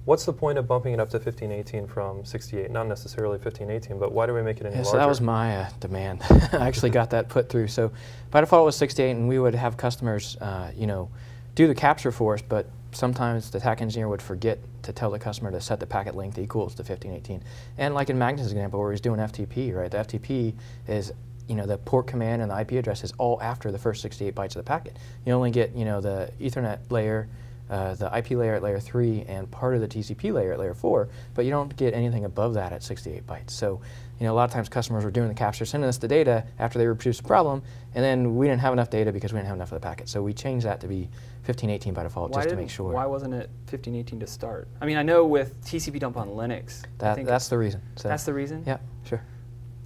what's 0.05 0.25
the 0.25 0.33
point 0.33 0.59
of 0.59 0.67
bumping 0.67 0.93
it 0.93 1.01
up 1.01 1.09
to 1.11 1.17
1518 1.19 1.87
from 1.87 2.25
68? 2.25 2.71
Not 2.71 2.87
necessarily 2.87 3.39
1518, 3.39 3.99
but 3.99 4.13
why 4.13 4.27
do 4.27 4.35
we 4.35 4.43
make 4.43 4.59
it 4.59 4.67
any 4.67 4.77
Yeah, 4.77 4.83
larger? 4.83 4.91
so 4.91 4.97
that 4.99 5.09
was 5.09 5.21
my 5.21 5.57
uh, 5.57 5.71
demand. 5.81 6.23
I 6.53 6.67
actually 6.67 6.91
got 6.91 7.11
that 7.11 7.29
put 7.29 7.49
through. 7.49 7.69
So 7.69 7.91
by 8.31 8.41
default 8.41 8.63
it 8.63 8.67
was 8.67 8.77
68, 8.77 9.11
and 9.13 9.29
we 9.29 9.39
would 9.39 9.55
have 9.55 9.77
customers, 9.77 10.37
uh, 10.41 10.71
you 10.77 10.87
know, 10.87 11.09
do 11.55 11.67
the 11.67 11.75
capture 11.75 12.13
for 12.13 12.35
us, 12.35 12.43
but 12.43 12.67
sometimes 12.97 13.51
the 13.51 13.61
TAC 13.61 13.83
engineer 13.83 14.09
would 14.09 14.23
forget 14.23 14.59
to 14.83 14.93
tell 14.93 15.11
the 15.11 15.19
customer 15.19 15.51
to 15.51 15.61
set 15.61 15.79
the 15.79 15.87
packet 15.87 16.15
length 16.15 16.39
equals 16.39 16.75
to 16.75 16.83
1518. 16.83 17.43
And 17.79 17.95
like 17.95 18.11
in 18.11 18.19
Magnus' 18.19 18.51
example 18.51 18.81
where 18.81 18.91
he's 18.91 19.01
doing 19.01 19.21
FTP, 19.21 19.75
right? 19.75 19.91
The 19.91 19.99
FTP 19.99 20.55
is, 20.89 21.13
you 21.47 21.55
know, 21.55 21.67
the 21.67 21.79
port 21.79 22.07
command 22.07 22.43
and 22.43 22.51
the 22.51 22.59
IP 22.59 22.73
address 22.73 23.05
is 23.05 23.13
all 23.19 23.41
after 23.43 23.71
the 23.71 23.79
first 23.79 24.03
68 24.03 24.35
bytes 24.35 24.47
of 24.47 24.55
the 24.55 24.63
packet. 24.63 24.97
You 25.25 25.33
only 25.33 25.51
get, 25.51 25.75
you 25.77 25.85
know, 25.85 26.01
the 26.01 26.31
Ethernet 26.41 26.79
layer, 26.91 27.29
uh, 27.69 27.95
the 27.95 28.17
IP 28.17 28.31
layer 28.31 28.55
at 28.55 28.63
layer 28.63 28.81
3, 28.81 29.25
and 29.29 29.51
part 29.51 29.75
of 29.75 29.81
the 29.81 29.89
TCP 29.89 30.33
layer 30.33 30.53
at 30.53 30.59
layer 30.59 30.75
4, 30.75 31.09
but 31.35 31.45
you 31.45 31.51
don't 31.51 31.77
get 31.77 31.95
anything 31.95 32.25
above 32.25 32.55
that 32.55 32.73
at 32.73 32.83
68 32.83 33.27
bytes. 33.27 33.51
So, 33.51 33.81
you 34.19 34.27
know, 34.27 34.33
a 34.33 34.35
lot 34.37 34.45
of 34.45 34.51
times 34.51 34.69
customers 34.69 35.05
were 35.05 35.11
doing 35.11 35.29
the 35.29 35.35
capture, 35.35 35.65
sending 35.65 35.89
us 35.89 35.99
the 35.99 36.09
data 36.09 36.45
after 36.59 36.79
they 36.79 36.87
reproduced 36.87 37.23
the 37.23 37.29
problem, 37.29 37.63
and 37.95 38.03
then 38.03 38.37
we 38.37 38.47
didn't 38.47 38.61
have 38.61 38.73
enough 38.73 38.89
data 38.89 39.13
because 39.13 39.33
we 39.33 39.39
didn't 39.39 39.49
have 39.49 39.57
enough 39.57 39.73
of 39.73 39.81
the 39.81 39.87
packet. 39.87 40.09
So 40.09 40.23
we 40.23 40.33
changed 40.33 40.65
that 40.65 40.81
to 40.81 40.89
be 40.89 41.03
1518 41.45 41.93
by 41.93 42.03
default 42.03 42.33
just 42.33 42.49
to 42.49 42.57
make 42.57 42.71
sure. 42.71 42.93
Why 42.93 43.07
wasn't 43.07 43.35
it 43.35 43.51
1518 43.71 44.21
to 44.21 44.27
start? 44.27 44.69
I 44.81 44.87
mean, 44.87 44.97
I 44.97 45.03
know 45.03 45.27
with 45.27 45.61
TCP 45.65 46.01
dump 46.01 46.17
on 46.17 46.29
Linux. 46.29 46.83
I 46.85 46.89
that, 46.99 47.15
think 47.17 47.29
that's 47.29 47.49
the 47.49 47.59
reason. 47.59 47.83
So, 47.97 48.09
that's 48.09 48.25
the 48.25 48.35
reason. 48.35 48.65
Yeah, 48.67 48.79
sure. 49.05 49.23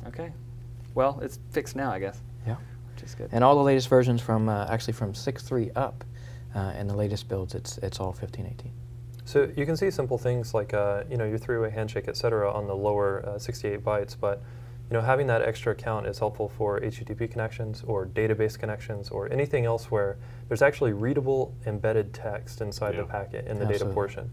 Okay. 0.07 0.33
Well, 0.95 1.19
it's 1.23 1.39
fixed 1.51 1.77
now, 1.77 1.91
I 1.91 1.99
guess, 1.99 2.21
Yeah. 2.47 2.57
which 2.95 3.03
is 3.03 3.15
good. 3.15 3.31
And 3.33 3.43
all 3.43 3.57
the 3.57 3.63
latest 3.63 3.89
versions 3.89 4.21
from 4.21 4.49
uh, 4.49 4.67
actually 4.71 4.95
from 4.95 5.13
6.3 5.13 5.71
up, 5.77 6.05
uh, 6.55 6.59
and 6.77 6.89
the 6.89 6.97
latest 6.97 7.29
builds, 7.29 7.55
it's 7.55 7.79
it's 7.79 8.01
all 8.01 8.09
1518. 8.13 8.73
So 9.31 9.49
you 9.57 9.65
can 9.65 9.77
see 9.77 9.93
simple 9.93 10.19
things 10.19 10.55
like 10.55 10.75
uh, 10.75 11.05
you 11.09 11.17
know 11.17 11.25
your 11.25 11.39
three-way 11.39 11.71
handshake, 11.71 12.07
et 12.09 12.17
cetera, 12.17 12.53
on 12.53 12.67
the 12.67 12.75
lower 12.75 13.25
uh, 13.25 13.39
68 13.39 13.85
bytes, 13.85 14.17
but 14.21 14.43
you 14.91 14.95
know 14.95 15.01
having 15.01 15.29
that 15.29 15.41
extra 15.41 15.73
count 15.73 16.09
is 16.09 16.19
helpful 16.19 16.49
for 16.49 16.81
HTTP 16.81 17.31
connections 17.31 17.85
or 17.87 18.07
database 18.07 18.59
connections 18.59 19.09
or 19.09 19.33
anything 19.33 19.67
else 19.67 19.89
where 19.89 20.17
there's 20.49 20.63
actually 20.63 20.93
readable 20.93 21.55
embedded 21.65 22.13
text 22.13 22.61
inside 22.61 22.95
Yeah. 22.95 23.03
the 23.03 23.07
packet 23.07 23.47
in 23.47 23.61
the 23.61 23.67
data 23.67 23.87
portion. 23.87 24.33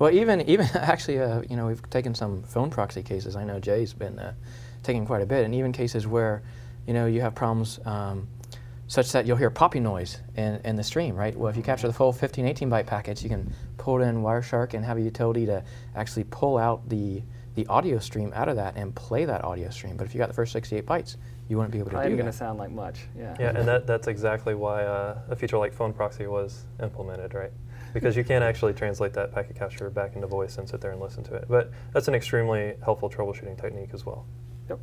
Well, 0.00 0.12
even 0.12 0.40
even 0.40 0.66
actually, 0.74 1.20
uh, 1.20 1.42
you 1.48 1.54
know, 1.54 1.68
we've 1.68 1.88
taken 1.90 2.12
some 2.12 2.42
phone 2.42 2.70
proxy 2.70 3.04
cases. 3.04 3.36
I 3.36 3.44
know 3.44 3.60
Jay's 3.60 3.94
been 3.94 4.18
uh, 4.18 4.34
taking 4.82 5.06
quite 5.06 5.22
a 5.22 5.26
bit, 5.26 5.44
and 5.44 5.54
even 5.54 5.70
cases 5.70 6.08
where, 6.08 6.42
you 6.88 6.92
know, 6.92 7.06
you 7.06 7.20
have 7.20 7.36
problems 7.36 7.78
um, 7.84 8.26
such 8.86 9.12
that 9.12 9.26
you'll 9.26 9.36
hear 9.36 9.50
popping 9.50 9.82
noise 9.82 10.20
in, 10.36 10.60
in 10.64 10.76
the 10.76 10.82
stream, 10.82 11.14
right? 11.16 11.36
Well, 11.36 11.48
if 11.48 11.56
you 11.56 11.62
capture 11.62 11.86
the 11.86 11.92
full 11.92 12.12
15, 12.12 12.46
18 12.46 12.68
byte 12.70 12.86
packets, 12.86 13.22
you 13.22 13.28
can 13.30 13.52
pull 13.78 14.00
it 14.00 14.04
in 14.06 14.22
Wireshark 14.22 14.74
and 14.74 14.84
have 14.84 14.98
a 14.98 15.00
utility 15.00 15.46
to 15.46 15.64
actually 15.94 16.24
pull 16.24 16.58
out 16.58 16.88
the 16.88 17.22
the 17.54 17.64
audio 17.68 18.00
stream 18.00 18.32
out 18.34 18.48
of 18.48 18.56
that 18.56 18.74
and 18.76 18.92
play 18.96 19.24
that 19.24 19.44
audio 19.44 19.70
stream. 19.70 19.96
But 19.96 20.08
if 20.08 20.12
you 20.14 20.18
got 20.18 20.26
the 20.26 20.34
first 20.34 20.52
68 20.52 20.86
bytes, 20.86 21.16
you 21.48 21.56
wouldn't 21.56 21.70
be 21.70 21.78
able 21.78 21.90
to 21.90 21.92
Probably 21.92 22.10
do 22.10 22.16
going 22.16 22.26
that. 22.26 22.32
to 22.32 22.36
sound 22.36 22.58
like 22.58 22.72
much. 22.72 23.06
Yeah. 23.16 23.36
Yeah, 23.38 23.56
and 23.56 23.68
that, 23.68 23.86
that's 23.86 24.08
exactly 24.08 24.56
why 24.56 24.82
uh, 24.82 25.20
a 25.28 25.36
feature 25.36 25.56
like 25.56 25.72
phone 25.72 25.92
proxy 25.92 26.26
was 26.26 26.64
implemented, 26.82 27.32
right? 27.32 27.52
Because 27.92 28.16
you 28.16 28.24
can't 28.24 28.42
actually 28.42 28.72
translate 28.72 29.12
that 29.12 29.30
packet 29.32 29.54
capture 29.54 29.88
back 29.88 30.16
into 30.16 30.26
voice 30.26 30.58
and 30.58 30.68
sit 30.68 30.80
there 30.80 30.90
and 30.90 31.00
listen 31.00 31.22
to 31.22 31.34
it. 31.34 31.44
But 31.48 31.70
that's 31.92 32.08
an 32.08 32.14
extremely 32.16 32.74
helpful 32.82 33.08
troubleshooting 33.08 33.60
technique 33.60 33.90
as 33.92 34.04
well. 34.04 34.26
Yep. 34.68 34.80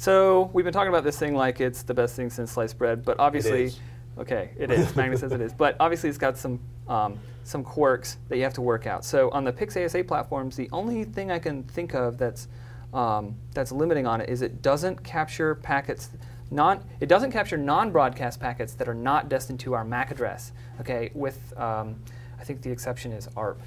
So 0.00 0.48
we've 0.54 0.64
been 0.64 0.72
talking 0.72 0.88
about 0.88 1.04
this 1.04 1.18
thing 1.18 1.34
like 1.34 1.60
it's 1.60 1.82
the 1.82 1.92
best 1.92 2.16
thing 2.16 2.30
since 2.30 2.52
sliced 2.52 2.78
bread, 2.78 3.04
but 3.04 3.20
obviously, 3.20 3.64
is. 3.64 3.78
okay, 4.16 4.48
it 4.56 4.70
is. 4.70 4.96
Magnus 4.96 5.20
says 5.20 5.30
it 5.30 5.42
is, 5.42 5.52
but 5.52 5.76
obviously 5.78 6.08
it's 6.08 6.16
got 6.16 6.38
some 6.38 6.58
um, 6.88 7.18
some 7.44 7.62
quirks 7.62 8.16
that 8.30 8.38
you 8.38 8.42
have 8.44 8.54
to 8.54 8.62
work 8.62 8.86
out. 8.86 9.04
So 9.04 9.28
on 9.28 9.44
the 9.44 9.52
PixASA 9.52 10.08
platforms, 10.08 10.56
the 10.56 10.70
only 10.72 11.04
thing 11.04 11.30
I 11.30 11.38
can 11.38 11.64
think 11.64 11.92
of 11.92 12.16
that's 12.16 12.48
um, 12.94 13.36
that's 13.52 13.72
limiting 13.72 14.06
on 14.06 14.22
it 14.22 14.30
is 14.30 14.40
it 14.40 14.62
doesn't 14.62 15.04
capture 15.04 15.56
packets. 15.56 16.08
Non, 16.50 16.82
it 17.00 17.10
doesn't 17.10 17.30
capture 17.30 17.58
non-broadcast 17.58 18.40
packets 18.40 18.72
that 18.72 18.88
are 18.88 18.94
not 18.94 19.28
destined 19.28 19.60
to 19.60 19.74
our 19.74 19.84
MAC 19.84 20.12
address. 20.12 20.52
Okay, 20.80 21.10
with 21.12 21.52
um, 21.58 22.02
I 22.40 22.44
think 22.44 22.62
the 22.62 22.70
exception 22.70 23.12
is 23.12 23.28
ARP, 23.36 23.60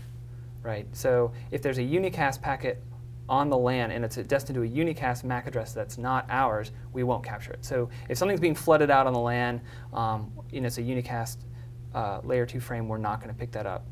right? 0.64 0.88
So 0.94 1.32
if 1.52 1.62
there's 1.62 1.78
a 1.78 1.84
unicast 1.84 2.42
packet 2.42 2.82
on 3.34 3.50
the 3.50 3.58
LAN 3.58 3.90
and 3.92 4.06
it's 4.06 4.16
destined 4.18 4.56
to 4.56 4.62
a 4.64 4.68
unicast 4.68 5.24
MAC 5.24 5.48
address 5.48 5.74
that's 5.74 5.98
not 5.98 6.26
ours, 6.30 6.72
we 6.94 7.02
won't 7.04 7.24
capture 7.24 7.52
it. 7.52 7.66
So 7.66 7.90
if 8.10 8.18
something's 8.18 8.40
being 8.40 8.54
flooded 8.56 8.92
out 8.92 9.08
on 9.08 9.14
the 9.14 9.20
LAN, 9.20 9.60
um, 9.92 10.32
and 10.54 10.66
it's 10.66 10.78
a 10.78 10.82
unicast 10.84 11.38
uh, 11.96 12.20
layer 12.24 12.46
two 12.46 12.60
frame, 12.60 12.88
we're 12.88 12.98
not 13.00 13.20
going 13.20 13.34
to 13.34 13.40
pick 13.40 13.52
that 13.54 13.66
up. 13.66 13.86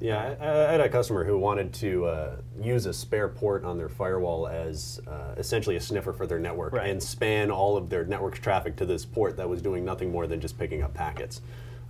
Yeah, 0.00 0.34
I, 0.40 0.68
I 0.68 0.72
had 0.72 0.80
a 0.80 0.88
customer 0.88 1.24
who 1.24 1.36
wanted 1.36 1.74
to 1.74 2.06
uh, 2.06 2.36
use 2.58 2.86
a 2.86 2.92
spare 2.94 3.28
port 3.28 3.64
on 3.64 3.76
their 3.76 3.90
firewall 3.90 4.48
as 4.48 4.98
uh, 5.06 5.34
essentially 5.36 5.76
a 5.76 5.80
sniffer 5.80 6.14
for 6.14 6.26
their 6.26 6.38
network 6.38 6.72
Right. 6.72 6.88
and 6.88 7.02
span 7.02 7.50
all 7.50 7.76
of 7.76 7.90
their 7.90 8.06
network 8.06 8.38
traffic 8.38 8.76
to 8.76 8.86
this 8.86 9.04
port 9.04 9.36
that 9.36 9.46
was 9.46 9.60
doing 9.60 9.84
nothing 9.84 10.10
more 10.10 10.26
than 10.26 10.40
just 10.40 10.58
picking 10.58 10.82
up 10.82 10.94
packets. 10.94 11.42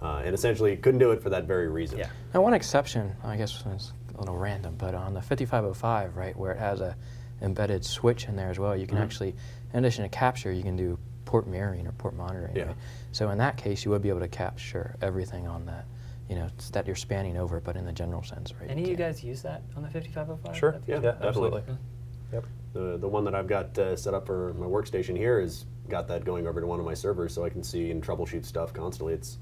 Uh, 0.03 0.23
and 0.25 0.35
essentially 0.35 0.75
couldn't 0.77 0.99
do 0.99 1.11
it 1.13 1.23
for 1.23 1.29
that 1.31 1.45
very 1.45 1.69
reason. 1.69 1.99
Yeah. 1.99 2.09
Now, 2.35 2.41
one 2.41 2.55
exception, 2.55 3.15
I 3.23 3.37
guess 3.37 3.55
it's 3.55 3.93
a 4.17 4.21
little 4.21 4.37
random, 4.37 4.75
but 4.79 4.95
on 4.95 5.15
the 5.15 5.21
5505, 5.23 6.17
right, 6.17 6.37
where 6.37 6.53
it 6.53 6.59
has 6.59 6.81
a 6.81 6.97
embedded 7.43 7.85
switch 7.85 8.27
in 8.27 8.37
there 8.37 8.51
as 8.51 8.59
well, 8.59 8.77
you 8.77 8.87
can 8.87 8.99
Mhm. 8.99 9.03
actually, 9.03 9.35
in 9.73 9.79
addition 9.79 10.03
to 10.05 10.09
capture, 10.11 10.53
you 10.53 10.63
can 10.63 10.77
do 10.77 10.99
port 11.25 11.47
mirroring 11.47 11.87
or 11.87 11.93
port 11.93 12.15
monitoring. 12.15 12.55
Yeah. 12.57 12.65
Right? 12.67 12.77
So 13.13 13.31
in 13.31 13.39
that 13.39 13.57
case, 13.57 13.85
you 13.85 13.91
would 13.93 14.03
be 14.03 14.09
able 14.09 14.21
to 14.21 14.29
capture 14.29 14.97
everything 15.01 15.47
on 15.47 15.65
that, 15.67 15.87
you 16.29 16.37
know, 16.37 16.49
s- 16.59 16.71
that 16.71 16.87
you're 16.87 16.97
spanning 16.97 17.37
over, 17.39 17.61
but 17.61 17.77
in 17.77 17.87
the 17.87 17.93
general 17.93 18.23
sense, 18.23 18.53
right? 18.61 18.69
Any 18.69 18.83
of 18.83 18.89
you 18.89 18.97
guys 18.97 19.23
use 19.25 19.41
that 19.43 19.63
on 19.77 19.83
the 19.83 19.89
5505? 19.89 20.57
Sure. 20.57 20.73
That 20.73 20.83
Yeah, 20.87 20.97
feature? 21.01 21.17
absolutely. 21.23 21.61
definitely. 21.61 21.85
Yep. 22.33 22.45
The, 22.73 22.97
the 22.99 23.09
one 23.09 23.25
that 23.25 23.35
I've 23.35 23.47
got 23.49 23.77
uh, 23.79 23.97
set 23.97 24.13
up 24.15 24.27
for 24.27 24.53
my 24.55 24.67
workstation 24.67 25.17
here 25.17 25.41
has 25.41 25.67
got 25.89 26.07
that 26.09 26.25
going 26.25 26.47
over 26.47 26.61
to 26.61 26.67
one 26.67 26.79
of 26.79 26.85
my 26.87 26.95
servers 26.95 27.33
so 27.35 27.45
I 27.45 27.49
can 27.49 27.63
see 27.65 27.91
and 27.91 28.03
troubleshoot 28.03 28.45
stuff 28.45 28.73
constantly. 28.73 29.15
It's 29.15 29.39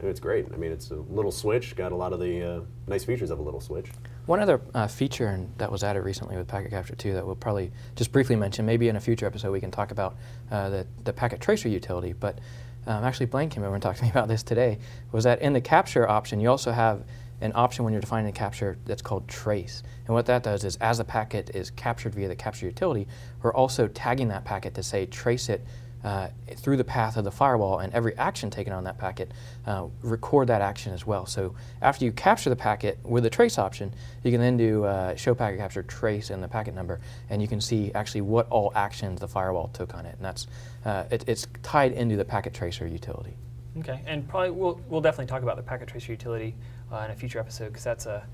It's 0.00 0.20
great. 0.20 0.46
I 0.52 0.56
mean, 0.56 0.70
it's 0.70 0.90
a 0.90 0.96
little 0.96 1.32
switch, 1.32 1.74
got 1.74 1.90
a 1.90 1.96
lot 1.96 2.12
of 2.12 2.20
the 2.20 2.42
uh, 2.42 2.60
nice 2.86 3.04
features 3.04 3.30
of 3.30 3.40
a 3.40 3.42
little 3.42 3.60
switch. 3.60 3.90
One 4.26 4.40
other 4.40 4.60
uh, 4.74 4.86
feature 4.86 5.44
that 5.56 5.72
was 5.72 5.82
added 5.82 6.02
recently 6.02 6.36
with 6.36 6.46
Packet 6.46 6.70
Capture 6.70 6.94
2 6.94 7.14
that 7.14 7.26
we'll 7.26 7.34
probably 7.34 7.72
just 7.96 8.12
briefly 8.12 8.36
mention, 8.36 8.64
maybe 8.64 8.88
in 8.88 8.96
a 8.96 9.00
future 9.00 9.26
episode 9.26 9.50
we 9.50 9.60
can 9.60 9.70
talk 9.70 9.90
about 9.90 10.16
uh, 10.50 10.68
the, 10.68 10.86
the 11.04 11.12
Packet 11.12 11.40
Tracer 11.40 11.68
utility, 11.68 12.12
but 12.12 12.38
um, 12.86 13.02
actually 13.04 13.26
Blaine 13.26 13.48
came 13.48 13.64
over 13.64 13.74
and 13.74 13.82
talked 13.82 13.98
to 13.98 14.04
me 14.04 14.10
about 14.10 14.28
this 14.28 14.42
today, 14.42 14.78
was 15.10 15.24
that 15.24 15.42
in 15.42 15.52
the 15.52 15.60
capture 15.60 16.08
option 16.08 16.38
you 16.40 16.48
also 16.48 16.70
have 16.70 17.04
an 17.40 17.52
option 17.54 17.84
when 17.84 17.92
you're 17.92 18.00
defining 18.00 18.28
a 18.28 18.32
capture 18.32 18.78
that's 18.84 19.02
called 19.02 19.26
trace. 19.28 19.82
And 20.06 20.14
what 20.14 20.26
that 20.26 20.42
does 20.42 20.64
is 20.64 20.76
as 20.76 20.98
the 20.98 21.04
packet 21.04 21.50
is 21.54 21.70
captured 21.70 22.14
via 22.14 22.28
the 22.28 22.36
capture 22.36 22.66
utility, 22.66 23.06
we're 23.42 23.54
also 23.54 23.88
tagging 23.88 24.28
that 24.28 24.44
packet 24.44 24.74
to 24.74 24.82
say 24.82 25.06
trace 25.06 25.48
it 25.48 25.64
uh, 26.04 26.28
through 26.56 26.76
the 26.76 26.84
path 26.84 27.16
of 27.16 27.24
the 27.24 27.30
firewall 27.30 27.80
and 27.80 27.92
every 27.92 28.16
action 28.16 28.50
taken 28.50 28.72
on 28.72 28.84
that 28.84 28.98
packet, 28.98 29.32
uh, 29.66 29.86
record 30.02 30.48
that 30.48 30.62
action 30.62 30.92
as 30.92 31.06
well. 31.06 31.26
So 31.26 31.54
after 31.82 32.04
you 32.04 32.12
capture 32.12 32.50
the 32.50 32.56
packet 32.56 32.98
with 33.02 33.24
the 33.24 33.30
trace 33.30 33.58
option, 33.58 33.92
you 34.22 34.30
can 34.30 34.40
then 34.40 34.56
do 34.56 34.84
uh, 34.84 35.16
show 35.16 35.34
packet 35.34 35.58
capture 35.58 35.82
trace 35.82 36.30
and 36.30 36.42
the 36.42 36.48
packet 36.48 36.74
number, 36.74 37.00
and 37.30 37.42
you 37.42 37.48
can 37.48 37.60
see 37.60 37.92
actually 37.94 38.20
what 38.22 38.48
all 38.48 38.72
actions 38.74 39.20
the 39.20 39.28
firewall 39.28 39.68
took 39.68 39.94
on 39.94 40.06
it. 40.06 40.14
And 40.16 40.24
that's 40.24 40.46
uh, 40.84 41.04
it, 41.10 41.24
it's 41.26 41.46
tied 41.62 41.92
into 41.92 42.16
the 42.16 42.24
packet 42.24 42.54
tracer 42.54 42.86
utility. 42.86 43.36
Okay, 43.78 44.00
and 44.06 44.26
probably 44.28 44.50
we'll, 44.50 44.80
we'll 44.88 45.00
definitely 45.00 45.26
talk 45.26 45.42
about 45.42 45.56
the 45.56 45.62
packet 45.62 45.88
tracer 45.88 46.10
utility 46.10 46.54
uh, 46.92 46.98
in 47.04 47.10
a 47.10 47.14
future 47.14 47.38
episode 47.38 47.68
because 47.68 47.84
that's 47.84 48.06
a 48.06 48.26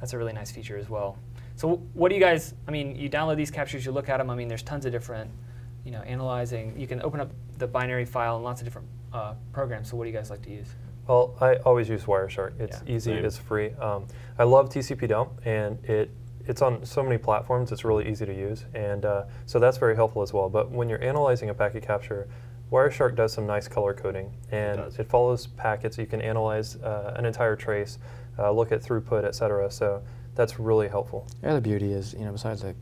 that's 0.00 0.12
a 0.12 0.18
really 0.18 0.32
nice 0.32 0.50
feature 0.50 0.76
as 0.76 0.88
well. 0.88 1.16
So 1.56 1.76
what 1.94 2.08
do 2.08 2.14
you 2.14 2.20
guys? 2.20 2.54
I 2.66 2.70
mean, 2.70 2.96
you 2.96 3.08
download 3.08 3.36
these 3.36 3.50
captures, 3.50 3.86
you 3.86 3.92
look 3.92 4.08
at 4.08 4.18
them. 4.18 4.30
I 4.30 4.34
mean, 4.34 4.48
there's 4.48 4.62
tons 4.62 4.84
of 4.84 4.92
different, 4.92 5.30
you 5.84 5.90
know, 5.90 6.00
analyzing. 6.02 6.78
You 6.78 6.86
can 6.86 7.02
open 7.02 7.20
up 7.20 7.30
the 7.58 7.66
binary 7.66 8.04
file 8.04 8.36
in 8.36 8.42
lots 8.42 8.60
of 8.60 8.66
different 8.66 8.88
uh, 9.12 9.34
programs. 9.52 9.90
So 9.90 9.96
what 9.96 10.04
do 10.04 10.10
you 10.10 10.16
guys 10.16 10.30
like 10.30 10.42
to 10.42 10.50
use? 10.50 10.68
Well, 11.08 11.34
I 11.40 11.56
always 11.56 11.88
use 11.88 12.04
Wireshark. 12.04 12.58
It's 12.60 12.80
Yeah. 12.86 12.94
easy, 12.94 13.10
Same. 13.14 13.24
it's 13.24 13.36
free. 13.36 13.72
Um, 13.74 14.06
I 14.38 14.44
love 14.44 14.70
TCP 14.70 15.06
dump, 15.08 15.30
and 15.44 15.82
it 15.84 16.10
it's 16.44 16.60
on 16.60 16.84
so 16.84 17.04
many 17.04 17.18
platforms. 17.18 17.70
It's 17.70 17.84
really 17.84 18.08
easy 18.10 18.26
to 18.26 18.34
use, 18.34 18.64
and 18.74 19.04
uh, 19.04 19.24
so 19.46 19.60
that's 19.60 19.78
very 19.78 19.94
helpful 19.94 20.22
as 20.22 20.32
well. 20.32 20.48
But 20.48 20.72
when 20.72 20.88
you're 20.88 21.02
analyzing 21.02 21.50
a 21.50 21.54
packet 21.54 21.84
capture, 21.84 22.26
Wireshark 22.72 23.14
does 23.14 23.32
some 23.32 23.46
nice 23.46 23.68
color 23.68 23.94
coding, 23.94 24.32
and 24.50 24.78
does. 24.78 24.98
it, 24.98 25.08
follows 25.08 25.46
packets. 25.46 25.98
You 25.98 26.06
can 26.06 26.20
analyze 26.20 26.76
uh, 26.76 27.14
an 27.16 27.26
entire 27.26 27.54
trace, 27.54 27.98
uh, 28.40 28.50
look 28.50 28.72
at 28.72 28.82
throughput, 28.82 29.24
et 29.24 29.36
cetera. 29.36 29.70
So 29.70 30.02
that's 30.34 30.58
really 30.58 30.88
helpful. 30.88 31.28
The 31.42 31.50
other 31.50 31.60
beauty 31.60 31.92
is, 31.92 32.12
you 32.14 32.24
know, 32.24 32.32
besides 32.32 32.62
the 32.62 32.74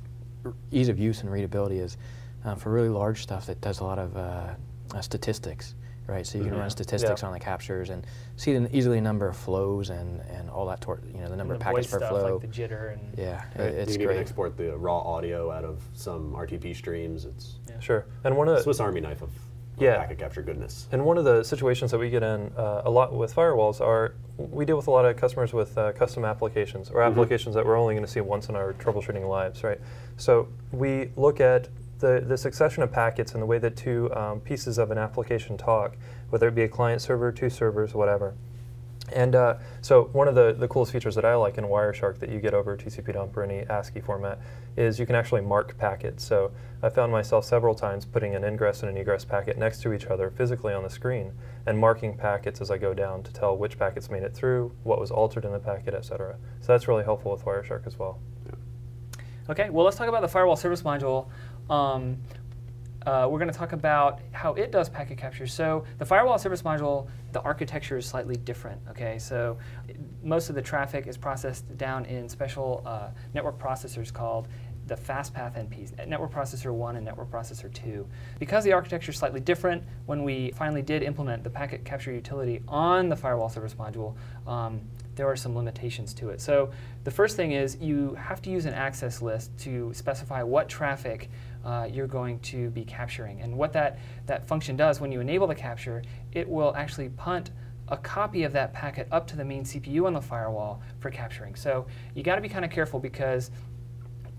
ease 0.70 0.88
of 0.88 0.98
use 0.98 1.20
and 1.20 1.30
readability, 1.30 1.80
is 1.80 1.98
uh, 2.44 2.55
for 2.55 2.70
really 2.70 2.88
large 2.88 3.22
stuff 3.22 3.46
that 3.46 3.61
does 3.61 3.81
a 3.81 3.85
lot 3.85 3.98
of 3.98 4.16
uh, 4.16 4.55
uh, 4.94 5.00
statistics, 5.00 5.74
right? 6.07 6.26
So 6.26 6.38
you 6.38 6.44
can 6.44 6.55
Mhm. 6.55 6.59
run 6.61 6.70
statistics 6.70 7.22
Yeah. 7.22 7.29
on 7.29 7.33
the 7.35 7.40
captures 7.40 7.90
and 7.90 8.07
see 8.37 8.57
the, 8.57 8.74
easily 8.76 8.96
the 8.96 9.03
number 9.03 9.29
of 9.29 9.37
flows 9.37 9.90
and, 9.90 10.20
and 10.31 10.50
all 10.50 10.66
that, 10.66 10.81
tor- 10.81 11.00
you 11.14 11.20
know, 11.20 11.29
the 11.29 11.37
number 11.37 11.55
And 11.55 11.62
of 11.62 11.66
the 11.66 11.72
packets 11.72 11.87
voice 11.88 11.92
per 11.92 12.07
stuff, 12.07 12.11
flow. 12.20 12.33
like 12.38 12.40
the 12.40 12.48
jitter 12.48 12.92
and 12.92 13.00
yeah, 13.18 13.44
Right. 13.57 13.68
it- 13.68 13.74
it's 13.74 13.92
you 13.92 13.98
can 13.98 14.07
great. 14.07 14.14
even 14.14 14.22
export 14.22 14.57
the 14.57 14.76
raw 14.76 14.98
audio 14.98 15.50
out 15.50 15.64
of 15.64 15.83
some 15.94 16.35
RTP 16.35 16.74
streams. 16.74 17.24
It's 17.26 17.59
Yeah. 17.68 17.79
Sure. 17.81 18.05
And 18.24 18.37
one 18.37 18.48
of 18.48 18.57
the, 18.57 18.62
Swiss 18.62 18.81
Army 18.81 19.00
knife 19.00 19.22
of 19.22 19.31
Yeah. 19.79 19.96
packet 19.98 20.18
capture 20.18 20.42
goodness. 20.42 20.88
And 20.92 21.05
one 21.07 21.16
of 21.18 21.24
the 21.24 21.42
situations 21.44 21.90
that 21.92 21.98
we 21.98 22.11
get 22.11 22.22
in 22.22 22.50
uh, 22.57 22.83
a 22.85 22.90
lot 22.90 23.12
with 23.14 23.35
firewalls 23.35 23.81
are 23.81 24.14
we 24.37 24.64
deal 24.64 24.76
with 24.76 24.87
a 24.87 24.90
lot 24.90 25.05
of 25.05 25.16
customers 25.16 25.53
with 25.53 25.76
uh, 25.79 25.92
custom 25.92 26.24
applications 26.24 26.90
or 26.90 27.00
Mhm. 27.03 27.09
applications 27.12 27.55
that 27.55 27.64
we're 27.64 27.76
only 27.76 27.94
going 27.94 28.05
to 28.05 28.11
see 28.11 28.20
once 28.22 28.48
in 28.48 28.57
our 28.57 28.72
troubleshooting 28.74 29.29
lives, 29.29 29.62
right? 29.62 29.79
So 30.16 30.48
we 30.72 31.12
look 31.16 31.40
at 31.40 31.68
the, 32.00 32.24
the 32.26 32.36
succession 32.36 32.82
of 32.82 32.90
packets 32.90 33.32
and 33.32 33.42
the 33.42 33.46
way 33.46 33.58
that 33.58 33.76
two 33.76 34.12
um, 34.14 34.40
pieces 34.40 34.78
of 34.78 34.90
an 34.90 34.98
application 34.98 35.56
talk, 35.56 35.96
whether 36.30 36.48
it 36.48 36.54
be 36.54 36.62
a 36.62 36.68
client 36.68 37.00
server, 37.00 37.30
two 37.30 37.50
servers, 37.50 37.94
whatever. 37.94 38.34
And 39.12 39.34
uh, 39.34 39.56
so 39.80 40.04
one 40.12 40.28
of 40.28 40.34
the, 40.34 40.54
the 40.56 40.68
coolest 40.68 40.92
features 40.92 41.14
that 41.16 41.24
I 41.24 41.34
like 41.34 41.58
in 41.58 41.64
Wireshark 41.64 42.18
that 42.20 42.30
you 42.30 42.38
get 42.38 42.54
over 42.54 42.76
TCP 42.76 43.12
dump 43.12 43.36
or 43.36 43.42
any 43.42 43.60
ASCII 43.68 44.00
format 44.00 44.38
is 44.76 45.00
you 45.00 45.06
can 45.06 45.16
actually 45.16 45.40
mark 45.40 45.76
packets. 45.78 46.24
So 46.24 46.52
I 46.82 46.90
found 46.90 47.10
myself 47.10 47.44
several 47.44 47.74
times 47.74 48.04
putting 48.04 48.34
an 48.34 48.44
ingress 48.44 48.82
and 48.82 48.90
an 48.90 48.96
egress 48.96 49.24
packet 49.24 49.58
next 49.58 49.82
to 49.82 49.92
each 49.92 50.06
other 50.06 50.30
physically 50.30 50.72
on 50.72 50.82
the 50.82 50.90
screen 50.90 51.32
and 51.66 51.78
marking 51.78 52.16
packets 52.16 52.60
as 52.60 52.70
I 52.70 52.78
go 52.78 52.94
down 52.94 53.22
to 53.24 53.32
tell 53.32 53.56
which 53.56 53.78
packets 53.78 54.10
made 54.10 54.22
it 54.22 54.34
through, 54.34 54.72
what 54.84 55.00
was 55.00 55.10
altered 55.10 55.44
in 55.44 55.52
the 55.52 55.58
packet, 55.58 55.94
et 55.94 56.04
cetera. 56.04 56.36
So 56.60 56.68
that's 56.68 56.86
really 56.86 57.04
helpful 57.04 57.32
with 57.32 57.44
Wireshark 57.44 57.86
as 57.86 57.98
well. 57.98 58.20
Okay, 59.50 59.68
well, 59.68 59.84
let's 59.84 59.96
talk 59.96 60.08
about 60.08 60.22
the 60.22 60.28
firewall 60.28 60.54
service 60.54 60.82
module. 60.82 61.26
Um, 61.70 62.18
uh, 63.06 63.26
we're 63.30 63.38
going 63.38 63.50
to 63.50 63.56
talk 63.56 63.72
about 63.72 64.20
how 64.33 64.52
it 64.54 64.70
does 64.70 64.90
packet 64.90 65.16
capture. 65.16 65.46
So 65.46 65.85
the 65.98 66.04
firewall 66.04 66.38
service 66.38 66.62
module, 66.62 67.09
the 67.33 67.40
architecture 67.40 67.96
is 67.96 68.04
slightly 68.04 68.37
different. 68.37 68.80
Okay, 68.90 69.18
so 69.18 69.56
most 70.22 70.50
of 70.50 70.54
the 70.54 70.61
traffic 70.61 71.06
is 71.06 71.16
processed 71.16 71.78
down 71.78 72.04
in 72.04 72.28
special 72.28 72.83
uh, 72.85 73.09
network 73.33 73.59
processors 73.59 74.12
called 74.12 74.48
the 74.87 74.96
FastPath 74.96 75.56
NPs, 75.56 76.06
Network 76.06 76.33
Processor 76.33 76.74
1 76.74 76.96
and 76.96 77.04
Network 77.04 77.30
Processor 77.30 77.72
2. 77.72 78.04
Because 78.40 78.64
the 78.64 78.72
architecture 78.72 79.12
is 79.12 79.16
slightly 79.16 79.38
different, 79.38 79.85
when 80.06 80.24
we 80.24 80.50
finally 80.50 80.83
did 80.83 81.04
implement 81.04 81.44
the 81.44 81.50
packet 81.50 81.85
capture 81.85 82.12
utility 82.12 82.61
on 82.66 83.09
the 83.09 83.14
firewall 83.14 83.48
service 83.48 83.74
module, 83.74 84.16
um, 84.48 84.80
there 85.14 85.28
are 85.28 85.37
some 85.37 85.54
limitations 85.54 86.12
to 86.14 86.30
it. 86.30 86.40
So 86.40 86.70
the 87.04 87.11
first 87.11 87.37
thing 87.37 87.52
is 87.52 87.76
you 87.76 88.14
have 88.14 88.42
to 88.42 88.50
use 88.50 88.66
an 88.66 88.74
access 88.74 89.22
list 89.22 89.56
to 89.59 89.92
specify 89.94 90.42
what 90.42 90.68
traffic 90.68 91.30
uh, 91.64 91.88
you're 91.90 92.07
going 92.07 92.38
to 92.40 92.70
be 92.70 92.85
capturing. 92.85 93.40
And 93.40 93.57
what 93.57 93.73
that, 93.75 93.99
that 94.27 94.46
function 94.46 94.77
does 94.77 95.01
when 95.01 95.12
you 95.12 95.20
enable 95.20 95.46
the 95.46 95.55
capture, 95.55 96.03
it 96.33 96.49
will 96.49 96.75
actually 96.75 97.09
punt 97.11 97.51
a 97.89 97.97
copy 97.97 98.45
of 98.45 98.53
that 98.53 98.72
packet 98.72 99.09
up 99.11 99.26
to 99.26 99.37
the 99.37 99.45
main 99.45 99.64
CPU 99.64 100.07
on 100.07 100.12
the 100.12 100.20
firewall 100.20 100.80
for 101.01 101.11
capturing. 101.11 101.55
So 101.55 101.87
you 102.14 102.22
got 102.22 102.37
to 102.37 102.41
be 102.41 102.49
kind 102.49 102.64
of 102.64 102.70
careful 102.70 103.01
because 103.01 103.51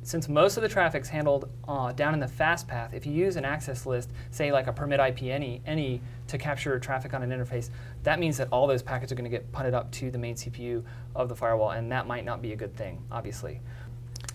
since 0.03 0.27
most 0.27 0.57
of 0.57 0.63
the 0.63 0.69
traffic's 0.69 1.09
handled 1.09 1.49
uh, 1.67 1.91
down 1.91 2.13
in 2.13 2.19
the 2.19 2.27
fast 2.27 2.67
path, 2.67 2.93
if 2.93 3.05
you 3.05 3.13
use 3.13 3.35
an 3.35 3.45
access 3.45 3.85
list, 3.85 4.11
say 4.31 4.51
like 4.51 4.67
a 4.67 4.73
permit 4.73 4.99
IP 4.99 5.23
any, 5.23 5.61
any 5.65 6.01
to 6.27 6.37
capture 6.37 6.79
traffic 6.79 7.13
on 7.13 7.21
an 7.21 7.29
interface, 7.29 7.69
that 8.03 8.19
means 8.19 8.37
that 8.37 8.47
all 8.51 8.65
those 8.65 8.81
packets 8.81 9.11
are 9.11 9.15
going 9.15 9.29
to 9.29 9.37
get 9.37 9.51
punted 9.51 9.75
up 9.75 9.91
to 9.91 10.09
the 10.09 10.17
main 10.17 10.33
CPU 10.33 10.83
of 11.15 11.29
the 11.29 11.35
firewall, 11.35 11.71
and 11.71 11.91
that 11.91 12.07
might 12.07 12.25
not 12.25 12.41
be 12.41 12.53
a 12.53 12.55
good 12.55 12.75
thing, 12.75 13.03
obviously. 13.11 13.61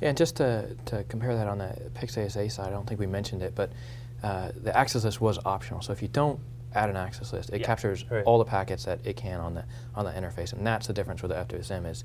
Yeah, 0.00 0.08
and 0.10 0.18
just 0.18 0.36
to, 0.36 0.76
to 0.86 1.04
compare 1.04 1.34
that 1.34 1.46
on 1.48 1.58
the 1.58 1.90
PIX 1.94 2.18
ASA 2.18 2.50
side, 2.50 2.66
I 2.68 2.70
don't 2.70 2.86
think 2.86 3.00
we 3.00 3.06
mentioned 3.06 3.42
it, 3.42 3.54
but 3.54 3.70
uh, 4.22 4.50
the 4.62 4.76
access 4.76 5.04
list 5.04 5.20
was 5.20 5.38
optional. 5.44 5.80
So 5.82 5.92
if 5.92 6.02
you 6.02 6.08
don't 6.08 6.38
add 6.74 6.90
an 6.90 6.96
access 6.96 7.32
list, 7.32 7.50
it 7.50 7.60
Yeah. 7.60 7.66
captures 7.66 8.04
Right. 8.10 8.24
all 8.24 8.38
the 8.38 8.44
packets 8.44 8.84
that 8.84 8.98
it 9.04 9.16
can 9.16 9.40
on 9.40 9.54
the 9.54 9.64
on 9.94 10.04
the 10.04 10.10
interface, 10.12 10.52
and 10.52 10.66
that's 10.66 10.86
the 10.86 10.92
difference 10.92 11.22
with 11.22 11.30
the 11.30 11.36
FWSM 11.36 11.86
is 11.86 12.04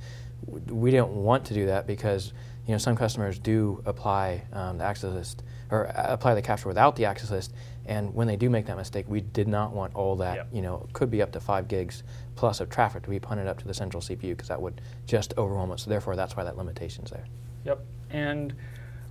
we 0.69 0.91
don't 0.91 1.11
want 1.23 1.43
to 1.45 1.53
do 1.53 1.65
that 1.65 1.85
because 1.85 2.31
you 2.65 2.71
know 2.73 2.77
some 2.77 2.95
customers 2.95 3.37
do 3.39 3.81
apply 3.85 4.43
um, 4.53 4.77
the 4.77 4.83
access 4.85 5.11
list 5.13 5.43
or 5.69 5.87
uh, 5.87 6.05
apply 6.13 6.33
the 6.35 6.41
capture 6.41 6.69
without 6.69 6.95
the 6.95 7.03
access 7.05 7.31
list, 7.31 7.53
and 7.85 8.13
when 8.13 8.27
they 8.27 8.37
do 8.37 8.49
make 8.49 8.65
that 8.67 8.77
mistake, 8.77 9.05
we 9.09 9.19
did 9.21 9.47
not 9.49 9.73
want 9.73 9.93
all 9.95 10.15
that 10.17 10.35
Yep. 10.35 10.47
you 10.53 10.61
know 10.61 10.87
could 10.93 11.11
be 11.11 11.21
up 11.21 11.31
to 11.33 11.39
five 11.41 11.67
gigs 11.67 12.03
plus 12.35 12.61
of 12.61 12.69
traffic 12.69 13.03
to 13.03 13.09
be 13.09 13.19
punted 13.19 13.47
up 13.47 13.57
to 13.59 13.67
the 13.67 13.73
central 13.73 14.01
CPU 14.01 14.29
because 14.29 14.47
that 14.47 14.61
would 14.61 14.79
just 15.05 15.33
overwhelm 15.37 15.71
it. 15.73 15.79
So 15.81 15.89
therefore, 15.89 16.15
that's 16.15 16.37
why 16.37 16.45
that 16.45 16.55
limitation's 16.57 17.09
there. 17.11 17.25
Yep. 17.65 17.83
And 18.09 18.53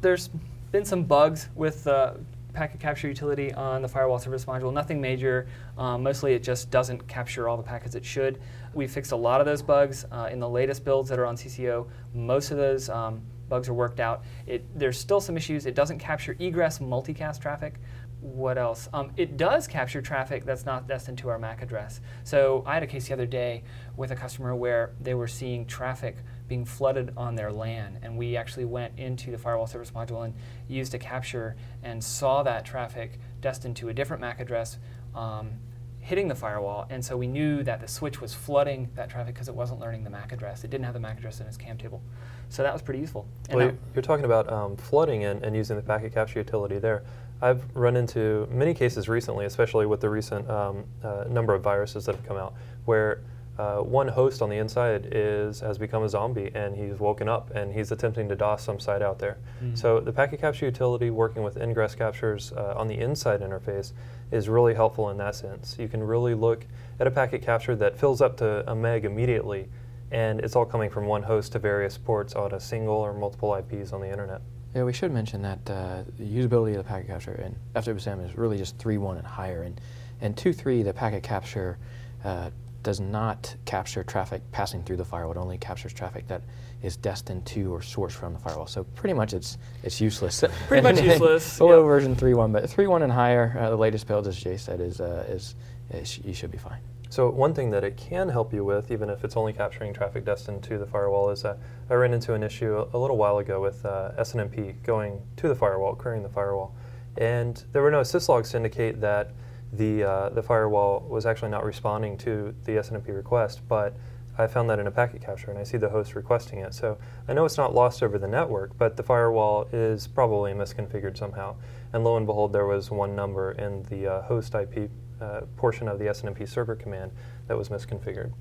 there's 0.01 0.31
been 0.73 0.85
some 0.85 1.05
bugs 1.05 1.49
with 1.55 1.85
the 1.85 2.19
packet 2.53 2.81
capture 2.81 3.09
utility 3.09 3.53
on 3.55 3.83
the 3.83 3.89
firewall 3.89 4.19
service 4.19 4.45
module. 4.45 4.73
Nothing 4.73 5.01
major. 5.01 5.47
Um, 5.79 6.03
mostly 6.03 6.35
it 6.35 6.43
just 6.43 6.71
doesn't 6.71 7.07
capture 7.09 7.49
all 7.49 7.57
the 7.57 7.63
packets 7.63 7.95
it 7.95 8.05
should. 8.05 8.41
We 8.75 8.87
fixed 8.87 9.13
a 9.13 9.17
lot 9.17 9.41
of 9.41 9.47
those 9.47 9.63
bugs 9.63 10.05
uh, 10.11 10.29
in 10.31 10.41
the 10.41 10.49
latest 10.49 10.85
builds 10.85 11.09
that 11.11 11.19
are 11.19 11.27
on 11.27 11.37
CCO. 11.37 11.89
Most 12.15 12.51
of 12.51 12.57
those 12.57 12.89
um, 12.89 13.23
bugs 13.49 13.69
are 13.69 13.75
worked 13.75 14.01
out. 14.01 14.25
It, 14.47 14.65
there's 14.79 14.99
still 14.99 15.21
some 15.21 15.37
issues. 15.37 15.67
It 15.67 15.75
doesn't 15.75 15.99
capture 15.99 16.37
egress 16.39 16.79
multicast 16.79 17.41
traffic. 17.41 17.75
What 18.21 18.59
else? 18.59 18.89
Um, 18.93 19.13
it 19.17 19.37
does 19.37 19.67
capture 19.67 20.03
traffic 20.03 20.45
that's 20.45 20.67
not 20.67 20.87
destined 20.87 21.19
to 21.19 21.31
our 21.31 21.39
MAC 21.39 21.63
address. 21.63 22.01
So 22.23 22.63
I 22.67 22.75
had 22.75 22.83
a 22.83 22.87
case 22.87 23.09
the 23.09 23.15
other 23.15 23.27
day 23.27 23.63
with 23.97 24.11
a 24.11 24.17
customer 24.17 24.55
where 24.55 24.93
they 25.01 25.15
were 25.15 25.29
seeing 25.29 25.65
traffic 25.65 26.17
being 26.51 26.65
flooded 26.65 27.13
on 27.17 27.37
their 27.37 27.53
LAN, 27.53 27.97
and 28.03 28.19
we 28.19 28.37
actually 28.37 28.65
went 28.65 28.93
into 28.99 29.31
the 29.31 29.39
firewall 29.39 29.69
service 29.69 29.93
module 29.93 30.25
and 30.25 30.35
used 30.67 30.93
a 30.95 30.99
capture 30.99 31.55
and 31.85 32.03
saw 32.03 32.43
that 32.43 32.67
traffic 32.67 33.21
destined 33.41 33.77
to 33.77 33.89
a 33.89 33.95
different 33.95 34.21
MAC 34.21 34.41
address. 34.41 34.77
Um, 35.15 35.53
hitting 36.01 36.29
the 36.29 36.35
firewall, 36.35 36.87
and 36.89 37.05
so 37.05 37.15
we 37.17 37.27
knew 37.27 37.63
that 37.63 37.79
the 37.81 37.87
switch 37.87 38.23
was 38.23 38.33
flooding 38.35 38.89
that 38.95 39.11
traffic 39.11 39.35
because 39.35 39.49
it 39.49 39.55
wasn't 39.55 39.79
learning 39.79 40.03
the 40.03 40.09
MAC 40.11 40.33
address. 40.33 40.65
It 40.65 40.71
didn't 40.71 40.87
have 40.87 40.95
the 40.95 41.01
MAC 41.01 41.19
address 41.19 41.41
in 41.41 41.47
its 41.47 41.59
CAM 41.59 41.77
table, 41.77 42.03
so 42.49 42.63
that 42.63 42.73
was 42.73 42.83
pretty 42.83 43.01
useful. 43.01 43.29
And 43.51 43.59
Well, 43.59 43.73
you're 43.95 44.03
talking 44.03 44.25
about 44.25 44.51
um, 44.51 44.77
flooding 44.77 45.25
and, 45.25 45.45
and 45.45 45.55
using 45.55 45.77
the 45.77 45.83
packet 45.83 46.15
capture 46.15 46.39
utility 46.41 46.79
there. 46.79 47.05
I've 47.43 47.65
run 47.77 47.97
into 47.97 48.49
many 48.51 48.75
cases 48.75 49.09
recently, 49.09 49.45
especially 49.45 49.87
with 49.87 50.01
the 50.01 50.09
recent 50.09 50.51
um, 50.51 50.85
uh, 51.05 51.25
number 51.29 51.55
of 51.55 51.63
viruses 51.63 52.07
that 52.07 52.17
have 52.17 52.27
come 52.27 52.39
out, 52.39 52.55
where 52.87 53.21
uh, 53.61 53.83
one 53.83 54.09
host 54.09 54.41
on 54.41 54.49
the 54.49 54.57
inside 54.57 55.09
is 55.13 55.61
has 55.61 55.77
become 55.77 56.03
a 56.03 56.09
zombie 56.09 56.51
and 56.55 56.75
he's 56.75 56.99
woken 56.99 57.29
up 57.29 57.51
and 57.55 57.73
he's 57.73 57.93
attempting 57.93 58.27
to 58.29 58.35
DOS 58.35 58.63
some 58.63 58.81
site 58.81 59.03
out 59.03 59.19
there. 59.19 59.37
Mhm. 59.63 59.77
So 59.77 60.01
the 60.01 60.13
packet 60.13 60.41
capture 60.41 60.67
utility, 60.67 61.11
working 61.11 61.43
with 61.43 61.57
ingress 61.59 61.95
captures 61.95 62.53
uh, 62.57 62.75
on 62.81 62.87
the 62.89 62.99
inside 62.99 63.41
interface, 63.43 63.93
is 64.31 64.49
really 64.49 64.75
helpful 64.75 65.11
in 65.11 65.19
that 65.19 65.35
sense. 65.35 65.77
You 65.79 65.89
can 65.89 66.03
really 66.03 66.35
look 66.35 66.67
at 66.99 67.07
a 67.07 67.11
packet 67.11 67.43
capture 67.43 67.77
that 67.77 67.99
fills 67.99 68.21
up 68.23 68.37
to 68.39 68.49
a 68.71 68.75
meg 68.75 69.05
immediately, 69.05 69.69
and 70.11 70.41
it's 70.41 70.57
all 70.57 70.65
coming 70.65 70.89
from 70.89 71.05
one 71.07 71.23
host 71.23 71.53
to 71.53 71.59
various 71.59 71.99
ports 71.99 72.35
on 72.35 72.53
a 72.55 72.61
single 72.61 72.97
or 72.97 73.13
multiple 73.13 73.55
IPs 73.55 73.93
on 73.93 74.01
the 74.01 74.11
internet. 74.11 74.41
Yeah, 74.75 74.85
we 74.85 74.93
should 74.93 75.13
mention 75.13 75.43
that 75.43 75.69
uh, 75.69 76.05
the 76.17 76.25
usability 76.25 76.71
of 76.71 76.77
the 76.79 76.85
packet 76.85 77.09
capture 77.09 77.35
in 77.35 77.57
FWSM 77.75 78.25
is 78.25 78.39
really 78.39 78.57
just 78.57 78.79
3.1 78.79 79.19
and 79.19 79.27
higher. 79.27 79.63
And, 79.63 79.81
and 80.21 80.37
2.3, 80.37 80.85
the 80.85 80.95
packet 80.95 81.23
capture 81.25 81.77
uh, 82.25 82.51
does 82.83 83.01
not 83.01 83.55
capture 83.65 84.03
traffic 84.03 84.43
passing 84.53 84.83
through 84.83 84.97
the 84.97 85.05
firewall. 85.05 85.33
It 85.33 85.39
only 85.39 85.59
captures 85.59 85.93
traffic 85.93 86.27
that 86.29 86.43
is 86.83 86.97
destined 86.97 87.45
to 87.47 87.73
or 87.75 87.81
sourced 87.81 88.13
from 88.13 88.33
the 88.33 88.39
firewall. 88.39 88.67
So 88.67 88.85
pretty 88.85 89.15
much 89.15 89.35
it's 89.35 89.59
it's 89.83 90.01
useless. 90.01 90.43
Pretty 90.69 90.83
much 90.83 91.03
useless, 91.03 91.59
Below 91.59 91.81
yep. 91.81 91.87
version 91.87 92.17
3.1, 92.17 92.53
but 92.53 92.65
3.1 92.65 93.03
and 93.03 93.13
higher, 93.13 93.57
uh, 93.59 93.71
the 93.71 93.77
latest 93.77 94.07
build, 94.07 94.27
as 94.27 94.37
Jay 94.37 94.57
said, 94.57 94.81
is 94.81 95.01
uh, 95.01 95.27
is, 95.29 95.55
is 95.91 96.19
you 96.25 96.33
should 96.33 96.51
be 96.51 96.59
fine. 96.59 96.81
So 97.11 97.29
one 97.29 97.55
thing 97.55 97.71
that 97.73 97.83
it 97.83 97.97
can 97.97 98.29
help 98.29 98.53
you 98.55 98.65
with, 98.65 98.93
even 98.93 99.11
if 99.11 99.25
it's 99.25 99.37
only 99.37 99.53
capturing 99.53 99.93
traffic 99.93 100.25
destined 100.25 100.63
to 100.65 100.79
the 100.79 100.87
firewall, 100.87 101.31
is 101.31 101.45
uh, 101.45 101.57
I 101.91 101.95
ran 101.95 102.15
into 102.15 102.35
an 102.35 102.43
issue 102.43 102.77
a, 102.77 102.97
a 102.97 102.99
little 102.99 103.17
while 103.17 103.39
ago 103.39 103.61
with 103.61 103.85
uh, 103.85 104.13
SNMP 104.19 104.83
going 104.85 105.21
to 105.37 105.49
the 105.49 105.55
firewall, 105.57 105.97
querying 105.97 106.23
the 106.23 106.29
firewall, 106.29 106.75
and 107.17 107.63
there 107.73 107.83
were 107.83 107.91
no 107.91 108.03
syslogs 108.03 108.53
to 108.53 108.59
indicate 108.59 109.01
that 109.01 109.33
the 109.73 110.05
uh, 110.05 110.29
the 110.31 110.43
firewall 110.43 111.07
was 111.09 111.27
actually 111.27 111.51
not 111.51 111.65
responding 111.65 112.17
to 112.19 112.55
the 112.65 112.73
SNMP 112.73 113.15
request, 113.15 113.61
but 113.69 113.95
I 114.39 114.47
found 114.47 114.71
that 114.71 114.79
in 114.79 114.87
a 114.87 114.91
packet 114.91 115.23
capture, 115.23 115.51
and 115.51 115.59
I 115.59 115.65
see 115.65 115.77
the 115.77 115.91
host 115.91 116.15
requesting 116.15 116.61
it. 116.61 116.73
So 116.75 116.97
I 117.29 117.35
know 117.35 117.45
it's 117.45 117.59
not 117.59 117.75
lost 117.75 118.03
over 118.03 118.19
the 118.19 118.29
network, 118.29 118.77
but 118.79 118.97
the 118.97 119.03
firewall 119.03 119.69
is 119.73 120.07
probably 120.07 120.53
misconfigured 120.53 121.19
somehow. 121.19 121.57
And 121.93 122.05
lo 122.05 122.17
and 122.17 122.27
behold, 122.27 122.53
there 122.53 122.67
was 122.67 122.91
one 122.91 123.15
number 123.15 123.53
in 123.53 123.83
the 123.85 124.07
uh, 124.07 124.23
host 124.23 124.55
IP 124.55 124.91
uh, 125.21 125.43
portion 125.57 125.89
of 125.89 125.99
the 125.99 126.07
SNMP 126.07 126.49
server 126.49 126.75
command 126.75 127.13
that 127.49 127.57
was 127.57 127.69
misconfigured. 127.69 128.33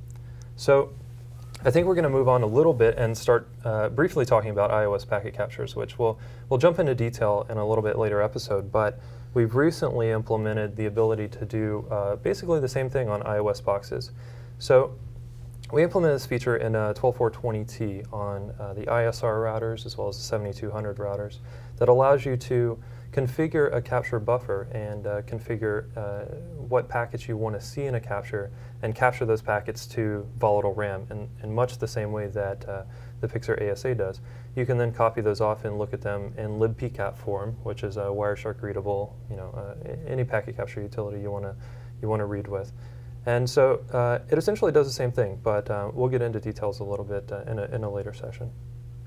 So 0.56 0.94
I 1.66 1.72
think 1.72 1.88
we're 1.88 1.96
going 1.96 2.04
to 2.04 2.10
move 2.10 2.30
on 2.30 2.44
a 2.44 2.48
little 2.48 2.74
bit 2.74 2.98
and 2.98 3.18
start 3.18 3.50
uh, 3.66 3.90
briefly 3.90 4.26
talking 4.26 4.52
about 4.52 4.72
IOS 4.72 5.06
packet 5.06 5.34
captures, 5.34 5.76
which 5.76 6.00
we'll, 6.00 6.18
we'll 6.48 6.60
jump 6.60 6.80
into 6.80 6.96
detail 6.96 7.46
in 7.50 7.58
a 7.58 7.68
little 7.68 7.84
bit 7.84 7.98
later 7.98 8.22
episode. 8.22 8.72
But 8.72 9.00
we've 9.34 9.56
recently 9.56 10.10
implemented 10.10 10.76
the 10.76 10.86
ability 10.86 11.28
to 11.28 11.46
do 11.46 11.86
uh, 11.92 12.16
basically 12.18 12.60
the 12.60 12.68
same 12.68 12.90
thing 12.90 13.10
on 13.10 13.22
IOS 13.22 13.64
boxes. 13.64 14.12
So 14.58 14.96
we 15.72 15.84
implemented 15.84 16.16
this 16.16 16.26
feature 16.26 16.58
in 16.58 16.76
uh, 16.76 16.94
12420T 16.96 18.12
on 18.12 18.52
uh, 18.60 18.74
the 18.74 18.86
ISR 18.86 19.44
routers 19.44 19.86
as 19.86 19.98
well 19.98 20.08
as 20.08 20.18
the 20.18 20.24
7200 20.24 20.98
routers 20.98 21.38
that 21.78 21.90
allows 21.90 22.26
you 22.26 22.36
to 22.38 22.80
configure 23.12 23.74
a 23.76 23.82
capture 23.82 24.20
buffer 24.20 24.68
and 24.72 25.06
uh, 25.06 25.22
configure 25.24 25.86
uh, 25.96 26.26
what 26.68 26.88
packets 26.88 27.28
you 27.28 27.38
want 27.38 27.60
to 27.60 27.62
see 27.62 27.84
in 27.84 27.96
a 27.96 28.00
capture 28.00 28.52
and 28.82 28.96
capture 28.96 29.26
those 29.26 29.42
packets 29.42 29.86
to 29.86 30.26
volatile 30.38 30.74
RAM 30.74 31.06
in, 31.12 31.28
in 31.44 31.54
much 31.54 31.78
the 31.78 31.88
same 31.88 32.12
way 32.12 32.28
that 32.28 32.68
uh, 32.68 32.84
the 33.22 33.28
PIX 33.28 33.50
or 33.50 33.72
ASA 33.72 33.96
does. 33.96 34.22
You 34.56 34.66
can 34.66 34.78
then 34.78 34.92
copy 34.92 35.22
those 35.22 35.42
off 35.42 35.66
and 35.66 35.78
look 35.78 35.94
at 35.94 36.02
them 36.02 36.34
in 36.38 36.60
libpcap 36.60 37.18
form, 37.18 37.58
which 37.64 37.84
is 37.84 37.98
a 37.98 38.02
Wireshark 38.02 38.62
readable, 38.62 39.16
you 39.30 39.36
know, 39.36 39.50
uh, 39.56 39.90
any 40.08 40.24
packet 40.24 40.56
capture 40.56 40.82
utility 40.82 41.22
you 41.22 41.32
want 41.32 41.46
to 41.46 41.56
you 42.02 42.08
want 42.08 42.22
to 42.22 42.26
read 42.26 42.48
with. 42.48 42.72
And 43.26 43.50
so 43.50 43.82
uh, 43.92 44.20
it 44.30 44.38
essentially 44.38 44.72
does 44.72 44.88
the 44.88 44.94
same 44.94 45.12
thing, 45.12 45.40
but 45.44 45.70
uh, 45.70 45.92
we'll 45.94 46.10
get 46.10 46.22
into 46.22 46.40
details 46.40 46.80
a 46.80 46.84
little 46.84 47.06
bit 47.06 47.30
uh, 47.32 47.42
in, 47.48 47.60
a, 47.60 47.66
in 47.66 47.84
a 47.84 47.92
later 47.92 48.14
session. 48.14 48.50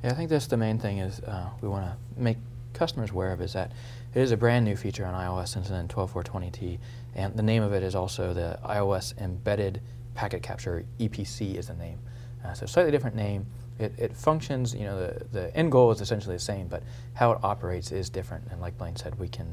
Yeah, 0.04 0.10
I 0.10 0.14
think 0.14 0.30
that's 0.30 0.46
the 0.46 0.56
main 0.56 0.78
thing 0.78 0.98
is 0.98 1.20
uh, 1.20 1.48
we 1.60 1.68
want 1.68 1.86
to 1.86 2.20
make 2.20 2.36
customers 2.74 3.10
aware 3.10 3.32
of 3.32 3.40
is 3.40 3.52
that 3.52 3.72
it 4.14 4.20
is 4.20 4.32
a 4.32 4.36
brand 4.36 4.64
new 4.64 4.76
feature 4.76 5.06
on 5.06 5.14
IOS 5.14 5.48
since 5.48 5.68
then 5.68 5.88
12.420t, 5.88 6.78
and 7.14 7.34
the 7.36 7.42
name 7.42 7.62
of 7.62 7.72
it 7.72 7.82
is 7.82 7.94
also 7.94 8.34
the 8.34 8.58
IOS 8.64 9.16
Embedded 9.18 9.80
Packet 10.14 10.42
Capture 10.42 10.84
EPC 10.98 11.56
is 11.56 11.68
the 11.68 11.74
name. 11.74 11.98
Uh, 12.44 12.52
so 12.52 12.66
slightly 12.66 12.90
different 12.90 13.16
name. 13.16 13.46
It, 13.83 13.99
it 13.99 14.16
functions, 14.16 14.74
you 14.74 14.85
know, 14.85 14.99
the, 14.99 15.24
the 15.33 15.57
end 15.57 15.72
goal 15.72 15.91
is 15.91 16.01
essentially 16.01 16.37
the 16.37 16.43
same, 16.43 16.68
but 16.68 16.83
how 17.14 17.33
it 17.33 17.39
operates 17.43 17.93
is 17.93 18.09
different. 18.09 18.45
And 18.51 18.61
like 18.61 18.78
Blaine 18.78 18.97
said, 18.97 19.18
we 19.18 19.28
can 19.28 19.53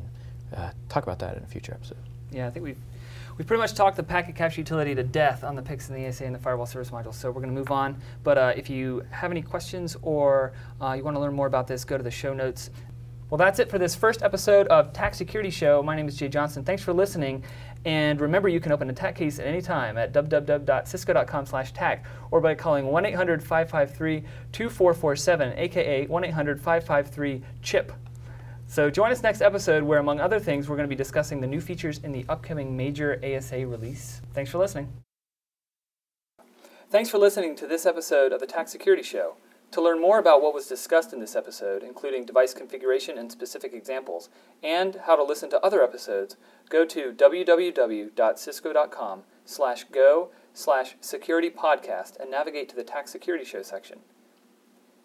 uh, 0.55 0.71
talk 0.87 1.03
about 1.03 1.19
that 1.19 1.37
in 1.37 1.43
a 1.43 1.47
future 1.47 1.73
episode. 1.73 1.97
Yeah, 2.31 2.47
I 2.47 2.51
think 2.51 2.63
we've 2.63 2.77
we've 3.37 3.47
pretty 3.47 3.61
much 3.61 3.73
talked 3.73 3.97
the 3.97 4.03
packet 4.03 4.35
capture 4.35 4.61
utility 4.61 4.93
to 4.93 5.03
death 5.03 5.43
on 5.43 5.55
the 5.55 5.61
PIX 5.61 5.89
and 5.89 5.97
the 5.97 6.07
ASA 6.07 6.25
and 6.25 6.35
the 6.35 6.39
firewall 6.39 6.65
service 6.65 6.91
module. 6.91 7.13
So 7.13 7.29
we're 7.31 7.41
going 7.41 7.53
to 7.53 7.59
move 7.59 7.71
on. 7.71 7.99
But 8.23 8.37
uh, 8.37 8.53
if 8.55 8.69
you 8.69 9.03
have 9.09 9.31
any 9.31 9.41
questions 9.41 9.97
or 10.01 10.53
uh, 10.81 10.93
you 10.93 11.03
want 11.03 11.15
to 11.15 11.21
learn 11.21 11.33
more 11.33 11.47
about 11.47 11.67
this, 11.67 11.83
go 11.83 11.97
to 11.97 12.03
the 12.03 12.11
show 12.11 12.33
notes. 12.33 12.69
Well, 13.29 13.37
that's 13.37 13.59
it 13.59 13.69
for 13.69 13.77
this 13.77 13.93
first 13.93 14.23
episode 14.23 14.67
of 14.69 14.91
TAC 14.91 15.13
Security 15.13 15.51
Show. 15.51 15.83
My 15.83 15.95
name 15.95 16.07
is 16.07 16.17
Jay 16.17 16.27
Johnson. 16.27 16.63
Thanks 16.63 16.81
for 16.81 16.93
listening. 16.93 17.43
And 17.85 18.19
remember, 18.19 18.49
you 18.49 18.59
can 18.59 18.71
open 18.71 18.89
a 18.89 18.93
TAC 18.93 19.13
case 19.15 19.37
at 19.39 19.47
any 19.47 19.61
time 19.61 19.97
at 19.97 20.13
www.cisco.com 20.13 21.45
slash 21.45 21.71
TAC 21.71 22.05
or 22.31 22.41
by 22.41 22.55
calling 22.55 22.85
1-800-553-2447, 22.85 25.57
aka 25.57 26.07
1-800-553-CHIP. 26.07 27.91
So 28.67 28.89
join 28.89 29.11
us 29.11 29.21
next 29.23 29.41
episode 29.41 29.83
where, 29.83 29.99
among 29.99 30.19
other 30.19 30.39
things, 30.39 30.69
we're 30.69 30.75
going 30.75 30.87
to 30.87 30.95
be 30.95 30.95
discussing 30.95 31.41
the 31.41 31.47
new 31.47 31.61
features 31.61 31.99
in 32.03 32.11
the 32.11 32.23
upcoming 32.29 32.77
major 32.77 33.19
ASA 33.23 33.65
release. 33.65 34.21
Thanks 34.33 34.51
for 34.51 34.59
listening. 34.59 34.93
Thanks 36.91 37.09
for 37.09 37.17
listening 37.17 37.55
to 37.55 37.67
this 37.67 37.85
episode 37.85 38.31
of 38.31 38.39
the 38.39 38.47
TAC 38.47 38.67
Security 38.67 39.03
Show. 39.03 39.35
To 39.71 39.81
learn 39.81 40.01
more 40.01 40.17
about 40.17 40.41
what 40.41 40.55
was 40.55 40.67
discussed 40.67 41.13
in 41.13 41.19
this 41.19 41.35
episode, 41.35 41.83
including 41.83 42.25
device 42.25 42.55
configuration 42.55 43.19
and 43.19 43.31
specific 43.31 43.71
examples, 43.71 44.29
and 44.63 45.01
how 45.05 45.15
to 45.15 45.21
listen 45.23 45.51
to 45.51 45.63
other 45.63 45.83
episodes, 45.83 46.37
go 46.69 46.85
to 46.85 47.13
www.cisco.com 47.13 49.23
slash 49.45 49.83
go 49.91 50.31
slash 50.53 50.95
security 51.01 51.51
podcast 51.51 52.19
and 52.19 52.31
navigate 52.31 52.67
to 52.69 52.75
the 52.75 52.83
TAC 52.83 53.07
Security 53.07 53.45
Show 53.45 53.61
section. 53.61 53.99